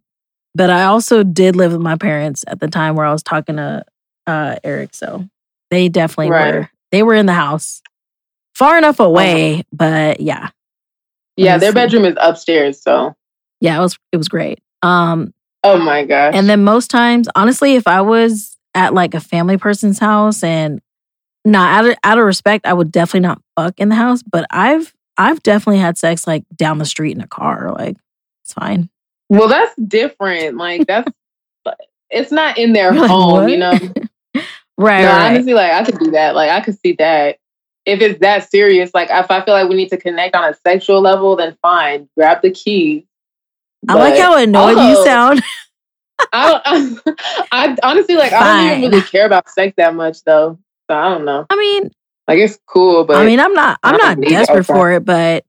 but 0.54 0.70
I 0.70 0.84
also 0.84 1.22
did 1.24 1.56
live 1.56 1.72
with 1.72 1.80
my 1.80 1.96
parents 1.96 2.44
at 2.46 2.60
the 2.60 2.68
time 2.68 2.94
where 2.94 3.04
I 3.04 3.12
was 3.12 3.22
talking 3.22 3.56
to 3.56 3.84
uh 4.26 4.56
Eric. 4.64 4.94
So 4.94 5.28
they 5.70 5.88
definitely 5.88 6.30
Right. 6.30 6.54
were. 6.54 6.70
They 6.92 7.02
were 7.02 7.14
in 7.14 7.26
the 7.26 7.34
house, 7.34 7.82
far 8.54 8.78
enough 8.78 9.00
away, 9.00 9.64
but 9.72 10.20
yeah, 10.20 10.50
Yeah, 11.36 11.58
their 11.58 11.72
see. 11.72 11.74
bedroom 11.74 12.04
is 12.04 12.14
upstairs, 12.20 12.80
so 12.80 13.14
yeah, 13.60 13.76
it 13.76 13.80
was 13.80 13.98
it 14.12 14.16
was 14.16 14.28
great. 14.28 14.60
Um, 14.82 15.34
oh 15.64 15.76
my 15.78 16.04
gosh. 16.04 16.34
and 16.36 16.48
then 16.48 16.62
most 16.64 16.88
times, 16.88 17.28
honestly, 17.34 17.74
if 17.74 17.86
I 17.88 18.00
was 18.00 18.56
at 18.74 18.94
like 18.94 19.14
a 19.14 19.20
family 19.20 19.58
person's 19.58 19.98
house 19.98 20.42
and 20.44 20.80
not 21.44 21.78
out 21.78 21.90
of 21.90 21.96
out 22.04 22.18
of 22.18 22.24
respect, 22.24 22.66
I 22.66 22.72
would 22.72 22.90
definitely 22.90 23.26
not 23.26 23.42
fuck 23.56 23.78
in 23.78 23.88
the 23.88 23.94
house. 23.94 24.22
But 24.22 24.46
I've 24.50 24.94
I've 25.16 25.42
definitely 25.42 25.80
had 25.80 25.98
sex 25.98 26.26
like 26.26 26.44
down 26.54 26.78
the 26.78 26.84
street 26.84 27.16
in 27.16 27.22
a 27.22 27.28
car. 27.28 27.72
Like 27.72 27.96
it's 28.42 28.52
fine. 28.52 28.88
well, 29.28 29.48
that's 29.48 29.74
different. 29.76 30.56
Like 30.56 30.86
that's 30.86 31.10
it's 32.10 32.32
not 32.32 32.58
in 32.58 32.72
their 32.72 32.92
You're 32.92 33.02
like, 33.02 33.10
home, 33.10 33.48
you 33.48 33.58
know. 33.58 33.78
Right, 34.76 35.02
no, 35.02 35.08
right. 35.08 35.30
honestly, 35.30 35.54
like 35.54 35.70
I 35.70 35.84
could 35.84 36.00
do 36.00 36.10
that. 36.10 36.34
Like 36.34 36.50
I 36.50 36.60
could 36.60 36.76
see 36.80 36.94
that. 36.94 37.38
If 37.86 38.00
it's 38.00 38.18
that 38.18 38.50
serious, 38.50 38.90
like 38.92 39.08
if 39.08 39.30
I 39.30 39.44
feel 39.44 39.54
like 39.54 39.68
we 39.68 39.76
need 39.76 39.90
to 39.90 39.96
connect 39.96 40.34
on 40.34 40.50
a 40.50 40.54
sexual 40.66 41.00
level, 41.00 41.36
then 41.36 41.56
fine, 41.62 42.08
grab 42.16 42.42
the 42.42 42.50
keys. 42.50 43.04
I 43.88 43.94
like 43.94 44.14
But 44.14 44.20
how 44.20 44.36
annoyed 44.36 44.70
you 44.70 44.96
oh. 44.98 45.04
sound. 45.04 45.42
I, 46.32 46.60
don't, 46.64 47.18
I 47.52 47.76
honestly 47.82 48.16
like 48.16 48.32
I 48.32 48.66
don't 48.66 48.78
even 48.78 48.90
really 48.90 49.06
care 49.06 49.26
about 49.26 49.48
sex 49.48 49.74
that 49.76 49.94
much 49.94 50.24
though. 50.24 50.58
So 50.90 50.96
I 50.96 51.08
don't 51.10 51.24
know. 51.24 51.46
I 51.48 51.56
mean, 51.56 51.90
Like 52.28 52.38
it's 52.38 52.58
cool, 52.66 53.04
but 53.04 53.16
I 53.16 53.26
mean, 53.26 53.40
I'm 53.40 53.54
not 53.54 53.78
I'm 53.82 53.96
not 53.96 54.20
desperate 54.20 54.64
for 54.64 54.92
it, 54.92 55.04
but 55.04 55.44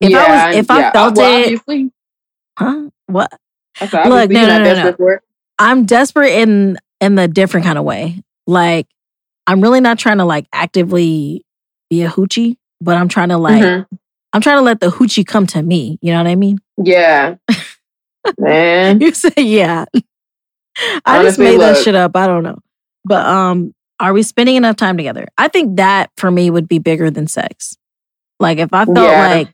if 0.00 0.14
I 0.14 0.48
was 0.48 0.56
if 0.56 0.70
I 0.70 0.90
felt 0.90 1.16
well, 1.16 1.38
it, 1.38 1.44
obviously, 1.44 1.92
huh? 2.58 2.90
What? 3.06 3.32
Look, 3.80 4.30
no, 4.30 4.40
no, 4.42 4.58
no, 4.58 4.58
no. 4.58 4.64
desperate 4.64 4.96
for 4.96 5.12
it. 5.14 5.22
I'm 5.58 5.84
desperate 5.86 6.32
in 6.32 6.78
in 7.00 7.14
the 7.14 7.28
different 7.28 7.66
kind 7.66 7.78
of 7.78 7.84
way. 7.84 8.22
Like 8.46 8.86
I'm 9.46 9.60
really 9.60 9.80
not 9.80 9.98
trying 9.98 10.18
to 10.18 10.24
like 10.24 10.46
actively 10.52 11.44
be 11.90 12.02
a 12.02 12.08
hoochie, 12.08 12.56
but 12.80 12.96
I'm 12.96 13.08
trying 13.08 13.28
to 13.30 13.38
like 13.38 13.62
Mhm. 13.62 13.86
I'm 14.32 14.40
trying 14.40 14.56
to 14.56 14.62
let 14.62 14.80
the 14.80 14.88
hoochie 14.88 15.26
come 15.26 15.46
to 15.48 15.62
me. 15.62 15.98
You 16.00 16.12
know 16.12 16.18
what 16.18 16.26
I 16.26 16.36
mean? 16.36 16.58
Yeah, 16.82 17.36
man. 18.38 19.00
You 19.00 19.12
say 19.12 19.32
yeah. 19.36 19.84
I 21.04 21.22
just 21.22 21.38
Honestly, 21.38 21.44
made 21.44 21.60
that 21.60 21.76
shit 21.76 21.94
up. 21.94 22.16
I 22.16 22.26
don't 22.26 22.42
know. 22.42 22.58
But 23.04 23.26
um 23.26 23.74
are 24.02 24.12
we 24.12 24.22
spending 24.22 24.56
enough 24.56 24.76
time 24.76 24.98
together? 24.98 25.26
I 25.38 25.48
think 25.48 25.76
that 25.78 26.10
for 26.18 26.30
me 26.30 26.50
would 26.50 26.68
be 26.68 26.78
bigger 26.78 27.10
than 27.10 27.26
sex. 27.26 27.76
Like 28.40 28.58
if 28.58 28.74
I 28.74 28.84
felt 28.84 28.98
Yeah. 28.98 29.28
like 29.28 29.48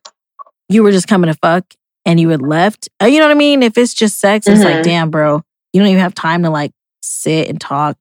you 0.69 0.83
were 0.83 0.91
just 0.91 1.07
coming 1.07 1.29
to 1.31 1.35
fuck 1.35 1.65
and 2.05 2.19
you 2.19 2.31
had 2.31 2.43
left, 2.43 2.89
uh, 3.01 3.07
you 3.07 3.21
know 3.21 3.27
what 3.27 3.33
I 3.33 3.39
mean? 3.39 3.63
If 3.63 3.79
it's 3.79 3.95
just 3.95 4.19
sex, 4.19 4.47
it's 4.49 4.65
like, 4.65 4.77
Mhm. 4.79 4.83
damn, 4.85 5.11
bro, 5.11 5.43
you 5.73 5.81
don't 5.81 5.89
even 5.91 6.01
have 6.03 6.15
time 6.15 6.43
to 6.43 6.51
like 6.51 6.73
sit 7.03 7.49
and 7.49 7.61
talk. 7.61 7.97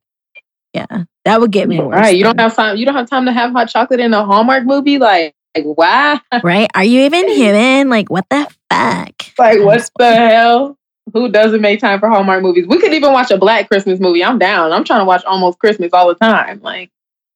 Yeah, 0.73 0.85
that 1.25 1.41
would 1.41 1.51
get 1.51 1.67
me 1.67 1.79
worse. 1.79 1.93
Right, 1.95 2.15
you 2.17 2.23
don't 2.23 2.39
have 2.39 2.55
time. 2.55 2.77
You 2.77 2.85
don't 2.85 2.95
have 2.95 3.09
time 3.09 3.25
to 3.25 3.31
have 3.33 3.51
hot 3.51 3.67
chocolate 3.69 3.99
in 3.99 4.13
a 4.13 4.23
Hallmark 4.23 4.63
movie. 4.65 4.99
Like, 4.99 5.33
why? 5.63 6.19
Right? 6.43 6.69
Are 6.75 6.83
you 6.83 7.01
even 7.01 7.27
human? 7.33 7.89
Like, 7.89 8.09
what 8.09 8.25
the 8.29 8.47
fuck? 8.71 9.13
Like, 9.37 9.59
what 9.61 9.89
the 9.97 10.15
hell? 10.15 10.76
Who 11.13 11.29
doesn't 11.29 11.61
make 11.61 11.79
time 11.79 11.99
for 11.99 12.09
Hallmark 12.09 12.41
movies? 12.41 12.67
We 12.67 12.79
could 12.79 12.93
even 12.93 13.13
watch 13.13 13.31
a 13.31 13.37
Black 13.37 13.69
Christmas 13.69 13.99
movie. 13.99 14.23
I'm 14.23 14.37
down. 14.37 14.71
I'm 14.71 14.83
trying 14.83 15.01
to 15.01 15.05
watch 15.05 15.23
almost 15.25 15.59
Christmas 15.59 15.93
all 15.93 16.07
the 16.07 16.15
time. 16.15 16.59
Like 16.61 16.91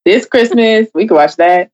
this 0.05 0.25
Christmas, 0.25 0.87
we 0.93 1.07
could 1.07 1.15
watch 1.15 1.37
that. 1.37 1.71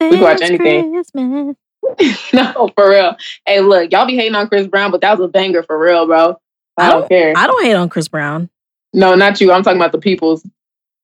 We 0.00 0.10
could 0.10 0.20
watch 0.20 0.42
anything. 0.42 0.92
Christmas. 0.92 1.56
no, 2.32 2.70
for 2.74 2.90
real. 2.90 3.16
Hey, 3.46 3.60
look, 3.60 3.90
y'all 3.92 4.06
be 4.06 4.16
hating 4.16 4.34
on 4.34 4.48
Chris 4.48 4.66
Brown, 4.66 4.90
but 4.90 5.00
that 5.00 5.18
was 5.18 5.24
a 5.24 5.28
banger 5.28 5.62
for 5.62 5.78
real, 5.78 6.06
bro. 6.06 6.38
I, 6.76 6.88
I 6.88 6.92
don't, 6.92 7.08
care. 7.08 7.32
I 7.36 7.46
don't 7.46 7.64
hate 7.64 7.74
on 7.74 7.88
Chris 7.88 8.08
Brown. 8.08 8.50
no, 8.92 9.14
not 9.14 9.40
you. 9.40 9.52
I'm 9.52 9.62
talking 9.62 9.80
about 9.80 9.92
the 9.92 9.98
people's. 9.98 10.44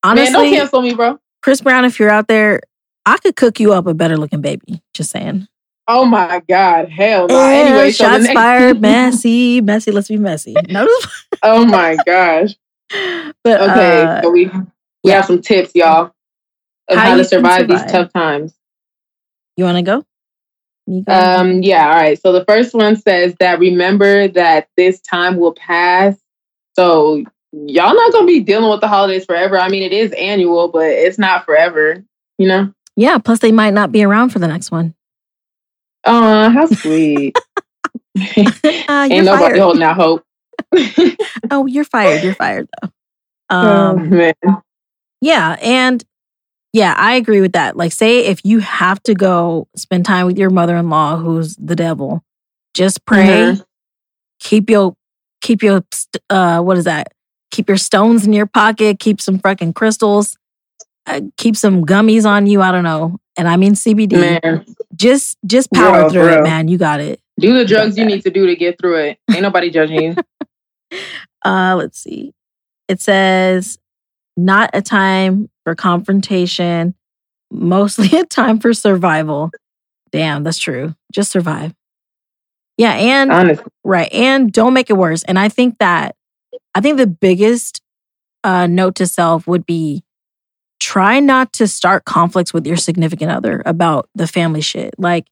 Man, 0.04 0.32
don't 0.32 0.52
cancel 0.52 0.82
me, 0.82 0.94
bro. 0.94 1.18
Chris 1.42 1.60
Brown, 1.60 1.84
if 1.84 1.98
you're 1.98 2.10
out 2.10 2.28
there, 2.28 2.60
I 3.06 3.16
could 3.18 3.36
cook 3.36 3.58
you 3.58 3.72
up 3.72 3.86
a 3.86 3.94
better 3.94 4.16
looking 4.16 4.40
baby. 4.40 4.82
Just 4.92 5.10
saying. 5.10 5.48
Oh 5.86 6.04
my 6.06 6.42
God, 6.48 6.88
hell 6.88 7.26
no. 7.28 7.38
Anyway, 7.40 7.90
so 7.90 8.04
shots 8.04 8.24
next- 8.24 8.34
fired, 8.34 8.80
messy, 8.80 9.60
messy. 9.60 9.90
Let's 9.90 10.08
be 10.08 10.16
messy. 10.16 10.54
No, 10.68 10.88
oh 11.42 11.64
my 11.66 11.96
gosh. 12.06 12.54
but 13.44 13.60
Okay, 13.60 14.02
uh, 14.02 14.22
so 14.22 14.30
we 14.30 14.46
we 14.46 14.52
yeah. 15.04 15.16
have 15.16 15.26
some 15.26 15.42
tips, 15.42 15.72
y'all, 15.74 16.12
of 16.88 16.96
How 16.96 17.02
how, 17.02 17.10
to 17.10 17.16
can 17.22 17.24
survive, 17.28 17.68
these 17.68 17.84
tough 17.84 18.12
times. 18.12 18.54
you 19.56 19.64
want 19.64 19.76
to 19.76 19.82
go? 19.82 20.04
Me 20.86 21.02
go? 21.02 21.12
Um, 21.12 21.62
yeah, 21.62 21.86
all 21.88 21.94
right. 21.94 22.20
So 22.20 22.32
the 22.32 22.44
first 22.46 22.74
one 22.74 22.96
says 22.96 23.34
that 23.40 23.58
remember 23.58 24.28
that 24.28 24.68
this 24.76 25.00
time 25.00 25.36
will 25.36 25.54
pass. 25.54 26.16
So 26.76 27.24
y'all 27.52 27.94
not 27.94 28.12
gonna 28.12 28.26
be 28.26 28.40
dealing 28.40 28.70
with 28.70 28.80
the 28.80 28.88
holidays 28.88 29.24
forever. 29.24 29.58
I 29.58 29.68
mean, 29.68 29.82
it 29.82 29.92
is 29.92 30.12
annual, 30.12 30.68
but 30.68 30.86
it's 30.86 31.18
not 31.18 31.44
forever. 31.44 32.02
You 32.38 32.48
know? 32.48 32.74
yeah. 32.96 33.18
Plus, 33.18 33.38
they 33.40 33.52
might 33.52 33.74
not 33.74 33.92
be 33.92 34.02
around 34.02 34.30
for 34.30 34.38
the 34.38 34.48
next 34.48 34.70
one. 34.70 34.94
Oh, 36.06 36.50
how 36.50 36.66
sweet. 36.66 37.36
Uh, 38.16 38.20
you're 38.36 38.44
Ain't 39.10 39.24
nobody 39.24 39.44
fired. 39.44 39.58
holding 39.58 39.82
out 39.82 39.96
hope. 39.96 40.22
Oh, 41.50 41.66
you're 41.66 41.84
fired. 41.84 42.22
You're 42.22 42.34
fired 42.34 42.68
though. 42.80 42.88
oh 43.50 43.56
Um, 43.96 44.10
man. 44.10 44.34
yeah, 45.20 45.56
and 45.60 46.04
yeah, 46.72 46.94
I 46.96 47.14
agree 47.14 47.40
with 47.40 47.52
that. 47.52 47.76
Like, 47.76 47.92
say 47.92 48.26
if 48.26 48.40
you 48.44 48.60
have 48.60 49.02
to 49.04 49.14
go 49.14 49.66
spend 49.76 50.04
time 50.06 50.26
with 50.26 50.38
your 50.38 50.50
mother-in-law, 50.50 51.16
who's 51.18 51.56
the 51.56 51.74
devil, 51.76 52.22
just 52.74 53.04
pray. 53.04 53.26
Mhm. 53.54 53.64
Keep 54.40 54.70
your 54.70 54.94
keep 55.40 55.62
your 55.62 55.82
uh 56.30 56.60
what 56.60 56.76
is 56.78 56.84
that? 56.84 57.12
Keep 57.50 57.68
your 57.68 57.76
stones 57.78 58.26
in 58.26 58.32
your 58.32 58.46
pocket. 58.46 58.98
Keep 59.00 59.20
some 59.20 59.38
fucking 59.38 59.72
crystals. 59.72 60.36
Uh, 61.06 61.20
keep 61.36 61.56
some 61.56 61.84
gummies 61.84 62.24
on 62.26 62.46
you. 62.46 62.62
I 62.62 62.70
don't 62.72 62.84
know, 62.84 63.18
and 63.36 63.48
I 63.48 63.56
mean 63.56 63.74
CBD. 63.74 64.12
Man, 64.12 64.64
Just 64.94 65.36
just 65.46 65.70
power 65.72 66.02
Bro, 66.02 66.10
through 66.10 66.28
it, 66.38 66.42
man. 66.42 66.68
You 66.68 66.78
got 66.78 67.00
it. 67.00 67.20
do 67.38 67.54
the 67.56 67.64
drugs 67.64 67.96
you 67.98 68.04
need 68.04 68.22
to 68.22 68.30
do 68.30 68.46
to 68.46 68.54
get 68.56 68.78
through 68.78 68.98
it. 68.98 69.18
Ain't 69.30 69.42
nobody 69.42 69.70
judging 69.70 70.02
you. 70.02 70.16
Uh, 71.44 71.74
let's 71.76 71.98
see. 71.98 72.32
It 72.88 73.00
says 73.00 73.78
not 74.36 74.70
a 74.74 74.82
time 74.82 75.48
for 75.64 75.74
confrontation, 75.74 76.94
mostly 77.50 78.16
a 78.18 78.24
time 78.24 78.58
for 78.58 78.72
survival. 78.72 79.50
Damn, 80.12 80.44
that's 80.44 80.58
true. 80.58 80.94
Just 81.12 81.30
survive. 81.32 81.74
Yeah, 82.76 82.92
and 82.94 83.30
Honestly. 83.32 83.64
right, 83.84 84.12
and 84.12 84.52
don't 84.52 84.74
make 84.74 84.90
it 84.90 84.96
worse. 84.96 85.22
And 85.24 85.38
I 85.38 85.48
think 85.48 85.78
that 85.78 86.16
I 86.74 86.80
think 86.80 86.98
the 86.98 87.06
biggest 87.06 87.80
uh, 88.42 88.66
note 88.66 88.96
to 88.96 89.06
self 89.06 89.46
would 89.46 89.64
be 89.64 90.02
try 90.84 91.18
not 91.20 91.52
to 91.54 91.66
start 91.66 92.04
conflicts 92.04 92.52
with 92.52 92.66
your 92.66 92.76
significant 92.76 93.30
other 93.30 93.62
about 93.64 94.08
the 94.14 94.26
family 94.26 94.60
shit. 94.60 94.94
Like 94.98 95.26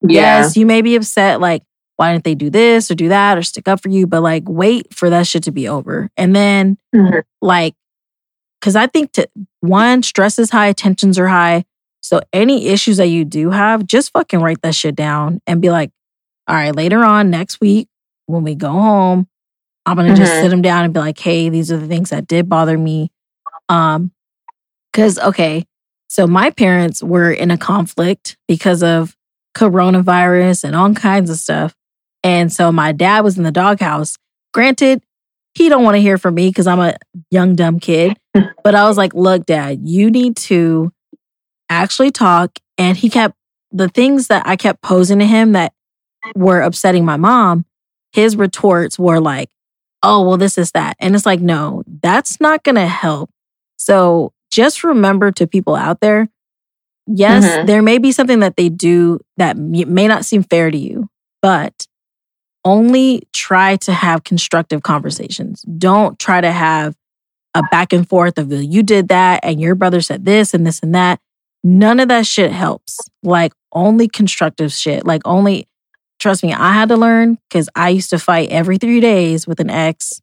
Yeah. 0.00 0.38
yes, 0.42 0.56
you 0.56 0.64
may 0.66 0.80
be 0.82 0.94
upset, 0.96 1.40
like, 1.40 1.62
why 1.96 2.12
didn't 2.12 2.24
they 2.24 2.34
do 2.36 2.50
this 2.50 2.90
or 2.90 2.94
do 2.94 3.08
that 3.08 3.36
or 3.36 3.42
stick 3.42 3.66
up 3.68 3.80
for 3.82 3.88
you? 3.88 4.06
But 4.06 4.22
like, 4.22 4.44
wait 4.46 4.94
for 4.94 5.10
that 5.10 5.26
shit 5.26 5.42
to 5.44 5.52
be 5.52 5.68
over. 5.68 6.08
And 6.16 6.34
then, 6.34 6.78
Mhm. 6.94 7.22
like, 7.40 7.74
because 8.60 8.76
I 8.76 8.86
think 8.86 9.10
to 9.12 9.28
one, 9.60 10.02
stress 10.04 10.38
is 10.38 10.50
high, 10.50 10.72
tensions 10.72 11.18
are 11.18 11.28
high. 11.28 11.64
So 12.00 12.20
any 12.32 12.68
issues 12.68 12.96
that 12.98 13.08
you 13.08 13.24
do 13.24 13.50
have, 13.50 13.86
just 13.86 14.12
fucking 14.12 14.40
write 14.40 14.62
that 14.62 14.74
shit 14.74 14.94
down 14.96 15.40
and 15.46 15.60
be 15.60 15.70
like, 15.70 15.90
all 16.48 16.54
right, 16.56 16.74
later 16.74 17.04
on 17.04 17.30
next 17.30 17.60
week, 17.60 17.88
when 18.26 18.42
we 18.44 18.54
go 18.54 18.70
home, 18.70 19.26
I'm 19.86 19.96
gonna 19.96 20.14
just 20.14 20.32
Mhm. 20.34 20.40
sit 20.42 20.48
them 20.50 20.62
down 20.62 20.84
and 20.84 20.94
be 20.94 21.00
like, 21.00 21.18
hey, 21.18 21.48
these 21.48 21.70
are 21.72 21.76
the 21.76 21.86
things 21.88 22.10
that 22.10 22.26
did 22.28 22.48
bother 22.48 22.78
me. 22.78 23.10
Um, 23.68 24.12
because 24.92 25.18
okay, 25.18 25.64
so 26.08 26.26
my 26.26 26.50
parents 26.50 27.02
were 27.02 27.32
in 27.32 27.50
a 27.50 27.58
conflict 27.58 28.36
because 28.46 28.82
of 28.82 29.16
coronavirus 29.56 30.64
and 30.64 30.76
all 30.76 30.92
kinds 30.94 31.30
of 31.30 31.36
stuff. 31.36 31.74
And 32.22 32.52
so 32.52 32.70
my 32.70 32.92
dad 32.92 33.24
was 33.24 33.36
in 33.36 33.44
the 33.44 33.50
doghouse. 33.50 34.16
Granted, 34.52 35.02
he 35.54 35.68
don't 35.68 35.84
want 35.84 35.96
to 35.96 36.00
hear 36.00 36.18
from 36.18 36.34
me 36.34 36.48
because 36.48 36.66
I'm 36.66 36.80
a 36.80 36.96
young 37.30 37.54
dumb 37.54 37.80
kid. 37.80 38.16
but 38.64 38.74
I 38.74 38.86
was 38.88 38.96
like, 38.96 39.14
look, 39.14 39.46
dad, 39.46 39.80
you 39.84 40.10
need 40.10 40.36
to 40.36 40.92
actually 41.68 42.10
talk. 42.10 42.58
And 42.78 42.96
he 42.96 43.10
kept 43.10 43.34
the 43.70 43.88
things 43.88 44.28
that 44.28 44.46
I 44.46 44.56
kept 44.56 44.82
posing 44.82 45.18
to 45.18 45.26
him 45.26 45.52
that 45.52 45.72
were 46.34 46.60
upsetting 46.60 47.04
my 47.04 47.16
mom, 47.16 47.64
his 48.12 48.36
retorts 48.36 48.98
were 48.98 49.20
like, 49.20 49.50
oh, 50.02 50.26
well, 50.26 50.36
this 50.36 50.58
is 50.58 50.72
that. 50.72 50.96
And 51.00 51.14
it's 51.14 51.26
like, 51.26 51.40
no, 51.40 51.82
that's 51.86 52.40
not 52.40 52.62
gonna 52.62 52.86
help. 52.86 53.30
So 53.76 54.32
just 54.52 54.84
remember 54.84 55.32
to 55.32 55.46
people 55.46 55.74
out 55.74 56.00
there, 56.00 56.28
yes, 57.06 57.44
Mhm. 57.44 57.66
there 57.66 57.82
may 57.82 57.98
be 57.98 58.12
something 58.12 58.40
that 58.40 58.56
they 58.56 58.68
do 58.68 59.18
that 59.38 59.56
may 59.56 60.06
not 60.06 60.24
seem 60.24 60.42
fair 60.44 60.70
to 60.70 60.78
you, 60.78 61.08
but 61.40 61.86
only 62.64 63.26
try 63.32 63.76
to 63.76 63.92
have 63.92 64.22
constructive 64.22 64.82
conversations. 64.84 65.62
Don't 65.62 66.18
try 66.18 66.40
to 66.40 66.52
have 66.52 66.94
a 67.54 67.62
back 67.70 67.92
and 67.92 68.08
forth 68.08 68.38
of 68.38 68.52
you 68.52 68.82
did 68.82 69.08
that 69.08 69.40
and 69.42 69.60
your 69.60 69.74
brother 69.74 70.00
said 70.00 70.24
this 70.24 70.54
and 70.54 70.66
this 70.66 70.80
and 70.80 70.94
that. 70.94 71.18
None 71.64 71.98
of 72.00 72.08
that 72.08 72.26
shit 72.26 72.52
helps. 72.52 72.98
Like 73.22 73.52
only 73.72 74.06
constructive 74.08 74.72
shit. 74.72 75.04
Like 75.04 75.22
only 75.24 75.66
trust 76.20 76.42
me, 76.44 76.52
I 76.52 76.72
had 76.72 76.88
to 76.90 76.96
learn 76.96 77.36
because 77.48 77.68
I 77.74 77.88
used 77.88 78.10
to 78.10 78.18
fight 78.18 78.50
every 78.50 78.78
three 78.78 79.00
days 79.00 79.46
with 79.46 79.58
an 79.60 79.70
ex. 79.70 80.20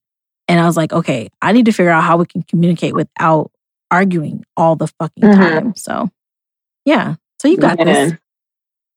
And 0.47 0.59
I 0.59 0.65
was 0.65 0.77
like, 0.77 0.93
okay, 0.93 1.29
I 1.41 1.51
need 1.51 1.65
to 1.65 1.71
figure 1.73 1.91
out 1.91 2.03
how 2.03 2.17
we 2.17 2.25
can 2.25 2.41
communicate 2.43 2.93
without 2.95 3.51
arguing 3.91 4.43
all 4.57 4.75
the 4.75 4.87
fucking 4.87 5.23
Mhm. 5.23 5.35
time. 5.35 5.73
So 5.75 6.09
yeah. 6.85 7.15
So 7.41 7.47
you 7.47 7.57
got 7.57 7.77
this. 7.77 7.85
Man. 7.85 8.19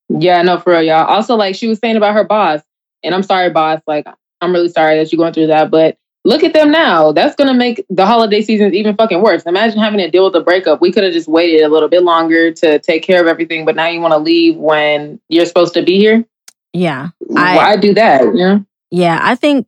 Yeah, 0.09 0.43
no, 0.43 0.59
for 0.59 0.72
real, 0.72 0.82
y'all. 0.82 1.07
Also, 1.07 1.36
like 1.36 1.55
she 1.55 1.68
was 1.68 1.78
saying 1.78 1.97
about 1.97 2.14
her 2.14 2.24
boss, 2.24 2.61
and 3.03 3.14
I'm 3.14 3.22
sorry, 3.22 3.51
boss. 3.51 3.80
Like, 3.86 4.07
I'm 4.40 4.53
really 4.53 4.68
sorry 4.68 4.97
that 4.99 5.12
you're 5.12 5.18
going 5.18 5.32
through 5.32 5.47
that, 5.47 5.70
but 5.70 5.97
look 6.24 6.45
at 6.45 6.53
them 6.53 6.70
now. 6.70 7.12
That's 7.12 7.34
gonna 7.34 7.55
make 7.55 7.84
the 7.88 8.05
holiday 8.05 8.43
seasons 8.43 8.74
even 8.74 8.95
fucking 8.97 9.22
worse. 9.22 9.45
Imagine 9.45 9.78
having 9.78 9.99
to 10.01 10.11
deal 10.11 10.24
with 10.24 10.34
a 10.36 10.40
breakup. 10.40 10.80
We 10.80 10.93
could 10.93 11.05
have 11.05 11.12
just 11.12 11.28
waited 11.28 11.62
a 11.62 11.68
little 11.68 11.88
bit 11.88 12.03
longer 12.03 12.53
to 12.53 12.78
take 12.80 13.03
care 13.03 13.20
of 13.20 13.26
everything, 13.26 13.64
but 13.64 13.74
now 13.76 13.86
you 13.88 14.01
want 14.01 14.12
to 14.12 14.18
leave 14.18 14.57
when 14.57 15.20
you're 15.28 15.47
supposed 15.47 15.74
to 15.74 15.82
be 15.82 15.99
here. 15.99 16.24
Yeah. 16.72 17.09
I- 17.36 17.57
Why 17.57 17.76
do 17.76 17.95
that? 17.95 18.22
You 18.22 18.32
know? 18.34 18.64
Yeah, 18.90 19.18
I 19.22 19.34
think 19.36 19.66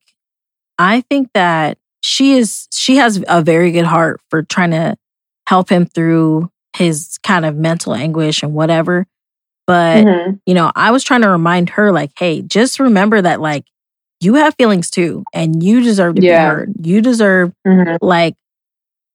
I 0.79 1.01
think 1.03 1.29
that 1.35 1.79
she 2.03 2.37
is 2.37 2.69
she 2.73 2.97
has 2.97 3.23
a 3.29 3.41
very 3.41 3.71
good 3.73 3.87
heart 3.87 4.21
for 4.29 4.43
trying 4.43 4.73
to 4.73 4.97
help 5.47 5.69
him 5.71 5.87
through 5.87 6.51
his 6.77 7.19
kind 7.23 7.45
of 7.45 7.57
mental 7.57 7.95
anguish 7.95 8.43
and 8.43 8.55
whatever. 8.55 9.07
But, 9.67 10.05
Mhm. 10.07 10.41
you 10.47 10.55
know, 10.55 10.73
I 10.77 10.91
was 10.91 11.05
trying 11.05 11.23
to 11.23 11.29
remind 11.31 11.71
her 11.71 11.93
like, 11.93 12.13
hey, 12.19 12.43
just 12.43 12.81
remember 12.81 13.23
that 13.23 13.41
like 13.41 13.65
you 14.21 14.35
have 14.35 14.55
feelings 14.57 14.91
too 14.91 15.25
and 15.35 15.63
you 15.63 15.83
deserve 15.83 16.17
to 16.17 16.23
Yeah. 16.23 16.45
be 16.45 16.57
heard. 16.57 16.73
You 16.83 17.01
deserve 17.03 17.53
Mhm. 17.67 17.99
like 18.03 18.37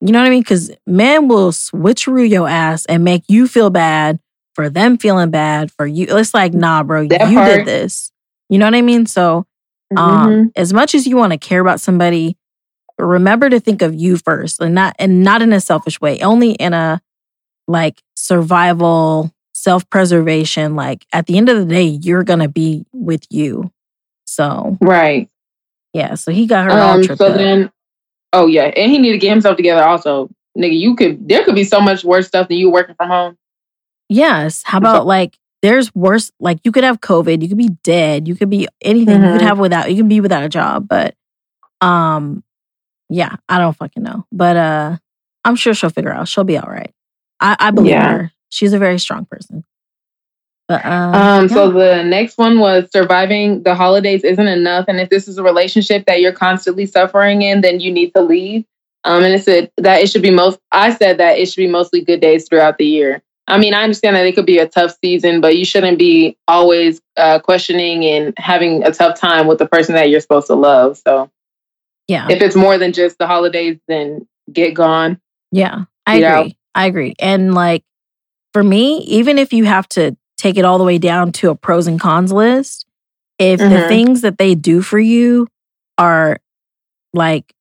you 0.01 0.11
know 0.13 0.19
what 0.19 0.27
I 0.27 0.31
mean? 0.31 0.43
Cuz 0.43 0.71
men 0.87 1.27
will 1.27 1.51
switcheroo 1.51 2.29
your 2.29 2.47
ass 2.49 2.85
and 2.85 3.03
make 3.03 3.23
you 3.27 3.47
feel 3.47 3.69
bad 3.69 4.19
for 4.55 4.69
them 4.69 4.97
feeling 4.97 5.29
bad 5.31 5.71
for 5.71 5.87
you. 5.87 6.05
It's 6.09 6.33
like, 6.33 6.53
nah, 6.53 6.83
bro, 6.83 7.07
That 7.07 7.29
you 7.29 7.37
part. 7.37 7.47
did 7.49 7.65
this. 7.67 8.11
You 8.49 8.59
know 8.59 8.65
what 8.67 8.75
I 8.75 8.81
mean? 8.81 9.05
So 9.07 9.45
um, 9.97 10.29
Mhm. 10.31 10.51
as 10.55 10.73
much 10.73 10.95
as 10.95 11.07
you 11.07 11.17
want 11.17 11.33
to 11.33 11.39
care 11.39 11.61
about 11.61 11.81
somebody, 11.81 12.37
remember 12.99 13.49
to 13.49 13.59
think 13.59 13.81
of 13.81 13.95
you 13.95 14.17
first 14.17 14.61
and 14.61 14.75
not 14.75 14.95
and 14.99 15.23
not 15.23 15.41
in 15.41 15.53
a 15.53 15.61
selfish 15.61 15.99
way, 16.01 16.19
only 16.21 16.51
in 16.51 16.73
a 16.73 17.01
like 17.67 18.01
survival, 18.15 19.31
self-preservation. 19.53 20.75
Like 20.75 21.05
at 21.13 21.27
the 21.27 21.37
end 21.37 21.49
of 21.49 21.57
the 21.57 21.65
day, 21.65 21.83
you're 21.83 22.23
gonna 22.23 22.49
be 22.49 22.85
with 22.93 23.23
you. 23.29 23.71
So 24.25 24.77
Right. 24.81 25.29
yeah, 25.93 26.15
so 26.15 26.31
he 26.31 26.45
got 26.47 26.65
her 26.65 26.71
all 26.71 26.95
Um. 26.95 27.01
tripped 27.03 27.19
So 27.19 27.29
up. 27.29 27.37
then, 27.37 27.71
oh 28.33 28.47
yeah, 28.47 28.63
and 28.65 28.91
he 28.91 28.97
need 28.99 29.11
to 29.13 29.17
get 29.17 29.29
himself 29.31 29.57
together. 29.57 29.83
Also, 29.83 30.29
nigga, 30.57 30.77
you 30.77 30.95
could. 30.95 31.27
There 31.27 31.43
could 31.43 31.55
be 31.55 31.63
so 31.63 31.79
much 31.81 32.03
worse 32.03 32.27
stuff 32.27 32.47
than 32.49 32.57
you 32.57 32.69
working 32.69 32.95
from 32.95 33.09
home. 33.09 33.37
yes. 34.09 34.63
How 34.65 34.77
about 34.79 35.05
like 35.05 35.37
there's 35.61 35.93
worse 35.95 36.31
like 36.39 36.59
you 36.63 36.71
could 36.71 36.83
have 36.83 37.01
COVID, 37.01 37.41
you 37.41 37.47
could 37.49 37.57
be 37.57 37.69
dead, 37.83 38.27
you 38.27 38.35
could 38.35 38.49
be 38.49 38.67
anything. 38.81 39.23
You 39.23 39.31
could 39.31 39.41
Mhm. 39.41 39.47
have 39.47 39.59
without 39.59 39.89
you 39.91 39.97
can 39.97 40.07
be 40.09 40.21
without 40.21 40.43
a 40.43 40.49
job, 40.49 40.87
but 40.87 41.15
um 41.81 42.43
yeah, 43.09 43.35
I 43.47 43.57
don't 43.59 43.75
fucking 43.75 44.03
know. 44.03 44.25
But 44.31 44.57
uh 44.57 44.97
I'm 45.45 45.55
sure 45.55 45.73
she'll 45.73 45.89
figure 45.89 46.11
out. 46.11 46.27
She'll 46.27 46.43
be 46.43 46.57
all 46.57 46.69
right. 46.69 46.91
I, 47.39 47.55
I 47.59 47.71
believe 47.71 47.91
Yeah. 47.91 48.11
her. 48.11 48.31
She's 48.49 48.73
a 48.73 48.79
very 48.79 48.99
strong 48.99 49.25
person. 49.25 49.63
But 50.67 50.85
um, 50.85 51.15
Um, 51.15 51.41
yeah. 51.43 51.47
so 51.47 51.71
the 51.71 52.03
next 52.03 52.37
one 52.37 52.59
was 52.59 52.89
surviving 52.91 53.63
the 53.63 53.73
holidays 53.73 54.23
isn't 54.23 54.47
enough. 54.47 54.85
And 54.87 54.99
if 54.99 55.09
this 55.09 55.27
is 55.27 55.37
a 55.37 55.43
relationship 55.43 56.05
that 56.05 56.21
you're 56.21 56.31
constantly 56.33 56.85
suffering 56.85 57.41
in, 57.41 57.61
then 57.61 57.79
you 57.79 57.91
need 57.91 58.13
to 58.15 58.21
leave. 58.21 58.65
Um, 59.05 59.23
and 59.23 59.33
it 59.33 59.43
said 59.43 59.71
that 59.77 60.01
it 60.01 60.09
should 60.09 60.21
be 60.21 60.29
most, 60.29 60.59
I 60.71 60.93
said 60.93 61.17
that 61.19 61.37
it 61.39 61.47
should 61.47 61.61
be 61.61 61.67
mostly 61.69 62.01
good 62.01 62.19
days 62.19 62.47
throughout 62.47 62.77
the 62.77 62.85
year. 62.85 63.23
I 63.47 63.57
mean, 63.57 63.73
I 63.73 63.83
understand 63.83 64.15
that 64.15 64.27
it 64.27 64.35
could 64.35 64.45
be 64.45 64.59
a 64.59 64.67
tough 64.67 64.95
season, 65.03 65.41
but 65.41 65.57
you 65.57 65.65
shouldn't 65.65 65.97
be 65.97 66.37
always 66.47 67.01
uh, 67.17 67.39
questioning 67.39 68.05
and 68.05 68.33
having 68.37 68.83
a 68.83 68.91
tough 68.91 69.17
time 69.19 69.47
with 69.47 69.57
the 69.57 69.65
person 69.67 69.95
that 69.95 70.09
you're 70.09 70.19
supposed 70.19 70.47
to 70.47 70.55
love. 70.55 70.97
So 70.97 71.31
yeah, 72.09 72.27
if 72.29 72.41
it's 72.41 72.55
more 72.55 72.77
than 72.77 72.91
just 72.93 73.17
the 73.19 73.27
holidays, 73.27 73.77
then 73.87 74.27
get 74.51 74.73
gone. 74.73 75.21
yeah, 75.51 75.85
I 76.05 76.17
agree. 76.17 76.57
I 76.75 76.87
agree. 76.87 77.13
And 77.19 77.53
like 77.55 77.83
for 78.53 78.63
me, 78.63 78.99
even 79.03 79.37
if 79.37 79.53
you 79.53 79.65
have 79.65 79.87
to 79.89 80.17
take 80.37 80.57
it 80.57 80.65
all 80.65 80.77
the 80.77 80.83
way 80.83 80.97
down 80.97 81.31
to 81.33 81.49
a 81.51 81.55
pros 81.55 81.87
and 81.87 81.99
cons 81.99 82.31
list, 82.31 82.85
if 83.39 83.59
the 83.59 83.65
Mhm. 83.65 83.87
things 83.89 84.21
that 84.21 84.37
they 84.37 84.55
do 84.55 84.81
for 84.81 84.99
you 84.99 85.47
are 85.97 86.37
like 87.13 87.53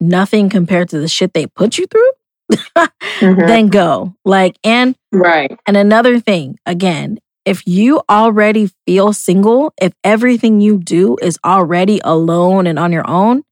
nothing 0.00 0.48
compared 0.50 0.88
to 0.90 0.98
the 1.00 1.08
shit 1.08 1.32
they 1.34 1.46
put 1.46 1.78
you 1.78 1.86
through, 1.86 2.10
Mhm. 3.20 3.46
then 3.48 3.68
go. 3.68 4.14
Like, 4.24 4.56
and 4.64 4.94
Right. 5.12 5.56
And 5.66 5.76
another 5.76 6.18
thing, 6.20 6.58
again, 6.66 7.18
if 7.44 7.66
you 7.66 8.02
already 8.10 8.70
feel 8.86 9.12
single, 9.12 9.72
if 9.80 9.92
everything 10.04 10.60
you 10.60 10.78
do 10.78 11.16
is 11.22 11.38
already 11.44 12.00
alone 12.04 12.66
and 12.66 12.78
on 12.78 12.92
your 12.92 13.08
own, 13.08 13.44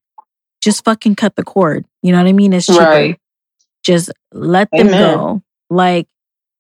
just 0.63 0.85
fucking 0.85 1.17
cut 1.17 1.37
the 1.37 1.43
cord. 1.45 1.85
You 2.03 2.13
know 2.13 2.19
what 2.19 2.29
I 2.29 2.33
mean? 2.33 2.53
It's 2.53 2.67
cheaper. 2.67 2.81
Right. 2.85 3.19
Just 3.83 4.11
let 4.33 4.71
them 4.71 4.89
Amen. 4.89 5.17
go. 5.17 5.43
Like, 5.69 6.07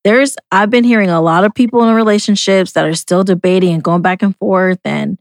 there's, 0.05 0.36
I've 0.50 0.70
been 0.70 0.84
hearing 0.84 1.11
a 1.11 1.20
lot 1.20 1.44
of 1.44 1.55
people 1.55 1.82
in 1.88 1.94
relationships 1.94 2.72
that 2.72 2.84
are 2.84 2.94
still 2.94 3.22
debating 3.22 3.72
and 3.74 3.82
going 3.82 4.03
back 4.03 4.22
and 4.22 4.36
forth. 4.36 4.80
And 4.84 5.18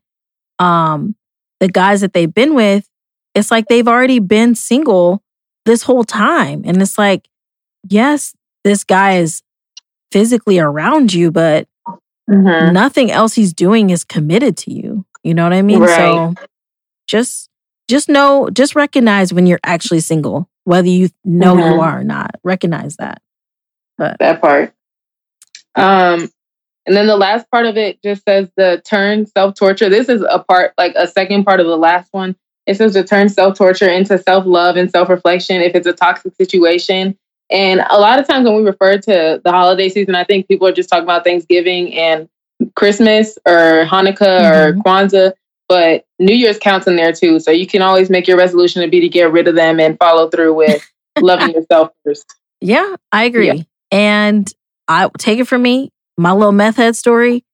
um, 0.58 1.16
the 1.60 1.68
guys 1.68 2.02
that 2.02 2.14
they've 2.14 2.34
been 2.34 2.56
with, 2.56 2.88
it's 3.36 3.52
like 3.52 3.68
they've 3.68 3.88
already 3.88 4.20
been 4.20 4.56
single 4.56 5.22
this 5.66 5.84
whole 5.84 6.04
time. 6.04 6.64
And 6.66 6.82
it's 6.82 6.98
like, 6.98 7.28
yes, 7.88 8.34
this 8.64 8.84
guy 8.84 9.18
is 9.18 9.44
physically 10.12 10.60
around 10.60 11.14
you, 11.14 11.32
but 11.32 11.68
Mhm. 12.30 12.72
nothing 12.74 13.12
else 13.12 13.34
he's 13.34 13.54
doing 13.54 13.90
is 13.90 14.04
committed 14.04 14.56
to 14.58 14.72
you. 14.74 15.06
You 15.24 15.34
know 15.34 15.44
what 15.44 15.54
I 15.54 15.62
mean? 15.62 15.82
So 15.88 16.34
just 17.08 17.50
just 17.92 18.10
know, 18.10 18.50
just 18.52 18.74
recognize 18.76 19.34
when 19.34 19.46
you're 19.46 19.60
actually 19.64 20.00
single, 20.00 20.50
whether 20.64 20.88
you 20.88 21.10
know 21.26 21.56
Mhm. 21.56 21.74
you 21.74 21.80
are 21.82 22.00
or 22.00 22.04
not. 22.04 22.32
Recognize 22.44 22.96
that. 22.98 23.22
But 23.98 24.18
that 24.20 24.42
part. 24.42 24.74
Um, 25.76 26.30
and 26.88 26.96
then 26.96 27.06
the 27.06 27.18
last 27.18 27.52
part 27.52 27.66
of 27.66 27.78
it 27.78 28.02
just 28.02 28.24
says 28.24 28.50
the 28.56 28.82
turn 28.86 29.26
self 29.26 29.56
torture. 29.56 29.90
This 29.90 30.10
is 30.10 30.26
a 30.28 30.40
part, 30.40 30.74
like 30.78 30.94
a 30.96 31.08
second 31.08 31.44
part 31.44 31.60
of 31.60 31.68
the 31.68 31.78
last 31.78 32.08
one. 32.12 32.36
It 32.66 32.78
says 32.78 32.94
to 32.94 33.04
turn 33.04 33.28
self 33.28 33.58
torture 33.58 33.90
into 33.90 34.18
self 34.18 34.46
love 34.46 34.78
and 34.78 34.90
self 34.90 35.10
reflection 35.10 35.62
if 35.62 35.76
it's 35.76 35.88
a 35.88 35.94
toxic 35.94 36.34
situation. 36.36 37.18
And 37.52 37.82
a 37.90 38.00
lot 38.00 38.20
of 38.20 38.28
times 38.28 38.46
when 38.46 38.56
we 38.56 38.64
refer 38.64 38.98
to 38.98 39.42
the 39.44 39.52
holiday 39.52 39.90
season, 39.90 40.16
I 40.16 40.24
think 40.24 40.48
people 40.48 40.66
are 40.68 40.72
just 40.72 40.90
talking 40.90 41.04
about 41.04 41.26
Thanksgiving 41.26 41.94
and 41.94 42.30
Christmas 42.76 43.38
or 43.46 43.86
Hanukkah 43.86 44.40
or 44.54 44.74
Kwanzaa, 44.76 45.34
but 45.72 46.06
New 46.20 46.36
Year's 46.36 46.60
counts 46.60 46.86
in 46.88 46.98
there 46.98 47.14
too. 47.14 47.40
So 47.40 47.50
you 47.52 47.66
can 47.66 47.82
always 47.82 48.10
make 48.10 48.28
your 48.28 48.38
resolution 48.38 48.82
to 48.82 48.90
be 48.90 49.00
to 49.00 49.08
get 49.10 49.32
rid 49.32 49.48
of 49.48 49.56
them 49.56 49.80
and 49.80 49.98
follow 49.98 50.30
through 50.30 50.54
with 50.54 50.86
loving 51.22 51.52
yourself 51.54 51.92
first. 52.06 52.26
yeah, 52.60 52.96
I 53.12 53.24
agree. 53.24 53.48
Yeah. 53.48 53.64
And 53.92 54.52
I 54.90 55.10
take 55.18 55.40
it 55.40 55.46
from 55.48 55.62
me, 55.62 55.90
my 56.18 56.34
little 56.34 56.52
meth 56.52 56.76
head 56.76 56.96
story. 56.98 57.46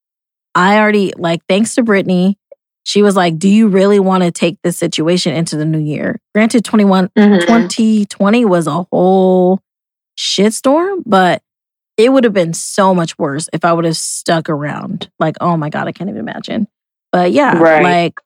I 0.56 0.80
already 0.80 1.14
like 1.16 1.42
thanks 1.48 1.76
to 1.76 1.84
Brittany. 1.84 2.40
She 2.84 3.04
was 3.04 3.16
like, 3.16 3.38
Do 3.38 3.50
you 3.50 3.68
really 3.68 4.00
want 4.00 4.24
to 4.24 4.32
take 4.32 4.58
this 4.64 4.78
situation 4.78 5.36
into 5.36 5.56
the 5.58 5.66
new 5.66 5.78
year? 5.80 6.20
Granted, 6.34 6.66
21 6.66 7.10
Mhm. 7.18 7.42
2020 7.42 8.46
was 8.46 8.66
a 8.66 8.84
whole 8.92 9.60
shitstorm, 10.18 11.04
but 11.06 11.42
it 11.98 12.12
would 12.12 12.24
have 12.24 12.34
been 12.34 12.54
so 12.54 12.94
much 12.96 13.18
worse 13.20 13.50
if 13.54 13.66
I 13.66 13.74
would 13.74 13.86
have 13.86 13.98
stuck 13.98 14.50
around. 14.50 15.10
Like, 15.20 15.36
oh 15.42 15.58
my 15.58 15.70
God, 15.70 15.88
I 15.88 15.92
can't 15.92 16.10
even 16.10 16.22
imagine. 16.22 16.68
But 17.12 17.32
yeah, 17.32 17.58
Right. 17.58 17.84
like 17.84 18.20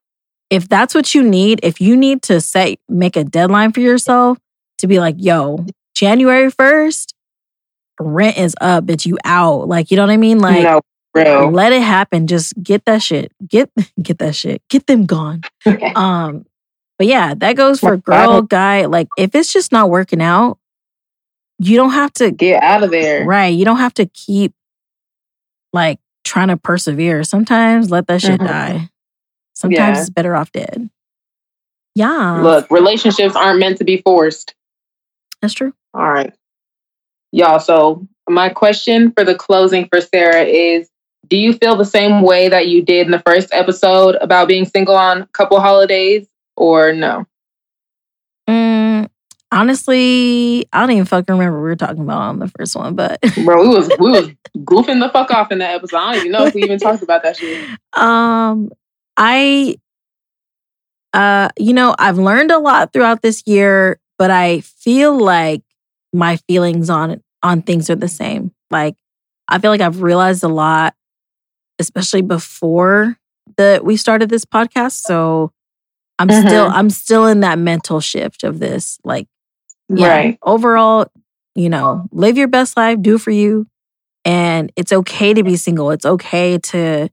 if 0.50 0.68
that's 0.68 0.94
what 0.94 1.14
you 1.16 1.24
need, 1.24 1.60
if 1.64 1.80
you 1.80 1.96
need 1.96 2.22
to 2.24 2.42
set 2.42 2.78
make 2.90 3.16
a 3.16 3.24
deadline 3.24 3.72
for 3.72 3.80
yourself 3.80 4.38
to 4.80 4.88
be 4.88 5.00
like, 5.00 5.16
yo, 5.18 5.66
January 5.96 6.52
1st, 6.52 7.14
rent 8.00 8.38
is 8.38 8.56
up, 8.60 8.86
bitch, 8.86 9.06
you 9.06 9.18
out. 9.24 9.68
Like, 9.68 9.92
you 9.92 9.98
know 9.98 10.04
what 10.04 10.12
I 10.12 10.18
mean? 10.18 10.40
Like 10.40 10.64
no, 10.64 11.50
let 11.50 11.72
it 11.74 11.82
happen. 11.84 12.28
Just 12.28 12.54
get 12.62 12.84
that 12.86 13.02
shit. 13.02 13.32
Get 13.48 13.70
get 14.02 14.18
that 14.20 14.36
shit. 14.36 14.62
Get 14.70 14.88
them 14.88 15.06
gone. 15.06 15.42
Um, 15.96 16.46
but 16.98 17.08
yeah, 17.08 17.34
that 17.36 17.56
goes 17.56 17.80
for 17.80 17.98
girl, 17.98 18.42
guy. 18.42 18.86
Like 18.86 19.08
if 19.18 19.34
it's 19.36 19.52
just 19.54 19.72
not 19.72 19.90
working 19.90 20.22
out, 20.22 20.58
you 21.60 21.78
don't 21.78 21.92
have 21.92 22.12
to 22.14 22.32
Get 22.32 22.62
out 22.64 22.84
of 22.84 22.92
there. 22.92 23.26
right. 23.26 23.48
You 23.54 23.66
don't 23.66 23.78
have 23.78 23.94
to 23.96 24.06
keep 24.08 24.54
like 25.74 26.00
trying 26.24 26.50
to 26.50 26.58
persevere. 26.58 27.24
Sometimes 27.24 27.90
let 27.92 28.08
that 28.08 28.22
shit 28.22 28.40
Mhm. 28.40 28.48
die. 28.48 28.90
Sometimes 29.54 29.98
Yeah. 29.98 30.02
it's 30.02 30.10
better 30.10 30.36
off 30.36 30.52
dead. 30.52 30.90
Yeah, 31.96 32.40
Look, 32.42 32.72
relationships 32.72 33.36
aren't 33.36 33.60
meant 33.60 33.78
to 33.80 33.84
be 33.84 33.98
forced. 34.02 34.56
that's 35.42 35.54
true. 35.54 35.74
All 35.94 36.10
right. 36.10 36.34
Y'all, 37.32 37.60
so 37.60 38.08
my 38.30 38.50
question 38.50 39.12
for 39.12 39.24
the 39.24 39.36
closing 39.36 39.88
for 39.88 40.00
Sarah 40.02 40.44
is 40.44 40.88
Do 41.28 41.38
you 41.38 41.54
feel 41.54 41.76
the 41.78 41.86
same 41.86 42.22
way 42.24 42.50
that 42.50 42.68
you 42.68 42.82
did 42.84 43.06
in 43.06 43.12
the 43.12 43.20
first 43.26 43.50
episode 43.54 44.16
about 44.20 44.48
being 44.50 44.66
single 44.66 44.96
on 44.96 45.22
a 45.22 45.28
couple 45.28 45.60
holidays 45.62 46.28
or 46.58 46.92
no? 46.94 47.26
Mm, 48.50 49.08
honestly, 49.52 50.66
I 50.72 50.80
don't 50.80 50.92
even 50.92 51.06
fucking 51.06 51.34
remember 51.34 51.58
what 51.60 51.64
we 51.64 51.70
were 51.70 51.76
talking 51.76 52.02
about 52.02 52.22
on 52.22 52.40
the 52.40 52.48
first 52.48 52.76
one, 52.76 52.96
but 52.96 53.20
Bro, 53.46 53.62
we 53.62 53.68
was 53.70 53.90
we 54.00 54.12
was 54.12 54.30
goofing 54.60 55.00
the 55.00 55.10
fuck 55.10 55.32
off 55.32 55.52
in 55.52 55.60
that 55.60 55.76
episode. 55.76 55.98
I 55.98 56.12
don't 56.14 56.20
even 56.22 56.32
know 56.32 56.46
if 56.46 56.54
we 56.54 56.64
even 56.64 56.80
talked 56.80 57.04
about 57.04 57.24
that 57.24 57.38
shit. 57.38 57.68
Um, 57.94 58.72
I, 59.18 59.76
uh, 61.14 61.50
you 61.58 61.74
know, 61.74 61.96
I've 62.00 62.18
learned 62.18 62.52
a 62.52 62.60
lot 62.60 62.94
throughout 62.94 63.22
this 63.22 63.44
year, 63.46 64.00
but 64.18 64.32
I 64.32 64.62
feel 64.62 65.18
like 65.18 65.62
my 66.14 66.38
feelings 66.38 66.90
on 66.90 67.22
on 67.44 67.62
things 67.62 67.90
are 67.90 67.96
the 67.96 68.08
same. 68.08 68.52
Like, 68.70 68.96
I 69.48 69.60
feel 69.60 69.72
like 69.72 69.82
I've 69.82 70.02
realized 70.02 70.44
a 70.44 70.48
lot, 70.48 70.94
especially 71.80 72.22
before 72.22 73.18
that 73.58 73.84
we 73.84 73.98
started 73.98 74.30
this 74.30 74.46
podcast. 74.46 75.02
So 75.02 75.52
I'm 76.20 76.30
still 76.30 76.70
Mhm. 76.70 76.74
I'm 76.74 76.90
still 76.90 77.26
in 77.26 77.42
that 77.42 77.60
mental 77.60 78.00
shift 78.00 78.44
of 78.44 78.60
this. 78.60 79.00
Like, 79.04 79.28
yeah, 79.96 80.08
Right. 80.08 80.40
overall, 80.44 81.08
you 81.56 81.70
know, 81.70 82.08
live 82.12 82.38
your 82.38 82.48
best 82.48 82.78
life, 82.78 83.02
do 83.02 83.18
for 83.18 83.32
you. 83.32 83.68
And 84.24 84.72
it's 84.76 84.92
okay 84.94 85.34
to 85.34 85.44
be 85.44 85.56
single. 85.56 85.92
It's 85.92 86.06
okay 86.06 86.58
to 86.60 87.10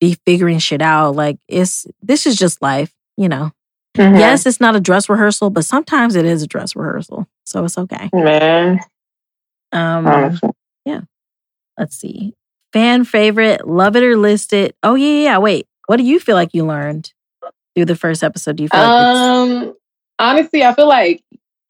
be 0.00 0.16
figuring 0.26 0.58
shit 0.58 0.82
out. 0.82 1.16
Like 1.16 1.38
it's 1.48 1.86
this 2.02 2.26
is 2.26 2.36
just 2.36 2.60
life, 2.60 2.92
you 3.16 3.28
know. 3.28 3.52
Mhm. 3.96 4.18
Yes, 4.18 4.46
it's 4.46 4.60
not 4.60 4.74
a 4.76 4.80
dress 4.80 5.08
rehearsal, 5.08 5.50
but 5.50 5.64
sometimes 5.64 6.14
it 6.16 6.24
is 6.24 6.42
a 6.42 6.46
dress 6.46 6.74
rehearsal. 6.76 7.26
So 7.44 7.64
it's 7.64 7.78
okay. 7.78 8.10
Man. 8.12 8.80
Um 9.72 10.06
honestly. 10.06 10.50
let's 11.78 11.96
see. 11.96 12.34
Fan 12.72 13.04
favorite, 13.04 13.66
love 13.66 13.96
it 13.96 14.02
or 14.02 14.16
list 14.16 14.52
it. 14.52 14.76
Oh 14.82 14.94
yeah, 14.94 15.06
yeah, 15.08 15.22
yeah. 15.22 15.38
Wait. 15.38 15.66
What 15.86 15.96
do 15.96 16.04
you 16.04 16.20
feel 16.20 16.36
like 16.36 16.50
you 16.52 16.64
learned 16.66 17.12
through 17.74 17.86
the 17.86 17.96
first 17.96 18.22
episode? 18.22 18.56
Do 18.56 18.62
you 18.62 18.68
feel 18.68 18.80
like 18.80 18.88
it's 18.90 19.18
Um, 19.18 19.74
honestly, 20.18 20.62
I 20.64 20.74
feel 20.74 20.88
like 20.88 21.22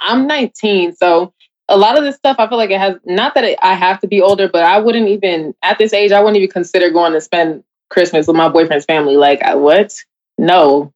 I'm 0.02 0.26
19, 0.26 0.94
so 0.96 1.32
a 1.68 1.76
lot 1.76 1.96
of 1.96 2.04
this 2.04 2.16
stuff 2.16 2.36
I 2.38 2.48
feel 2.48 2.58
like 2.58 2.70
it 2.70 2.78
has 2.78 2.96
not 3.04 3.34
that 3.34 3.44
it, 3.44 3.58
I 3.62 3.74
have 3.74 4.00
to 4.00 4.06
be 4.08 4.20
older, 4.20 4.48
but 4.48 4.64
I 4.64 4.78
wouldn't 4.78 5.08
even 5.08 5.54
at 5.62 5.78
this 5.78 5.92
age 5.92 6.12
I 6.12 6.20
wouldn't 6.20 6.36
even 6.36 6.50
consider 6.50 6.90
going 6.90 7.12
to 7.12 7.20
spend 7.20 7.64
Christmas 7.88 8.26
with 8.26 8.36
my 8.36 8.48
boyfriend's 8.48 8.84
family. 8.84 9.16
Like, 9.16 9.42
I, 9.42 9.54
what? 9.54 9.94
No, 10.38 10.92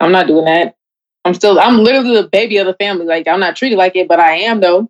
I'm 0.00 0.12
not 0.12 0.26
doing 0.26 0.44
that. 0.44 0.76
I'm 1.24 1.34
still 1.34 1.58
I'm 1.60 1.78
literally 1.78 2.14
the 2.14 2.28
baby 2.28 2.58
of 2.58 2.66
the 2.66 2.74
family. 2.74 3.06
Like, 3.06 3.28
I'm 3.28 3.40
not 3.40 3.56
treated 3.56 3.76
like 3.76 3.96
it, 3.96 4.08
but 4.08 4.20
I 4.20 4.36
am 4.36 4.60
though. 4.60 4.88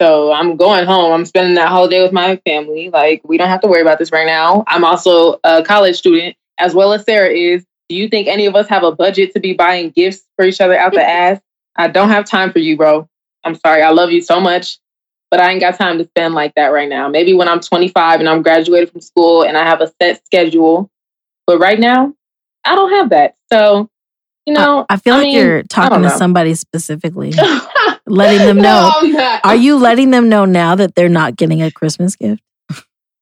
So 0.00 0.32
I'm 0.32 0.56
going 0.56 0.86
home. 0.86 1.12
I'm 1.12 1.24
spending 1.24 1.56
that 1.56 1.68
holiday 1.68 2.02
with 2.02 2.12
my 2.12 2.36
family. 2.46 2.88
Like, 2.88 3.20
we 3.24 3.36
don't 3.36 3.48
have 3.48 3.60
to 3.62 3.68
worry 3.68 3.82
about 3.82 3.98
this 3.98 4.12
right 4.12 4.26
now. 4.26 4.62
I'm 4.68 4.84
also 4.84 5.40
a 5.42 5.64
college 5.64 5.96
student, 5.96 6.36
as 6.56 6.72
well 6.72 6.92
as 6.92 7.04
Sarah 7.04 7.30
is. 7.30 7.64
Do 7.88 7.96
you 7.96 8.08
think 8.08 8.28
any 8.28 8.46
of 8.46 8.54
us 8.54 8.68
have 8.68 8.84
a 8.84 8.92
budget 8.92 9.32
to 9.34 9.40
be 9.40 9.54
buying 9.54 9.90
gifts 9.90 10.22
for 10.36 10.44
each 10.44 10.60
other 10.60 10.78
out 10.78 10.92
the 10.92 11.02
ass? 11.08 11.40
I 11.76 11.88
don't 11.88 12.08
have 12.10 12.24
time 12.24 12.52
for 12.52 12.58
you, 12.58 12.76
bro. 12.76 13.08
I'm 13.44 13.54
sorry. 13.54 13.82
I 13.82 13.90
love 13.90 14.10
you 14.10 14.20
so 14.20 14.40
much, 14.40 14.78
but 15.30 15.40
I 15.40 15.50
ain't 15.50 15.60
got 15.60 15.76
time 15.78 15.98
to 15.98 16.04
spend 16.04 16.34
like 16.34 16.54
that 16.54 16.68
right 16.68 16.88
now. 16.88 17.08
Maybe 17.08 17.34
when 17.34 17.48
I'm 17.48 17.60
25 17.60 18.20
and 18.20 18.28
I'm 18.28 18.42
graduated 18.42 18.90
from 18.90 19.00
school 19.00 19.42
and 19.42 19.56
I 19.56 19.64
have 19.64 19.80
a 19.80 19.92
set 20.00 20.24
schedule. 20.24 20.90
But 21.46 21.58
right 21.58 21.78
now, 21.78 22.14
I 22.64 22.74
don't 22.74 22.92
have 22.92 23.10
that. 23.10 23.36
So, 23.50 23.88
you 24.44 24.52
know, 24.52 24.84
I, 24.88 24.94
I 24.94 24.96
feel 24.98 25.14
like 25.14 25.24
mean, 25.24 25.36
you're 25.36 25.62
talking 25.62 26.02
to 26.02 26.10
somebody 26.10 26.54
specifically, 26.54 27.32
letting 28.06 28.46
them 28.46 28.58
know. 28.58 28.90
I'm. 28.94 29.40
Are 29.44 29.56
you 29.56 29.76
letting 29.76 30.10
them 30.10 30.28
know 30.28 30.44
now 30.44 30.74
that 30.74 30.94
they're 30.94 31.08
not 31.08 31.36
getting 31.36 31.62
a 31.62 31.70
Christmas 31.70 32.16
gift? 32.16 32.42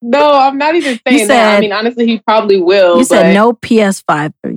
No, 0.02 0.32
I'm 0.32 0.58
not 0.58 0.74
even 0.74 1.00
saying 1.06 1.20
You 1.20 1.26
that. 1.28 1.56
I 1.56 1.60
mean, 1.60 1.72
honestly, 1.72 2.06
he 2.06 2.18
probably 2.20 2.60
will. 2.60 2.98
You 2.98 3.04
said 3.04 3.34
no 3.34 3.52
PS5 3.54 4.32
for. 4.42 4.52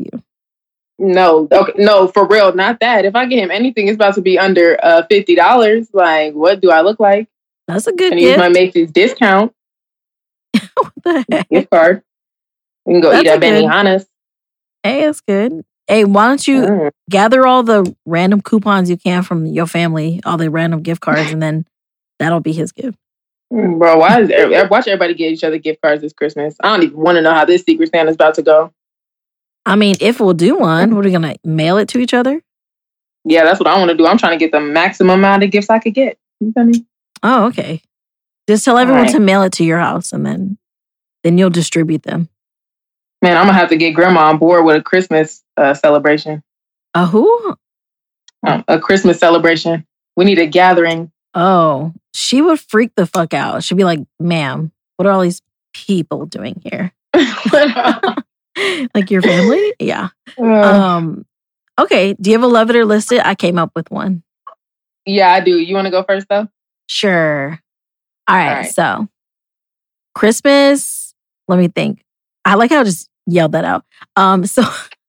No, 1.00 1.48
okay, 1.52 1.74
no, 1.78 2.08
for 2.08 2.28
real, 2.28 2.54
not 2.54 2.80
that. 2.82 3.06
If 3.06 3.16
I 3.16 3.26
get 3.26 3.40
him 3.40 3.52
anything, 3.52 3.88
it's 3.88 3.96
about 3.96 4.16
to 4.16 4.22
be 4.22 4.38
under 4.38 4.78
uh 4.84 5.04
fifty 5.10 5.36
dollars. 5.36 5.88
Like, 5.94 6.34
what 6.34 6.62
do 6.62 6.72
I 6.72 6.82
look 6.82 7.00
like? 7.00 7.28
That's 7.68 7.88
a 7.88 7.92
good 7.94 8.12
Can 8.12 8.20
I 8.20 8.22
use 8.22 8.38
my 8.38 8.50
Macy's 8.50 8.92
discount 8.92 9.54
What 10.76 10.94
the 11.04 11.26
heck? 11.32 11.48
gift 11.50 11.70
card? 11.72 12.04
We 12.86 12.94
can 12.96 13.02
go 13.02 13.12
That's 13.12 13.24
eat 13.24 13.28
at 13.28 13.42
Benihana's. 13.42 14.08
Hey, 14.84 15.02
that's 15.06 15.22
good. 15.22 15.64
Hey, 15.88 16.06
why 16.06 16.28
don't 16.28 16.48
you 16.48 16.62
Mm. 16.64 16.92
gather 17.10 17.46
all 17.48 17.64
the 17.64 17.96
random 18.06 18.42
coupons 18.42 18.90
you 18.90 18.98
can 18.98 19.24
from 19.24 19.46
your 19.46 19.68
family, 19.68 20.22
all 20.26 20.38
the 20.38 20.50
random 20.50 20.82
gift 20.82 21.02
cards, 21.02 21.32
and 21.32 21.42
then 21.42 21.66
that'll 22.20 22.40
be 22.42 22.54
his 22.54 22.72
gift. 22.72 22.98
Mm, 23.52 23.80
Bro, 23.80 23.98
why 23.98 24.22
is 24.22 24.30
er- 24.32 24.68
watch 24.70 24.88
everybody 24.88 25.14
get 25.16 25.32
each 25.32 25.44
other 25.44 25.58
gift 25.58 25.82
cards 25.82 26.02
this 26.02 26.14
Christmas? 26.14 26.56
I 26.62 26.70
don't 26.76 26.84
even 26.84 26.98
want 26.98 27.16
to 27.18 27.22
know 27.22 27.34
how 27.34 27.46
this 27.46 27.64
Secret 27.64 27.90
Santa's 27.90 28.16
about 28.16 28.36
to 28.36 28.44
go. 28.44 28.72
I 29.70 29.76
mean, 29.76 29.96
if 30.02 30.20
we'll 30.20 30.34
do 30.34 30.58
one, 30.58 30.96
what 30.96 31.06
are 31.06 31.08
we 31.08 31.12
gonna 31.12 31.36
mail 31.44 31.78
it 31.78 31.90
to 31.90 32.00
each 32.00 32.16
other? 32.16 32.42
Yeah, 33.24 33.44
that's 33.44 33.60
what 33.60 33.68
I 33.68 33.78
want 33.78 33.92
to 33.92 33.98
do. 33.98 34.08
I'm 34.08 34.18
trying 34.18 34.38
to 34.38 34.44
get 34.44 34.52
the 34.52 34.60
maximum 34.60 35.20
amount 35.20 35.44
of 35.44 35.52
gifts 35.52 35.70
I 35.70 35.78
could 35.78 35.94
get. 35.94 36.18
You 36.40 36.52
feel 36.52 36.64
me? 36.64 36.86
Oh, 37.22 37.46
okay. 37.48 37.82
Just 38.48 38.66
tell 38.66 38.80
everyone 38.80 39.02
Alright. 39.02 39.16
to 39.16 39.20
mail 39.20 39.44
it 39.44 39.54
to 39.54 39.64
your 39.64 39.78
house, 39.78 40.12
and 40.12 40.26
then 40.26 40.58
then 41.24 41.38
you'll 41.38 41.52
distribute 41.52 42.02
them. 42.02 42.30
Man, 43.22 43.38
I'm 43.38 43.46
gonna 43.46 43.60
have 43.60 43.70
to 43.70 43.78
get 43.78 43.92
Grandma 43.92 44.30
on 44.30 44.40
board 44.40 44.66
with 44.66 44.76
a 44.76 44.82
Christmas 44.82 45.44
uh, 45.56 45.76
celebration. 45.76 46.42
A 46.96 47.06
who? 47.06 47.56
Um, 48.48 48.64
a 48.68 48.80
Christmas 48.80 49.20
celebration. 49.20 49.86
We 50.16 50.26
need 50.26 50.40
a 50.40 50.48
gathering. 50.48 51.12
Oh, 51.36 51.94
she 52.12 52.42
would 52.42 52.60
freak 52.60 52.94
the 52.96 53.06
fuck 53.06 53.36
out. 53.36 53.64
She'd 53.64 53.78
be 53.78 53.84
like, 53.84 54.00
"Ma'am, 54.20 54.72
what 54.98 55.06
are 55.06 55.12
all 55.12 55.22
these 55.22 55.44
people 55.74 56.26
doing 56.26 56.60
here? 56.66 56.92
like 58.96 59.10
your 59.12 59.22
family? 59.22 59.74
Yeah. 59.80 60.10
Uh, 60.38 60.44
Um. 60.44 61.26
Okay. 61.80 62.14
Do 62.14 62.30
you 62.30 62.36
have 62.36 62.44
a 62.44 62.48
love 62.48 62.70
it 62.70 62.76
or 62.76 62.86
list 62.86 63.12
it? 63.12 63.26
I 63.26 63.36
came 63.36 63.58
up 63.58 63.72
with 63.76 63.90
one. 63.92 64.24
yeah, 65.06 65.32
I 65.32 65.40
do. 65.40 65.58
You 65.60 65.76
want 65.76 65.86
to 65.86 65.92
go 65.92 66.04
first 66.04 66.28
though? 66.30 66.48
Sure. 66.88 67.60
All 68.28 68.36
right, 68.36 68.54
right. 68.60 68.72
So, 68.72 69.08
Christmas. 70.16 71.14
Let 71.48 71.60
me 71.60 71.68
think. 71.68 72.04
I 72.46 72.56
like 72.56 72.72
how 72.72 72.82
I 72.82 72.84
just 72.84 73.10
yelled 73.26 73.54
that 73.54 73.66
out. 73.66 73.86
Um. 74.16 74.46
So, 74.46 74.64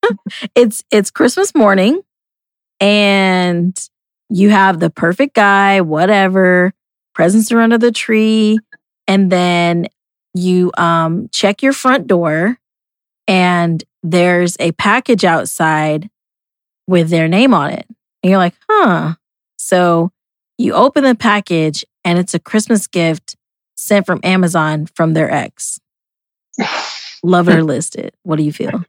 it's 0.54 0.82
it's 0.90 1.10
Christmas 1.10 1.54
morning, 1.54 2.00
and 2.80 3.78
you 4.28 4.50
have 4.50 4.80
the 4.80 4.90
perfect 4.90 5.34
guy. 5.34 5.80
Whatever 5.80 6.72
presents 7.14 7.50
are 7.52 7.60
under 7.60 7.78
the 7.78 7.92
tree, 7.92 8.58
and 9.08 9.30
then 9.30 9.86
you 10.34 10.70
um 10.78 11.28
check 11.32 11.62
your 11.62 11.72
front 11.72 12.06
door, 12.06 12.58
and 13.30 13.84
there's 14.02 14.56
a 14.58 14.72
package 14.72 15.24
outside 15.24 16.10
with 16.88 17.10
their 17.10 17.28
name 17.28 17.54
on 17.54 17.70
it, 17.70 17.86
and 18.22 18.30
you're 18.30 18.38
like, 18.38 18.56
huh. 18.68 19.14
So 19.56 20.10
you 20.58 20.74
open 20.74 21.04
the 21.04 21.14
package 21.14 21.84
and 22.04 22.18
it's 22.18 22.34
a 22.34 22.38
Christmas 22.40 22.86
gift 22.86 23.36
sent 23.76 24.04
from 24.04 24.20
Amazon 24.24 24.86
from 24.86 25.14
their 25.14 25.30
ex. 25.30 25.78
Love 27.22 27.48
it 27.48 27.54
or 27.56 27.62
list 27.62 27.94
it. 27.96 28.14
What 28.24 28.36
do 28.36 28.42
you 28.42 28.52
feel? 28.52 28.82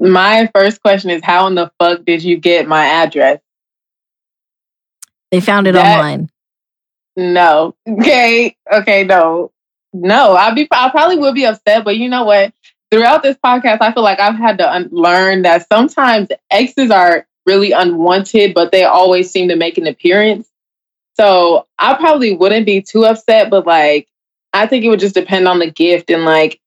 My 0.00 0.48
first 0.54 0.80
question 0.80 1.10
is, 1.10 1.22
how 1.22 1.46
in 1.48 1.56
the 1.56 1.70
fuck 1.78 2.04
did 2.04 2.22
you 2.22 2.36
get 2.36 2.66
my 2.68 2.86
address? 2.86 3.40
They 5.30 5.40
found 5.40 5.66
it 5.66 5.72
That- 5.72 5.98
online. 5.98 6.30
No. 7.16 7.74
Okay. 7.88 8.56
Okay. 8.72 9.04
No. 9.04 9.50
No. 9.92 10.34
I'll 10.34 10.54
be. 10.54 10.68
I 10.70 10.88
probably 10.90 11.18
will 11.18 11.34
be 11.34 11.44
upset, 11.46 11.84
but 11.84 11.96
you 11.96 12.08
know 12.08 12.24
what? 12.24 12.52
Throughout 12.90 13.22
this 13.22 13.36
podcast, 13.44 13.78
I 13.82 13.92
feel 13.92 14.02
like 14.02 14.18
I've 14.20 14.36
had 14.36 14.58
to 14.58 14.70
un- 14.72 14.88
learn 14.90 15.42
that 15.42 15.68
sometimes 15.68 16.28
exes 16.50 16.90
are 16.90 17.26
really 17.46 17.72
unwanted, 17.72 18.54
but 18.54 18.72
they 18.72 18.84
always 18.84 19.30
seem 19.30 19.48
to 19.48 19.56
make 19.56 19.76
an 19.78 19.86
appearance. 19.86 20.48
So 21.18 21.66
I 21.78 21.94
probably 21.94 22.34
wouldn't 22.34 22.64
be 22.66 22.80
too 22.80 23.04
upset, 23.04 23.50
but 23.50 23.66
like 23.66 24.08
I 24.52 24.66
think 24.66 24.84
it 24.84 24.88
would 24.88 25.00
just 25.00 25.14
depend 25.14 25.46
on 25.48 25.58
the 25.58 25.70
gift 25.70 26.10
and 26.10 26.24
like 26.24 26.60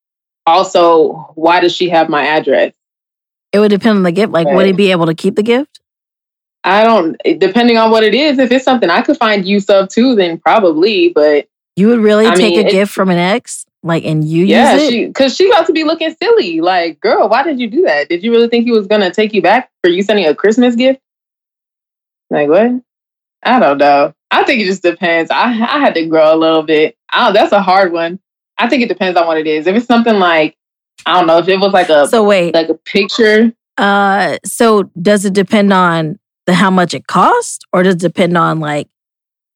also 0.45 1.31
why 1.35 1.59
does 1.59 1.75
she 1.75 1.89
have 1.89 2.09
my 2.09 2.25
address? 2.25 2.73
It 3.53 3.59
would 3.59 3.69
depend 3.69 3.97
on 3.97 4.03
the 4.03 4.11
gift. 4.11 4.31
Like, 4.31 4.47
would 4.47 4.53
Right. 4.55 4.67
he 4.67 4.71
be 4.73 4.91
able 4.91 5.07
to 5.07 5.13
keep 5.15 5.35
the 5.35 5.43
gift? 5.43 5.79
I 6.63 6.83
don't. 6.83 7.17
depending 7.39 7.77
on 7.77 7.89
what 7.91 8.03
it 8.03 8.13
is. 8.13 8.37
If 8.37 8.51
it's 8.51 8.63
something 8.63 8.89
I 8.89 9.01
could 9.01 9.17
find 9.17 9.45
use 9.45 9.65
of 9.69 9.89
too, 9.89 10.15
then 10.15 10.37
probably. 10.37 11.09
But 11.09 11.47
You 11.75 11.87
would 11.87 11.99
really 11.99 12.27
I 12.27 12.35
take 12.35 12.55
mean, 12.55 12.67
a 12.67 12.71
gift 12.71 12.93
from 12.93 13.09
an 13.09 13.17
ex, 13.17 13.65
like, 13.83 14.03
and 14.05 14.23
you 14.23 14.45
yeah, 14.45 14.73
use 14.73 14.83
it? 14.83 14.89
she 14.91 15.05
because 15.07 15.35
she 15.35 15.49
about 15.49 15.65
to 15.67 15.73
be 15.73 15.83
looking 15.83 16.15
silly. 16.21 16.61
Like, 16.61 16.99
girl, 16.99 17.27
why 17.29 17.43
did 17.43 17.59
you 17.59 17.69
do 17.69 17.81
that? 17.83 18.09
Did 18.09 18.23
you 18.23 18.31
really 18.31 18.47
think 18.47 18.65
he 18.65 18.71
was 18.71 18.87
gonna 18.87 19.11
take 19.11 19.33
you 19.33 19.41
back 19.41 19.69
for 19.83 19.89
you 19.89 20.03
sending 20.03 20.25
a 20.27 20.35
Christmas 20.35 20.75
gift? 20.75 20.99
Like 22.29 22.47
what? 22.47 22.71
I 23.43 23.59
don't 23.59 23.77
know. 23.77 24.13
I 24.29 24.43
think 24.43 24.61
it 24.61 24.65
just 24.65 24.83
depends. 24.83 25.31
I 25.31 25.45
I 25.45 25.79
had 25.79 25.95
to 25.95 26.05
grow 26.05 26.33
a 26.33 26.37
little 26.37 26.63
bit. 26.63 26.95
Oh, 27.13 27.33
that's 27.33 27.51
a 27.51 27.61
hard 27.61 27.91
one. 27.91 28.19
I 28.57 28.69
think 28.69 28.83
it 28.83 28.89
depends 28.89 29.17
on 29.17 29.25
what 29.27 29.37
it 29.37 29.47
is. 29.47 29.67
If 29.67 29.75
it's 29.75 29.85
something 29.87 30.15
like 30.19 30.55
I 31.05 31.17
don't 31.17 31.27
know, 31.27 31.39
if 31.39 31.47
it 31.47 31.59
was 31.59 31.73
like 31.73 31.89
a 31.89 32.07
so 32.07 32.23
wait, 32.23 32.53
like 32.53 32.69
a 32.69 32.75
picture. 32.75 33.51
uh, 33.77 34.37
so 34.45 34.83
does 35.01 35.25
it 35.25 35.33
depend 35.33 35.73
on 35.73 36.19
the 36.45 36.53
how 36.53 36.69
much 36.69 36.93
it 36.93 37.07
costs, 37.07 37.59
or 37.73 37.83
does 37.83 37.95
it 37.95 38.01
depend 38.01 38.37
on 38.37 38.59
like 38.59 38.87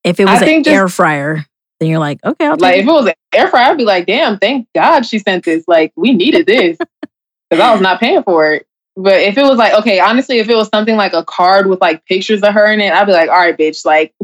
if 0.04 0.20
it 0.20 0.28
I 0.28 0.34
was 0.34 0.42
an 0.42 0.48
think 0.48 0.66
just- 0.66 0.74
air 0.76 0.88
fryer? 0.88 1.46
Then 1.80 1.90
you're 1.90 2.00
like, 2.00 2.24
okay, 2.24 2.46
I'll 2.46 2.54
take 2.56 2.62
Like 2.62 2.76
it. 2.78 2.80
if 2.82 2.88
it 2.88 2.92
was 2.92 3.06
an 3.08 3.14
air 3.34 3.48
fryer, 3.50 3.72
I'd 3.72 3.78
be 3.78 3.84
like, 3.86 4.06
damn, 4.06 4.38
thank 4.40 4.68
God 4.74 5.06
she 5.06 5.20
sent 5.20 5.44
this. 5.46 5.66
Like 5.68 5.92
we 5.96 6.14
needed 6.14 6.46
this 6.46 6.78
because 7.50 7.62
I 7.64 7.72
was 7.72 7.82
not 7.82 8.00
paying 8.00 8.24
for 8.24 8.54
it. 8.54 8.66
But 8.98 9.16
if 9.22 9.38
it 9.38 9.44
was 9.44 9.58
like, 9.58 9.74
okay, 9.74 10.00
honestly, 10.00 10.40
if 10.40 10.48
it 10.48 10.56
was 10.56 10.70
something 10.70 10.96
like 10.96 11.12
a 11.14 11.24
card 11.26 11.68
with 11.68 11.82
like 11.82 12.06
pictures 12.06 12.42
of 12.44 12.54
her 12.54 12.72
in 12.72 12.80
it, 12.80 12.94
I'd 12.94 13.06
be 13.06 13.12
like, 13.12 13.30
all 13.30 13.36
right, 13.36 13.58
bitch, 13.58 13.86
like, 13.86 14.14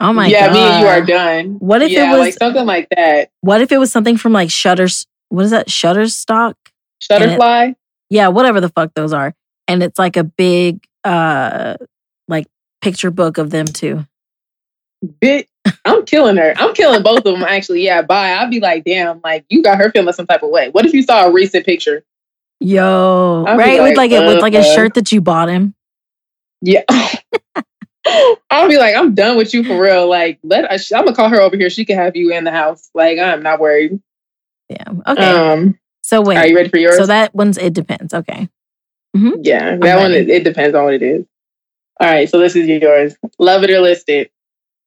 Oh 0.00 0.12
my 0.12 0.26
yeah, 0.28 0.46
god, 0.48 0.48
Yeah, 0.48 0.52
me 0.52 0.60
and 0.60 0.80
you 0.82 0.86
are 0.86 1.04
done. 1.04 1.54
What 1.58 1.82
if 1.82 1.90
it 1.90 2.08
was- 2.10 2.18
like 2.18 2.34
something 2.34 2.64
like 2.66 2.88
that? 2.96 3.30
What 3.40 3.60
if 3.60 3.72
it 3.72 3.78
was 3.78 3.90
something 3.90 4.16
from 4.16 4.32
like 4.32 4.50
Shutters? 4.50 5.06
What 5.30 5.44
is 5.44 5.50
that? 5.50 5.66
Shutterstock? 5.68 6.54
Shutterfly. 7.02 7.74
Yeah, 8.08 8.28
whatever 8.28 8.60
the 8.60 8.68
fuck 8.68 8.92
those 8.94 9.12
are. 9.12 9.34
And 9.66 9.82
it's 9.82 9.98
like 9.98 10.16
a 10.16 10.22
big 10.24 10.84
uh 11.02 11.76
like 12.28 12.46
picture 12.82 13.10
book 13.10 13.38
of 13.38 13.50
them 13.50 13.66
too. 13.66 14.06
Bitch, 15.04 15.46
I'm 15.86 16.04
killing 16.04 16.36
her. 16.36 16.54
I'm 16.56 16.74
killing 16.74 17.02
both 17.02 17.18
of 17.18 17.24
them. 17.24 17.42
Actually, 17.42 17.84
yeah. 17.84 18.02
Bye. 18.02 18.34
I'd 18.34 18.50
be 18.50 18.60
like, 18.60 18.84
damn, 18.84 19.20
like 19.22 19.44
you 19.48 19.62
got 19.62 19.78
her 19.78 19.90
feeling 19.90 20.12
some 20.12 20.26
type 20.26 20.42
of 20.42 20.50
way. 20.50 20.68
What 20.70 20.84
if 20.84 20.92
you 20.92 21.02
saw 21.02 21.26
a 21.26 21.32
recent 21.32 21.64
picture? 21.64 22.02
Yo, 22.60 23.44
I'd 23.46 23.58
right? 23.58 23.82
with 23.82 23.96
like, 23.96 24.10
like 24.10 24.22
a 24.22 24.26
with 24.26 24.40
like 24.40 24.54
a 24.54 24.60
uh, 24.60 24.74
shirt 24.74 24.94
that 24.94 25.12
you 25.12 25.20
bought 25.20 25.48
him. 25.48 25.74
Yeah. 26.60 26.82
I'll 28.50 28.68
be 28.68 28.78
like, 28.78 28.94
I'm 28.96 29.14
done 29.14 29.36
with 29.36 29.52
you 29.52 29.64
for 29.64 29.80
real. 29.80 30.08
Like, 30.08 30.38
let 30.42 30.70
I'm 30.70 30.78
gonna 31.04 31.14
call 31.14 31.28
her 31.28 31.40
over 31.40 31.56
here. 31.56 31.70
She 31.70 31.84
can 31.84 31.96
have 31.96 32.16
you 32.16 32.32
in 32.32 32.44
the 32.44 32.52
house. 32.52 32.88
Like, 32.94 33.18
I'm 33.18 33.42
not 33.42 33.60
worried. 33.60 34.00
Yeah. 34.68 34.84
Okay. 35.06 35.30
Um, 35.30 35.78
so 36.02 36.22
wait. 36.22 36.36
are 36.36 36.46
you 36.46 36.56
ready 36.56 36.68
for 36.68 36.78
yours? 36.78 36.96
So 36.96 37.06
that 37.06 37.34
one's 37.34 37.58
it 37.58 37.72
depends. 37.72 38.14
Okay. 38.14 38.48
yeah, 39.14 39.76
that 39.76 39.98
one 39.98 40.12
it, 40.12 40.28
it 40.28 40.44
depends 40.44 40.74
on 40.74 40.84
what 40.84 40.94
it 40.94 41.02
is. 41.02 41.24
All 42.00 42.08
right, 42.08 42.28
so 42.28 42.38
this 42.38 42.54
is 42.54 42.66
yours. 42.66 43.16
Love 43.38 43.62
it 43.64 43.70
or 43.70 43.80
list 43.80 44.08
it. 44.08 44.30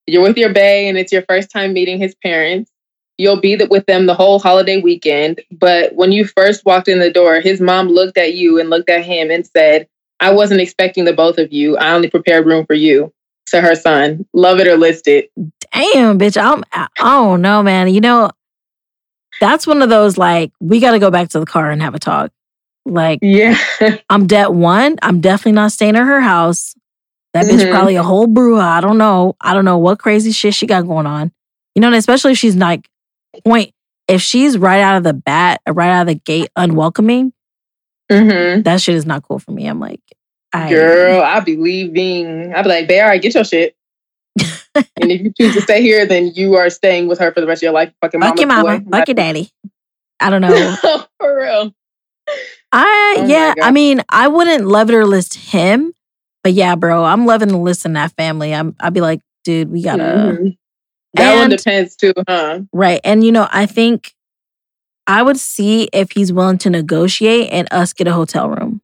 You're 0.09 0.23
with 0.23 0.37
your 0.37 0.53
bae, 0.53 0.85
and 0.87 0.97
it's 0.97 1.11
your 1.11 1.23
first 1.23 1.51
time 1.51 1.73
meeting 1.73 1.99
his 1.99 2.15
parents. 2.15 2.71
You'll 3.17 3.41
be 3.41 3.57
with 3.69 3.85
them 3.85 4.05
the 4.05 4.13
whole 4.13 4.39
holiday 4.39 4.81
weekend. 4.81 5.41
But 5.51 5.93
when 5.95 6.11
you 6.11 6.25
first 6.25 6.65
walked 6.65 6.87
in 6.87 6.99
the 6.99 7.11
door, 7.11 7.41
his 7.41 7.59
mom 7.59 7.89
looked 7.89 8.17
at 8.17 8.33
you 8.33 8.59
and 8.59 8.69
looked 8.69 8.89
at 8.89 9.03
him 9.03 9.29
and 9.29 9.45
said, 9.45 9.87
"I 10.19 10.31
wasn't 10.33 10.61
expecting 10.61 11.05
the 11.05 11.13
both 11.13 11.37
of 11.37 11.51
you. 11.51 11.77
I 11.77 11.93
only 11.93 12.09
prepared 12.09 12.45
room 12.45 12.65
for 12.65 12.75
you." 12.75 13.13
To 13.47 13.61
her 13.61 13.73
son, 13.73 14.27
love 14.31 14.59
it 14.59 14.67
or 14.67 14.77
list 14.77 15.07
it. 15.07 15.31
Damn, 15.73 16.19
bitch. 16.19 16.39
I'm 16.39 16.63
I 16.71 16.87
don't 16.99 17.41
know, 17.41 17.63
man. 17.63 17.91
You 17.91 17.99
know, 17.99 18.29
that's 19.39 19.65
one 19.65 19.81
of 19.81 19.89
those 19.89 20.17
like 20.17 20.51
we 20.59 20.79
gotta 20.79 20.99
go 20.99 21.09
back 21.09 21.29
to 21.29 21.39
the 21.39 21.45
car 21.45 21.71
and 21.71 21.81
have 21.81 21.95
a 21.95 21.99
talk. 21.99 22.31
Like 22.85 23.19
Yeah, 23.21 23.57
I'm 24.09 24.27
debt 24.27 24.53
one. 24.53 24.97
I'm 25.01 25.21
definitely 25.21 25.53
not 25.53 25.71
staying 25.71 25.95
at 25.95 26.05
her 26.05 26.21
house. 26.21 26.75
That 27.33 27.45
bitch 27.45 27.65
Mhm. 27.65 27.71
probably 27.71 27.95
a 27.95 28.03
whole 28.03 28.27
brewer. 28.27 28.59
I 28.61 28.81
don't 28.81 28.97
know. 28.97 29.35
I 29.39 29.53
don't 29.53 29.65
know 29.65 29.77
what 29.77 29.99
crazy 29.99 30.31
shit 30.31 30.53
she 30.53 30.65
got 30.65 30.87
going 30.87 31.05
on. 31.05 31.31
You 31.75 31.81
know, 31.81 31.87
and 31.87 31.95
especially 31.95 32.31
if 32.33 32.37
she's 32.37 32.55
like 32.55 32.89
point. 33.45 33.73
If 34.07 34.23
she's 34.23 34.57
right 34.57 34.81
out 34.81 34.97
of 34.97 35.03
the 35.03 35.13
bat, 35.13 35.61
right 35.67 35.89
out 35.91 36.01
of 36.01 36.07
the 36.07 36.15
gate, 36.15 36.49
unwelcoming, 36.55 37.31
hmm 38.11 38.61
that 38.61 38.81
shit 38.81 38.95
is 38.95 39.05
not 39.05 39.21
cool 39.23 39.37
for 39.37 39.51
me. 39.51 39.67
I'm 39.67 39.79
like, 39.79 40.01
I, 40.51 40.69
girl, 40.69 41.21
I'll 41.21 41.41
be 41.41 41.57
leaving. 41.57 42.51
I'll 42.55 42.63
be 42.63 42.69
like, 42.69 42.87
"Bae, 42.87 43.01
all 43.01 43.07
right, 43.09 43.21
get 43.21 43.35
your 43.35 43.43
shit." 43.43 43.75
and 44.75 45.11
if 45.11 45.21
you 45.21 45.31
choose 45.39 45.53
to 45.53 45.61
stay 45.61 45.83
here, 45.83 46.07
then 46.07 46.31
you 46.33 46.55
are 46.55 46.71
staying 46.71 47.07
with 47.07 47.19
her 47.19 47.31
for 47.31 47.39
the 47.41 47.45
rest 47.45 47.59
of 47.59 47.65
your 47.67 47.73
life. 47.73 47.93
Fucking 48.01 48.19
fuck 48.19 48.39
your 48.39 48.47
mama, 48.47 48.79
boy. 48.79 48.85
fuck 48.89 49.07
your 49.07 49.13
daddy. 49.15 49.51
I 50.19 50.31
don't 50.31 50.41
know. 50.41 50.75
for 51.19 51.37
real. 51.37 51.71
I 52.71 53.15
Oh 53.19 53.27
yeah, 53.27 53.53
I 53.61 53.71
mean, 53.71 54.01
I 54.09 54.27
wouldn't 54.27 54.65
love 54.65 54.89
it 54.89 54.95
or 54.95 55.05
list 55.05 55.35
him, 55.35 55.93
but 56.43 56.53
yeah, 56.53 56.75
bro, 56.75 57.03
I'm 57.03 57.25
loving 57.25 57.49
the 57.49 57.57
list 57.57 57.85
in 57.85 57.93
that 57.93 58.11
family. 58.15 58.53
I'm 58.53 58.75
I'd 58.79 58.93
be 58.93 59.01
like, 59.01 59.21
dude, 59.43 59.69
we 59.71 59.83
gotta 59.83 60.03
Mhm. 60.03 60.57
That 61.15 61.33
one 61.35 61.43
And- 61.51 61.57
depends 61.57 61.95
too, 61.95 62.13
huh? 62.27 62.61
right. 62.71 63.01
And 63.03 63.23
you 63.23 63.31
know, 63.31 63.47
I 63.51 63.65
think 63.65 64.13
I 65.07 65.23
would 65.23 65.37
see 65.37 65.89
if 65.91 66.11
he's 66.11 66.31
willing 66.31 66.59
to 66.59 66.69
negotiate 66.69 67.49
and 67.51 67.67
us 67.71 67.93
get 67.93 68.07
a 68.07 68.13
hotel 68.13 68.47
room 68.49 68.81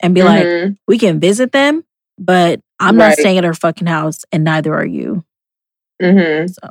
and 0.00 0.14
be 0.14 0.22
like, 0.22 0.44
Mhm. 0.44 0.76
we 0.86 0.98
can 0.98 1.18
visit 1.18 1.52
them, 1.52 1.82
but 2.18 2.60
I'm 2.78 2.96
not 2.96 3.06
Right. 3.10 3.18
staying 3.18 3.38
at 3.38 3.44
her 3.44 3.54
fucking 3.54 3.86
house 3.86 4.24
and 4.32 4.44
neither 4.44 4.74
are 4.74 4.84
you. 4.84 5.24
Mm-hmm. 6.02 6.48
So 6.48 6.68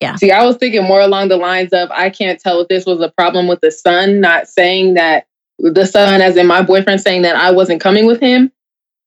yeah. 0.00 0.14
See, 0.16 0.30
I 0.30 0.44
was 0.44 0.56
thinking 0.56 0.84
more 0.84 1.00
along 1.00 1.28
the 1.28 1.36
lines 1.36 1.72
of 1.72 1.90
I 1.90 2.08
can't 2.10 2.38
tell 2.38 2.60
if 2.60 2.68
this 2.68 2.86
was 2.86 3.00
a 3.00 3.08
problem 3.10 3.48
with 3.48 3.60
the 3.60 3.70
son 3.70 4.20
not 4.20 4.46
saying 4.48 4.94
that 4.94 5.26
the 5.58 5.84
son, 5.86 6.20
as 6.22 6.36
in 6.36 6.46
my 6.46 6.62
boyfriend, 6.62 7.00
saying 7.00 7.22
that 7.22 7.36
I 7.36 7.50
wasn't 7.50 7.80
coming 7.80 8.06
with 8.06 8.20
him, 8.20 8.50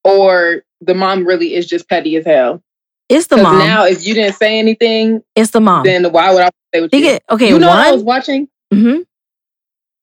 or 0.04 0.64
the 0.82 0.94
mom 0.94 1.26
really 1.26 1.54
is 1.54 1.66
just 1.68 1.88
petty 1.90 2.16
as 2.18 2.26
hell. 2.26 2.62
it's 3.10 3.28
the 3.28 3.38
mom. 3.38 3.60
now, 3.60 3.86
if 3.86 4.06
you 4.06 4.14
didn't 4.14 4.36
say 4.36 4.60
anything, 4.60 5.24
it's 5.36 5.52
the 5.52 5.62
mom. 5.62 5.84
then 5.84 6.12
why 6.12 6.34
would 6.34 6.42
I 6.44 6.50
with 6.80 6.92
Think 6.92 7.06
you? 7.06 7.12
it, 7.12 7.24
okay, 7.30 7.50
you 7.50 7.60
know 7.60 7.68
what 7.68 7.78
I 7.88 7.92
was 7.92 8.02
one. 8.04 8.06
watching? 8.18 8.48
hmm 8.74 9.02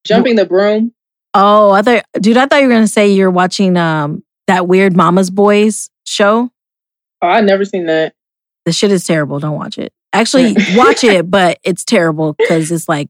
Jumping 0.06 0.36
the 0.36 0.46
broom. 0.46 0.92
Oh, 1.34 1.70
I 1.72 1.82
thought, 1.82 2.04
dude, 2.20 2.36
I 2.36 2.46
thought 2.46 2.62
you 2.62 2.68
were 2.68 2.72
gonna 2.74 2.86
say 2.88 3.08
you're 3.12 3.30
watching 3.30 3.76
um 3.76 4.22
that 4.46 4.66
weird 4.66 4.96
Mama's 4.96 5.30
Boys 5.30 5.90
show. 6.04 6.50
Oh, 7.22 7.28
I 7.28 7.40
never 7.42 7.64
seen 7.64 7.86
that. 7.86 8.14
The 8.64 8.72
shit 8.72 8.90
is 8.92 9.04
terrible. 9.04 9.38
Don't 9.40 9.56
watch 9.56 9.76
it. 9.78 9.92
Actually, 10.12 10.54
watch 10.74 11.04
it, 11.04 11.30
but 11.30 11.58
it's 11.62 11.84
terrible 11.84 12.32
because 12.38 12.72
it's 12.72 12.88
like 12.88 13.08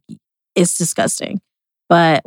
it's 0.57 0.77
disgusting. 0.77 1.41
But 1.89 2.23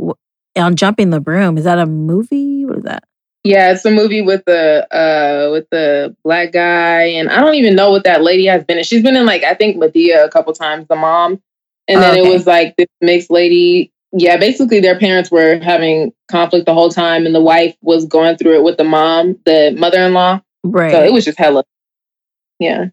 on 0.56 0.76
jumping 0.76 1.10
the 1.10 1.20
broom, 1.20 1.58
is 1.58 1.66
that 1.66 1.78
a 1.80 1.86
movie? 1.86 2.64
Or 2.64 2.70
what 2.70 2.78
is 2.78 2.84
that? 2.86 3.04
Yeah, 3.44 3.72
it's 3.74 3.84
a 3.86 3.92
movie 3.92 4.22
with 4.22 4.44
the 4.46 4.88
uh 4.94 5.52
with 5.52 5.70
the 5.70 6.16
black 6.24 6.52
guy, 6.54 7.04
and 7.04 7.30
I 7.30 7.42
don't 7.42 7.56
even 7.56 7.76
know 7.76 7.92
what 7.92 8.06
that 8.06 8.22
lady 8.24 8.46
has 8.46 8.64
been 8.64 8.78
in. 8.78 8.84
She's 8.84 9.04
been 9.04 9.16
in 9.18 9.26
like 9.26 9.44
I 9.44 9.54
think 9.54 9.78
Madea 9.78 10.24
a 10.26 10.30
couple 10.30 10.54
times, 10.54 10.88
the 10.88 10.96
mom, 10.96 11.42
and 11.88 12.02
then 12.02 12.18
Okay. 12.20 12.28
it 12.28 12.32
was 12.34 12.48
like 12.48 12.76
this 12.78 12.88
mixed 13.02 13.30
lady. 13.30 13.92
Yeah, 14.14 14.38
basically 14.38 14.80
their 14.80 14.98
parents 14.98 15.32
were 15.32 15.60
having 15.60 16.14
conflict 16.30 16.66
the 16.68 16.74
whole 16.74 16.90
time, 16.90 17.26
and 17.26 17.36
the 17.36 17.42
wife 17.42 17.76
was 17.82 18.06
going 18.06 18.38
through 18.38 18.58
it 18.58 18.64
with 18.64 18.78
the 18.78 18.84
mom, 18.86 19.38
the 19.46 19.76
mother-in-law. 19.78 20.40
Right. 20.64 20.92
So 20.92 21.04
it 21.04 21.12
was 21.12 21.26
just 21.26 21.38
hella. 21.38 21.64
Yeah. 22.60 22.86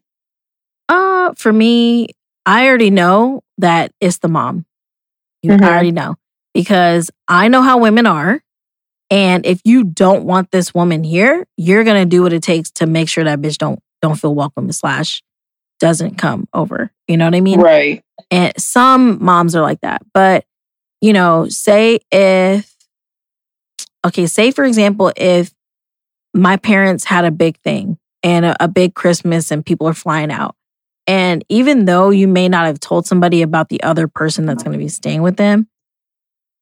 Uh, 0.89 1.33
for 1.37 1.53
me, 1.53 2.09
I 2.47 2.67
already 2.67 2.91
know 2.91 3.43
that 3.59 3.93
it's 4.01 4.19
the 4.19 4.29
mom. 4.29 4.65
You, 5.43 5.53
Mhm. 5.53 5.63
Already 5.63 5.93
know 5.93 6.17
because 6.55 7.11
I 7.29 7.49
know 7.49 7.63
how 7.63 7.79
women 7.79 8.07
are. 8.07 8.43
And 9.11 9.45
if 9.45 9.61
you 9.65 9.85
don't 9.85 10.25
want 10.25 10.51
this 10.51 10.73
woman 10.73 11.03
here, 11.03 11.47
you're 11.57 11.85
gonna 11.85 12.07
do 12.07 12.23
what 12.23 12.33
it 12.33 12.43
takes 12.43 12.71
to 12.73 12.87
make 12.87 13.09
sure 13.09 13.25
that 13.25 13.41
bitch 13.41 13.59
don't 13.59 13.81
don't 14.01 14.17
feel 14.17 14.35
welcome 14.35 14.71
slash 14.73 15.23
doesn't 15.81 16.17
come 16.17 16.47
over. 16.55 16.93
You 17.09 17.17
know 17.17 17.25
what 17.25 17.35
I 17.35 17.41
mean? 17.41 17.61
Right. 17.61 18.05
And 18.31 18.53
some 18.61 19.23
moms 19.25 19.57
are 19.57 19.63
like 19.63 19.81
that. 19.81 20.03
But, 20.15 20.45
you 21.01 21.13
know, 21.13 21.49
say 21.49 22.01
if, 22.13 22.73
okay, 24.07 24.27
say 24.27 24.53
for 24.53 24.65
example, 24.65 25.13
if 25.17 25.53
my 26.33 26.57
parents 26.57 27.05
had 27.05 27.25
a 27.25 27.31
big 27.31 27.59
thing 27.61 27.99
and 28.23 28.45
a, 28.45 28.65
a 28.65 28.69
big 28.69 28.95
Christmas 28.95 29.51
and 29.51 29.67
people 29.67 29.89
are 29.89 29.95
flying 29.95 30.31
out. 30.31 30.55
And 31.07 31.45
even 31.49 31.87
though 31.87 32.11
you 32.11 32.29
may 32.29 32.49
not 32.49 32.67
have 32.67 32.79
told 32.79 33.07
somebody 33.07 33.43
about 33.43 33.69
the 33.69 33.83
other 33.83 34.07
person 34.07 34.47
that's 34.47 34.63
going 34.63 34.79
to 34.79 34.79
be 34.79 34.89
staying 34.89 35.23
with 35.23 35.37
them, 35.37 35.67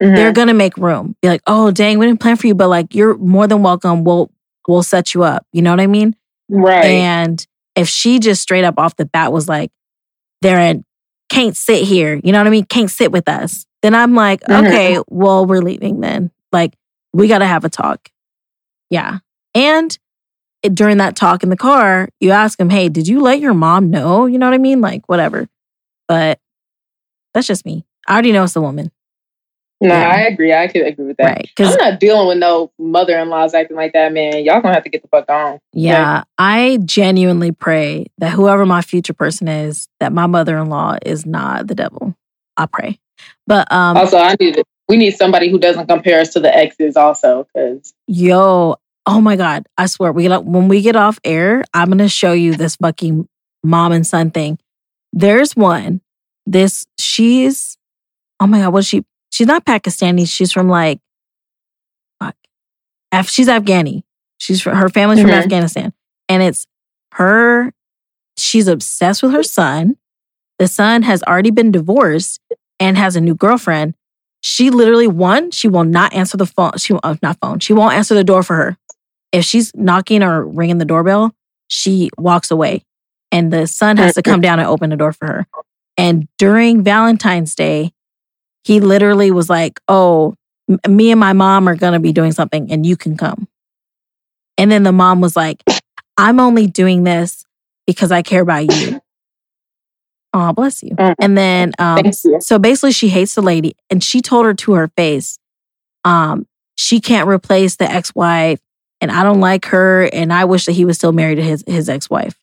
Mhm. 0.02 0.14
they're 0.14 0.32
going 0.32 0.48
to 0.48 0.54
make 0.54 0.76
room. 0.76 1.16
Be 1.22 1.28
like, 1.28 1.42
oh, 1.46 1.70
dang, 1.70 1.98
we 1.98 2.06
didn't 2.06 2.20
plan 2.20 2.36
for 2.36 2.46
you, 2.46 2.54
but 2.54 2.68
like, 2.68 2.94
you're 2.94 3.16
more 3.18 3.46
than 3.46 3.62
welcome. 3.62 4.04
We'll, 4.04 4.30
we'll 4.66 4.82
set 4.82 5.14
you 5.14 5.22
up. 5.24 5.46
You 5.52 5.62
know 5.62 5.70
what 5.70 5.80
I 5.80 5.86
mean? 5.86 6.14
right. 6.50 6.84
And 6.84 7.46
if 7.76 7.88
she 7.88 8.18
just 8.18 8.40
straight 8.42 8.64
up 8.64 8.74
off 8.78 8.96
the 8.96 9.04
bat 9.04 9.32
was 9.32 9.48
like, 9.48 9.70
Darren, 10.42 10.84
can't 11.28 11.56
sit 11.56 11.84
here, 11.84 12.20
you 12.24 12.32
know 12.32 12.38
what 12.38 12.46
I 12.46 12.50
mean? 12.50 12.64
Can't 12.64 12.90
sit 12.90 13.12
with 13.12 13.28
us. 13.28 13.66
Then 13.82 13.94
I'm 13.94 14.14
like, 14.14 14.40
Mhm. 14.42 14.66
okay, 14.66 14.98
well, 15.08 15.44
we're 15.46 15.60
leaving 15.62 16.00
then. 16.00 16.30
Like, 16.52 16.74
we 17.12 17.28
got 17.28 17.38
to 17.38 17.46
have 17.46 17.64
a 17.64 17.68
talk. 17.68 18.08
Yeah. 18.90 19.18
And 19.54 19.96
it, 20.62 20.74
during 20.74 20.96
that 20.98 21.16
talk 21.16 21.42
in 21.42 21.50
the 21.50 21.56
car, 21.56 22.08
you 22.20 22.30
ask 22.30 22.58
him, 22.58 22.70
hey, 22.70 22.88
did 22.88 23.06
you 23.06 23.20
let 23.20 23.40
your 23.40 23.54
mom 23.54 23.90
know? 23.90 24.26
You 24.26 24.38
know 24.38 24.46
what 24.46 24.54
I 24.54 24.58
mean? 24.58 24.80
Like, 24.80 25.08
whatever. 25.08 25.48
But 26.08 26.40
that's 27.34 27.46
just 27.46 27.66
me. 27.66 27.84
I 28.08 28.12
already 28.14 28.32
know 28.32 28.44
it's 28.44 28.54
the 28.54 28.60
woman. 28.62 28.90
No, 29.80 29.94
yeah. 29.94 30.08
I 30.08 30.20
agree. 30.22 30.52
I 30.52 30.66
could 30.66 30.86
agree 30.86 31.06
with 31.06 31.16
that. 31.18 31.24
Right. 31.24 31.50
I'm 31.58 31.76
not 31.76 32.00
dealing 32.00 32.26
with 32.26 32.38
no 32.38 32.72
mother-in-laws 32.78 33.54
acting 33.54 33.76
like 33.76 33.92
that, 33.92 34.12
man. 34.12 34.44
Y'all 34.44 34.60
gonna 34.60 34.74
have 34.74 34.84
to 34.84 34.90
get 34.90 35.02
the 35.02 35.08
fuck 35.08 35.28
on. 35.30 35.60
Yeah, 35.72 36.24
I 36.36 36.78
genuinely 36.84 37.52
pray 37.52 38.06
that 38.18 38.32
whoever 38.32 38.66
my 38.66 38.82
future 38.82 39.12
person 39.12 39.46
is, 39.46 39.88
that 40.00 40.12
my 40.12 40.26
mother-in-law 40.26 40.98
is 41.06 41.24
not 41.24 41.68
the 41.68 41.74
devil. 41.74 42.16
I 42.56 42.66
pray. 42.66 42.98
But 43.46 43.70
um 43.72 43.96
Also, 43.96 44.18
I 44.18 44.36
need 44.40 44.62
we 44.88 44.96
need 44.96 45.16
somebody 45.16 45.50
who 45.50 45.58
doesn't 45.58 45.86
compare 45.86 46.20
us 46.20 46.32
to 46.32 46.40
the 46.40 46.54
exes, 46.54 46.96
also, 46.96 47.46
because 47.54 47.94
yo, 48.08 48.76
oh 49.06 49.20
my 49.20 49.36
god, 49.36 49.66
I 49.76 49.86
swear 49.86 50.12
we 50.12 50.26
up, 50.28 50.44
when 50.44 50.66
we 50.66 50.80
get 50.82 50.96
off 50.96 51.20
air, 51.24 51.64
I'm 51.72 51.96
to 51.96 52.08
show 52.08 52.32
you 52.32 52.54
this 52.54 52.76
fucking 52.76 53.28
mom 53.62 53.92
and 53.92 54.06
son 54.06 54.30
thing. 54.30 54.58
There's 55.12 55.54
one. 55.54 56.00
This 56.46 56.86
she's 56.98 57.76
oh 58.40 58.46
my 58.46 58.60
god, 58.60 58.72
what 58.72 58.80
is 58.80 58.88
she 58.88 59.04
she's 59.38 59.46
not 59.46 59.64
Pakistani, 59.64 60.28
she's 60.28 60.50
from 60.50 60.68
like 60.68 60.98
fuck. 62.20 62.34
Af, 63.12 63.28
she's 63.28 63.46
Afghani. 63.46 64.02
She's 64.38 64.60
from, 64.60 64.76
her 64.76 64.88
family's 64.88 65.20
from 65.20 65.30
Mhm. 65.30 65.42
Afghanistan. 65.44 65.92
And 66.28 66.42
it's 66.42 66.66
her 67.14 67.72
she's 68.36 68.66
obsessed 68.68 69.22
with 69.22 69.32
her 69.32 69.42
son. 69.44 69.96
The 70.58 70.66
son 70.66 71.02
has 71.02 71.22
already 71.22 71.52
been 71.52 71.70
divorced 71.70 72.40
and 72.80 72.96
has 72.96 73.14
a 73.14 73.20
new 73.20 73.34
girlfriend. 73.36 73.94
She 74.40 74.70
literally 74.70 75.06
one, 75.06 75.52
she 75.52 75.68
will 75.68 75.84
not 75.84 76.12
answer 76.12 76.36
the 76.36 76.46
phone. 76.46 76.72
She 76.78 76.94
uh, 77.02 77.14
not 77.22 77.38
phone. 77.40 77.60
She 77.60 77.72
won't 77.72 77.94
answer 77.94 78.14
the 78.14 78.24
door 78.24 78.42
for 78.42 78.56
her. 78.56 78.76
If 79.30 79.44
she's 79.44 79.72
knocking 79.74 80.22
or 80.24 80.44
ringing 80.44 80.78
the 80.78 80.84
doorbell, 80.84 81.32
she 81.68 82.10
walks 82.18 82.50
away, 82.50 82.82
and 83.30 83.52
the 83.52 83.66
son 83.66 83.96
has 83.98 84.14
to 84.14 84.22
come 84.22 84.40
down 84.40 84.58
and 84.58 84.66
open 84.68 84.90
the 84.90 84.96
door 84.96 85.12
for 85.12 85.26
her. 85.26 85.46
And 85.96 86.28
during 86.38 86.82
Valentine's 86.82 87.54
Day, 87.54 87.92
he 88.68 88.80
literally 88.80 89.30
was 89.30 89.48
like, 89.48 89.80
"Oh, 89.88 90.34
me 90.86 91.10
and 91.10 91.18
my 91.18 91.32
mom 91.32 91.66
are 91.70 91.74
gonna 91.74 91.98
be 91.98 92.12
doing 92.12 92.32
something, 92.32 92.70
and 92.70 92.84
you 92.84 92.98
can 92.98 93.16
come." 93.16 93.48
And 94.58 94.70
then 94.70 94.82
the 94.82 94.92
mom 94.92 95.22
was 95.22 95.34
like, 95.34 95.62
"I'm 96.18 96.38
only 96.38 96.66
doing 96.66 97.02
this 97.02 97.46
because 97.86 98.12
I 98.12 98.20
care 98.20 98.42
about 98.42 98.70
you." 98.70 99.00
Oh, 100.34 100.52
bless 100.52 100.82
you. 100.82 100.90
Mm. 100.90 101.14
And 101.18 101.38
then, 101.38 101.72
um, 101.78 102.04
you. 102.04 102.40
so 102.40 102.58
basically, 102.58 102.92
she 102.92 103.08
hates 103.08 103.34
the 103.34 103.40
lady, 103.40 103.74
and 103.88 104.04
she 104.04 104.20
told 104.20 104.44
her 104.44 104.52
to 104.52 104.74
her 104.74 104.88
face, 104.88 105.38
um, 106.04 106.46
she 106.76 107.00
can't 107.00 107.26
replace 107.26 107.76
the 107.76 107.90
ex-wife, 107.90 108.60
and 109.00 109.10
I 109.10 109.22
don't 109.22 109.40
like 109.40 109.64
her, 109.64 110.10
and 110.12 110.30
I 110.30 110.44
wish 110.44 110.66
that 110.66 110.72
he 110.72 110.84
was 110.84 110.98
still 110.98 111.12
married 111.12 111.36
to 111.36 111.42
his 111.42 111.64
his 111.66 111.88
ex-wife, 111.88 112.38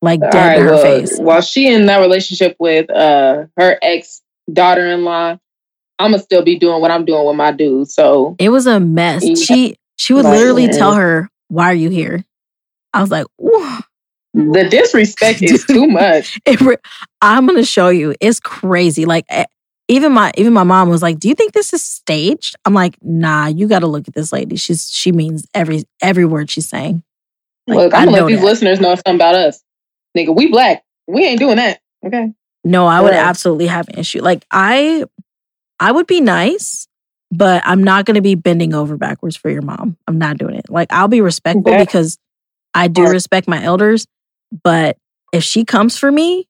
like 0.00 0.22
All 0.22 0.30
dead 0.30 0.46
right, 0.46 0.56
to 0.56 0.62
her 0.62 0.70
well, 0.70 0.82
face. 0.82 1.18
While 1.18 1.42
she 1.42 1.68
in 1.68 1.84
that 1.86 1.98
relationship 1.98 2.56
with 2.58 2.90
uh 2.90 3.44
her 3.58 3.78
ex 3.82 4.22
daughter-in-law, 4.52 5.38
I'm 5.98 6.10
gonna 6.10 6.22
still 6.22 6.42
be 6.42 6.58
doing 6.58 6.80
what 6.80 6.90
I'm 6.90 7.04
doing 7.04 7.26
with 7.26 7.36
my 7.36 7.52
dude. 7.52 7.90
So 7.90 8.36
It 8.38 8.48
was 8.50 8.66
a 8.66 8.80
mess. 8.80 9.22
Yeah. 9.24 9.34
She 9.34 9.76
she 9.96 10.12
would 10.14 10.24
Right, 10.24 10.38
literally 10.38 10.68
tell 10.68 10.94
her, 10.94 11.28
"Why 11.48 11.66
are 11.70 11.74
you 11.74 11.90
here?" 11.90 12.24
I 12.92 13.00
was 13.02 13.10
like, 13.10 13.26
Ooh. 13.40 13.78
the 14.34 14.66
disrespect 14.70 15.42
is 15.42 15.64
too 15.64 15.86
much. 15.88 16.38
Re- 16.60 16.76
I'm 17.20 17.46
gonna 17.46 17.64
show 17.64 17.88
you. 17.88 18.14
It's 18.20 18.40
crazy. 18.40 19.04
Like 19.04 19.24
eh, 19.28 19.44
even 19.88 20.12
my 20.12 20.32
even 20.36 20.52
my 20.52 20.64
mom 20.64 20.88
was 20.88 21.02
like, 21.02 21.18
"Do 21.18 21.28
you 21.28 21.34
think 21.34 21.52
this 21.52 21.72
is 21.72 21.82
staged?" 21.82 22.56
I'm 22.64 22.74
like, 22.74 22.96
"Nah, 23.02 23.46
you 23.48 23.68
got 23.68 23.80
to 23.80 23.86
look 23.86 24.08
at 24.08 24.14
this 24.14 24.32
lady. 24.32 24.56
She's 24.56 24.90
she 24.90 25.12
means 25.12 25.46
every 25.54 25.84
every 26.02 26.24
word 26.24 26.50
she's 26.50 26.68
saying." 26.68 27.02
Like, 27.66 27.76
Look, 27.76 27.94
I'm 27.94 28.02
I 28.02 28.04
gonna 28.06 28.16
know 28.16 28.22
let 28.24 28.28
these 28.28 28.40
that. 28.40 28.44
listeners 28.46 28.80
know 28.80 28.94
something 28.94 29.14
about 29.16 29.34
us. 29.34 29.62
Nigga, 30.16 30.34
we 30.34 30.48
black. 30.50 30.82
We 31.06 31.24
ain't 31.24 31.40
doing 31.40 31.56
that. 31.56 31.80
Okay. 32.06 32.32
No, 32.64 32.86
I 32.86 33.00
would 33.00 33.12
Yeah. 33.12 33.28
absolutely 33.28 33.66
have 33.68 33.88
an 33.88 33.98
issue. 33.98 34.20
Like 34.22 34.44
I 34.50 35.04
I 35.80 35.92
would 35.92 36.06
be 36.06 36.20
nice, 36.20 36.86
but 37.30 37.62
I'm 37.64 37.82
not 37.82 38.04
going 38.04 38.16
to 38.16 38.20
be 38.22 38.34
bending 38.34 38.74
over 38.74 38.96
backwards 38.96 39.36
for 39.36 39.50
your 39.50 39.62
mom. 39.62 39.96
I'm 40.06 40.18
not 40.18 40.38
doing 40.38 40.54
it. 40.56 40.68
Like 40.68 40.92
I'll 40.92 41.08
be 41.08 41.20
respectful 41.22 41.76
because 41.78 42.18
I 42.74 42.88
do 42.88 43.04
respect 43.08 43.48
my 43.48 43.62
elders, 43.62 44.06
but 44.64 44.96
if 45.32 45.42
she 45.44 45.64
comes 45.64 45.96
for 45.96 46.10
me, 46.12 46.46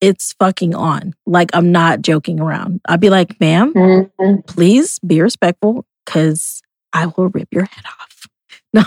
it's 0.00 0.34
fucking 0.38 0.74
on. 0.74 1.14
Like 1.26 1.50
I'm 1.54 1.72
not 1.72 2.00
joking 2.02 2.40
around. 2.40 2.80
I'd 2.86 3.00
be 3.00 3.10
like, 3.10 3.38
"Ma'am, 3.40 3.74
Mhm. 3.74 4.46
please 4.46 4.98
be 5.00 5.20
respectful 5.20 5.84
cuz 6.06 6.62
I 6.92 7.06
will 7.06 7.28
rip 7.28 7.48
your 7.52 7.64
head 7.64 7.84
off." 7.86 8.26
No. 8.72 8.84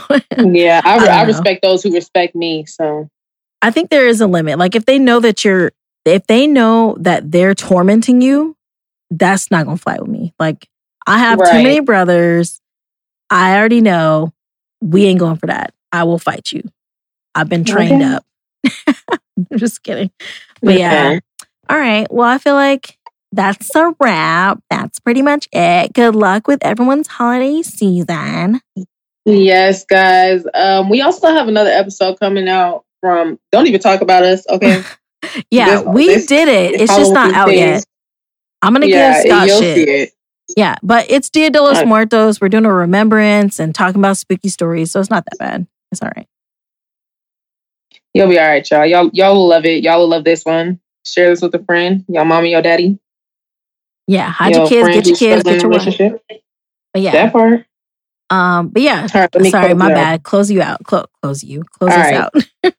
Yeah, 0.54 0.82
I, 0.86 0.98
I 1.08 1.20
I, 1.20 1.24
respect 1.24 1.62
those 1.62 1.84
who 1.84 1.94
respect 1.94 2.36
me. 2.36 2.66
So 2.66 3.10
I 3.62 3.70
think 3.70 3.90
there 3.90 4.08
is 4.08 4.22
a 4.22 4.28
limit. 4.28 4.58
Like 4.58 4.76
if 4.76 4.86
they 4.86 4.98
know 4.98 5.20
that 5.20 5.44
you're 5.44 5.74
if 6.06 6.28
they 6.28 6.48
know 6.48 6.96
that 7.00 7.32
they're 7.32 7.56
tormenting 7.56 8.22
you, 8.22 8.56
that's 9.12 9.52
not 9.52 9.66
gonna 9.66 9.78
fly 9.78 9.98
with 10.00 10.10
me. 10.10 10.34
Like 10.40 10.68
I 11.08 11.20
have 11.20 11.42
too 11.44 11.60
many 11.60 11.80
brothers. 11.80 12.62
I 13.30 13.58
already 13.58 13.82
know 13.82 14.34
we 14.82 15.06
ain't 15.06 15.20
going 15.20 15.38
for 15.38 15.48
that. 15.48 15.74
I 15.92 16.04
will 16.04 16.20
fight 16.20 16.52
you. 16.52 16.64
I've 17.36 17.50
been 17.50 17.64
trained 17.66 18.02
Okay. 18.02 18.16
up. 18.16 18.26
I'm 19.52 19.58
just 19.58 19.84
kidding. 19.84 20.12
But 20.64 20.76
yeah. 20.76 21.14
Okay. 21.14 21.22
All 21.70 21.78
right. 21.78 22.12
Well, 22.12 22.28
I 22.28 22.38
feel 22.38 22.56
like 22.56 22.98
that's 23.32 23.74
a 23.76 23.94
wrap. 24.00 24.62
That's 24.70 25.00
pretty 25.00 25.22
much 25.22 25.48
it. 25.52 25.94
Good 25.94 26.16
luck 26.16 26.48
with 26.48 26.64
everyone's 26.64 27.08
holiday 27.08 27.62
season. 27.64 28.62
Yes, 29.26 29.86
guys. 29.86 30.44
Um, 30.54 30.90
we 30.90 31.02
also 31.02 31.28
have 31.28 31.48
another 31.48 31.70
episode 31.70 32.20
coming 32.20 32.48
out 32.48 32.86
from 33.02 33.40
Don't 33.52 33.68
Even 33.68 33.80
Talk 33.82 34.02
About 34.02 34.24
Us, 34.24 34.46
okay? 34.50 34.84
yeah, 35.52 35.78
this, 35.78 35.84
we 35.86 36.08
this, 36.08 36.26
did 36.26 36.48
it. 36.48 36.82
It's 36.82 36.96
just 36.96 37.14
not 37.14 37.34
out 37.34 37.50
things. 37.50 37.60
yet. 37.60 37.86
I'm 38.62 38.74
gonna 38.74 38.88
yeah, 38.88 39.24
give 39.24 39.32
Scott 39.32 39.50
shit. 39.50 40.14
Yeah, 40.56 40.76
but 40.84 41.10
it's 41.10 41.30
Dia 41.30 41.50
de 41.50 41.62
los 41.62 41.86
Muertos. 41.86 42.40
We're 42.40 42.50
doing 42.50 42.66
a 42.66 42.74
remembrance 42.74 43.60
and 43.60 43.74
talking 43.74 44.00
about 44.00 44.18
spooky 44.18 44.50
stories, 44.50 44.92
so 44.92 45.00
it's 45.00 45.10
not 45.10 45.26
that 45.26 45.40
bad. 45.40 45.68
It's 45.92 46.02
all 46.02 46.12
right. 46.16 46.28
You'll 48.14 48.30
be 48.30 48.40
all 48.40 48.48
right, 48.48 48.70
y'all. 48.70 48.86
Y'all, 48.86 49.10
y'all 49.14 49.36
will 49.36 49.48
love 49.48 49.66
it. 49.66 49.84
Y'all 49.84 50.00
will 50.00 50.10
love 50.10 50.24
this 50.24 50.46
one. 50.46 50.80
Share 51.06 51.30
this 51.30 51.42
with 51.42 51.56
a 51.56 51.64
friend. 51.64 52.06
Y'all, 52.08 52.26
mommy, 52.26 52.52
your 52.52 52.62
daddy. 52.62 53.00
Yeah, 54.08 54.30
hide 54.30 54.52
your, 54.52 54.62
your 54.62 54.70
kids. 54.70 54.88
Get 54.90 55.08
your 55.08 55.18
kids. 55.18 55.44
Get 55.44 55.62
your 55.62 55.70
relationship. 55.70 56.24
But 56.94 57.02
yeah, 57.02 57.12
that 57.14 57.34
part. 57.34 57.66
Um, 58.30 58.70
but 58.70 58.82
yeah, 58.82 59.08
right, 59.14 59.46
sorry, 59.52 59.74
my 59.74 59.90
bad. 59.90 60.24
Close 60.24 60.50
you 60.52 60.62
out. 60.62 60.84
Close, 60.84 61.06
close 61.22 61.44
you. 61.44 61.64
Close 61.64 61.92
All 61.92 62.00
us 62.00 62.32
right. 62.64 62.74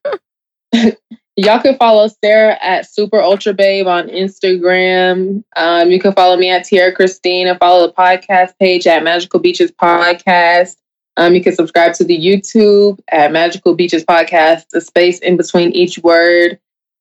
out. 0.75 0.95
Y'all 1.37 1.61
can 1.61 1.77
follow 1.77 2.07
Sarah 2.23 2.57
at 2.63 2.89
Super 2.89 3.21
Ultra 3.21 3.55
Babe 3.55 3.89
on 3.89 4.07
Instagram. 4.07 5.43
Um, 5.57 5.91
you 5.91 5.99
can 5.99 6.13
follow 6.13 6.37
me 6.37 6.49
at 6.49 6.65
Tierra 6.65 6.95
Christine 6.95 7.49
and 7.49 7.59
follow 7.59 7.89
the 7.89 7.93
podcast 7.93 8.57
page 8.61 8.87
at 8.87 9.03
Magical 9.03 9.41
Beaches 9.41 9.73
Podcast. 9.73 10.77
Um, 11.17 11.35
you 11.35 11.43
can 11.43 11.55
subscribe 11.55 11.95
to 11.95 12.05
the 12.05 12.17
YouTube 12.17 13.01
at 13.09 13.33
Magical 13.33 13.75
Beaches 13.75 14.05
Podcast, 14.05 14.69
the 14.71 14.81
space 14.81 15.19
in 15.19 15.37
between 15.37 15.73
each 15.73 15.99
word. 15.99 16.61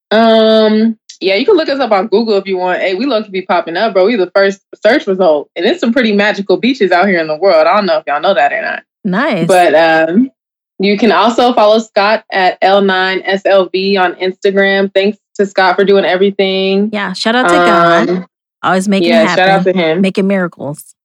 Um, 0.10 0.98
yeah, 1.22 1.36
you 1.36 1.46
can 1.46 1.56
look 1.56 1.70
us 1.70 1.80
up 1.80 1.92
on 1.92 2.08
Google 2.08 2.38
if 2.38 2.48
you 2.48 2.58
want. 2.58 2.80
Hey, 2.80 2.96
we 2.96 3.06
love 3.06 3.26
to 3.26 3.32
be 3.32 3.44
popping 3.44 3.78
up, 3.78 3.94
bro. 3.94 4.06
We 4.06 4.16
the 4.16 4.32
first 4.36 4.62
search 4.84 5.06
result, 5.06 5.52
and 5.56 5.66
it's 5.66 5.80
some 5.80 5.94
pretty 5.94 6.12
magical 6.12 6.58
beaches 6.58 6.92
out 6.92 7.08
here 7.08 7.20
in 7.20 7.28
the 7.28 7.38
world. 7.38 7.68
I 7.68 7.76
don't 7.76 7.86
know 7.86 8.00
if 8.00 8.04
y'all 8.08 8.22
know 8.22 8.34
that 8.34 8.52
or 8.52 8.62
not. 8.62 8.84
Nice, 9.04 9.48
but 9.48 9.76
um, 9.76 10.32
you 10.80 10.98
can 10.98 11.12
also 11.12 11.54
follow 11.54 11.80
Scott 11.80 12.26
at 12.32 12.60
L9SLV 12.62 14.00
on 14.00 14.16
Instagram. 14.16 14.94
Thanks 14.94 15.18
to 15.36 15.46
Scott 15.46 15.76
for 15.76 15.86
doing 15.86 16.06
everything. 16.06 16.90
Yeah, 16.92 17.14
shout 17.14 17.36
out 17.36 17.50
to 17.50 17.60
um, 17.60 18.06
God. 18.08 18.28
Always 18.64 18.88
making 18.88 19.10
yeah, 19.10 19.24
happen. 19.24 19.38
shout 19.38 19.50
out 19.50 19.64
to 19.66 19.74
him, 19.74 20.02
making 20.02 20.28
miracles. 20.28 20.96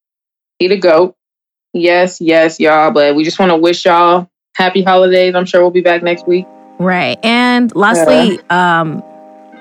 He 0.59 0.69
the 0.69 0.77
goat. 0.77 1.17
Yes, 1.73 2.21
yes, 2.21 2.59
y'all. 2.59 2.91
But 2.91 3.15
we 3.15 3.25
just 3.25 3.39
want 3.39 3.51
to 3.51 3.57
wish 3.57 3.85
y'all 3.85 4.31
happy 4.55 4.83
holidays. 4.83 5.35
I'm 5.35 5.45
sure 5.45 5.61
we'll 5.61 5.71
be 5.71 5.81
back 5.81 6.03
next 6.03 6.27
week. 6.27 6.47
Right. 6.79 7.19
And 7.25 7.75
lastly, 7.75 8.37
yeah. 8.51 8.81
um, 8.81 9.03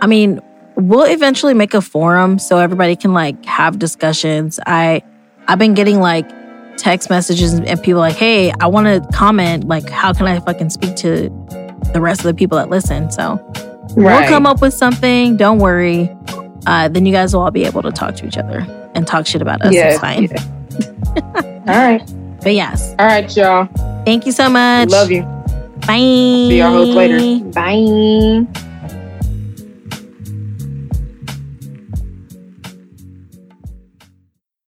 I 0.02 0.08
mean, 0.08 0.42
we'll 0.76 1.06
eventually 1.06 1.54
make 1.54 1.74
a 1.74 1.82
forum 1.82 2.40
so 2.40 2.60
everybody 2.60 2.96
can 2.96 3.14
like 3.14 3.44
have 3.46 3.80
discussions. 3.80 4.60
I 4.66 5.02
I've 5.48 5.60
been 5.60 5.74
getting 5.74 6.00
like 6.00 6.30
text 6.78 7.10
messages 7.10 7.54
and 7.54 7.84
people 7.84 8.00
like, 8.00 8.16
"Hey, 8.16 8.52
I 8.60 8.68
want 8.68 8.88
to 8.88 9.08
comment. 9.16 9.68
Like, 9.68 9.90
how 9.90 10.14
can 10.14 10.28
I 10.28 10.40
fucking 10.40 10.70
speak 10.70 10.96
to 10.98 11.30
the 11.94 12.02
rest 12.02 12.22
of 12.22 12.26
the 12.26 12.34
people 12.34 12.58
that 12.58 12.70
listen?" 12.70 13.12
So 13.12 13.40
right. 13.96 14.22
we'll 14.22 14.30
come 14.30 14.46
up 14.46 14.62
with 14.62 14.74
something. 14.74 15.38
Don't 15.38 15.60
worry. 15.60 16.16
Uh, 16.66 16.88
then 16.90 17.06
you 17.06 17.14
guys 17.14 17.34
will 17.34 17.42
all 17.42 17.52
be 17.52 17.66
able 17.66 17.82
to 17.82 17.92
talk 17.92 18.16
to 18.16 18.28
each 18.28 18.38
other 18.38 18.66
and 18.94 19.08
talk 19.08 19.26
shit 19.26 19.42
about 19.42 19.62
us. 19.62 19.74
Yes, 19.74 19.94
it's 19.94 20.02
fine. 20.02 20.24
Yeah. 20.24 21.64
all 21.68 21.92
right. 21.92 22.14
But 22.42 22.54
yes. 22.54 22.96
All 23.00 23.06
right, 23.06 23.36
y'all. 23.36 23.68
Thank 24.06 24.26
you 24.26 24.32
so 24.32 24.50
much. 24.50 24.90
Love 24.90 25.12
you. 25.12 25.24
Bye. 25.88 25.98
See 25.98 26.58
y'all 26.58 26.86
later. 26.86 27.44
Bye. 27.52 28.46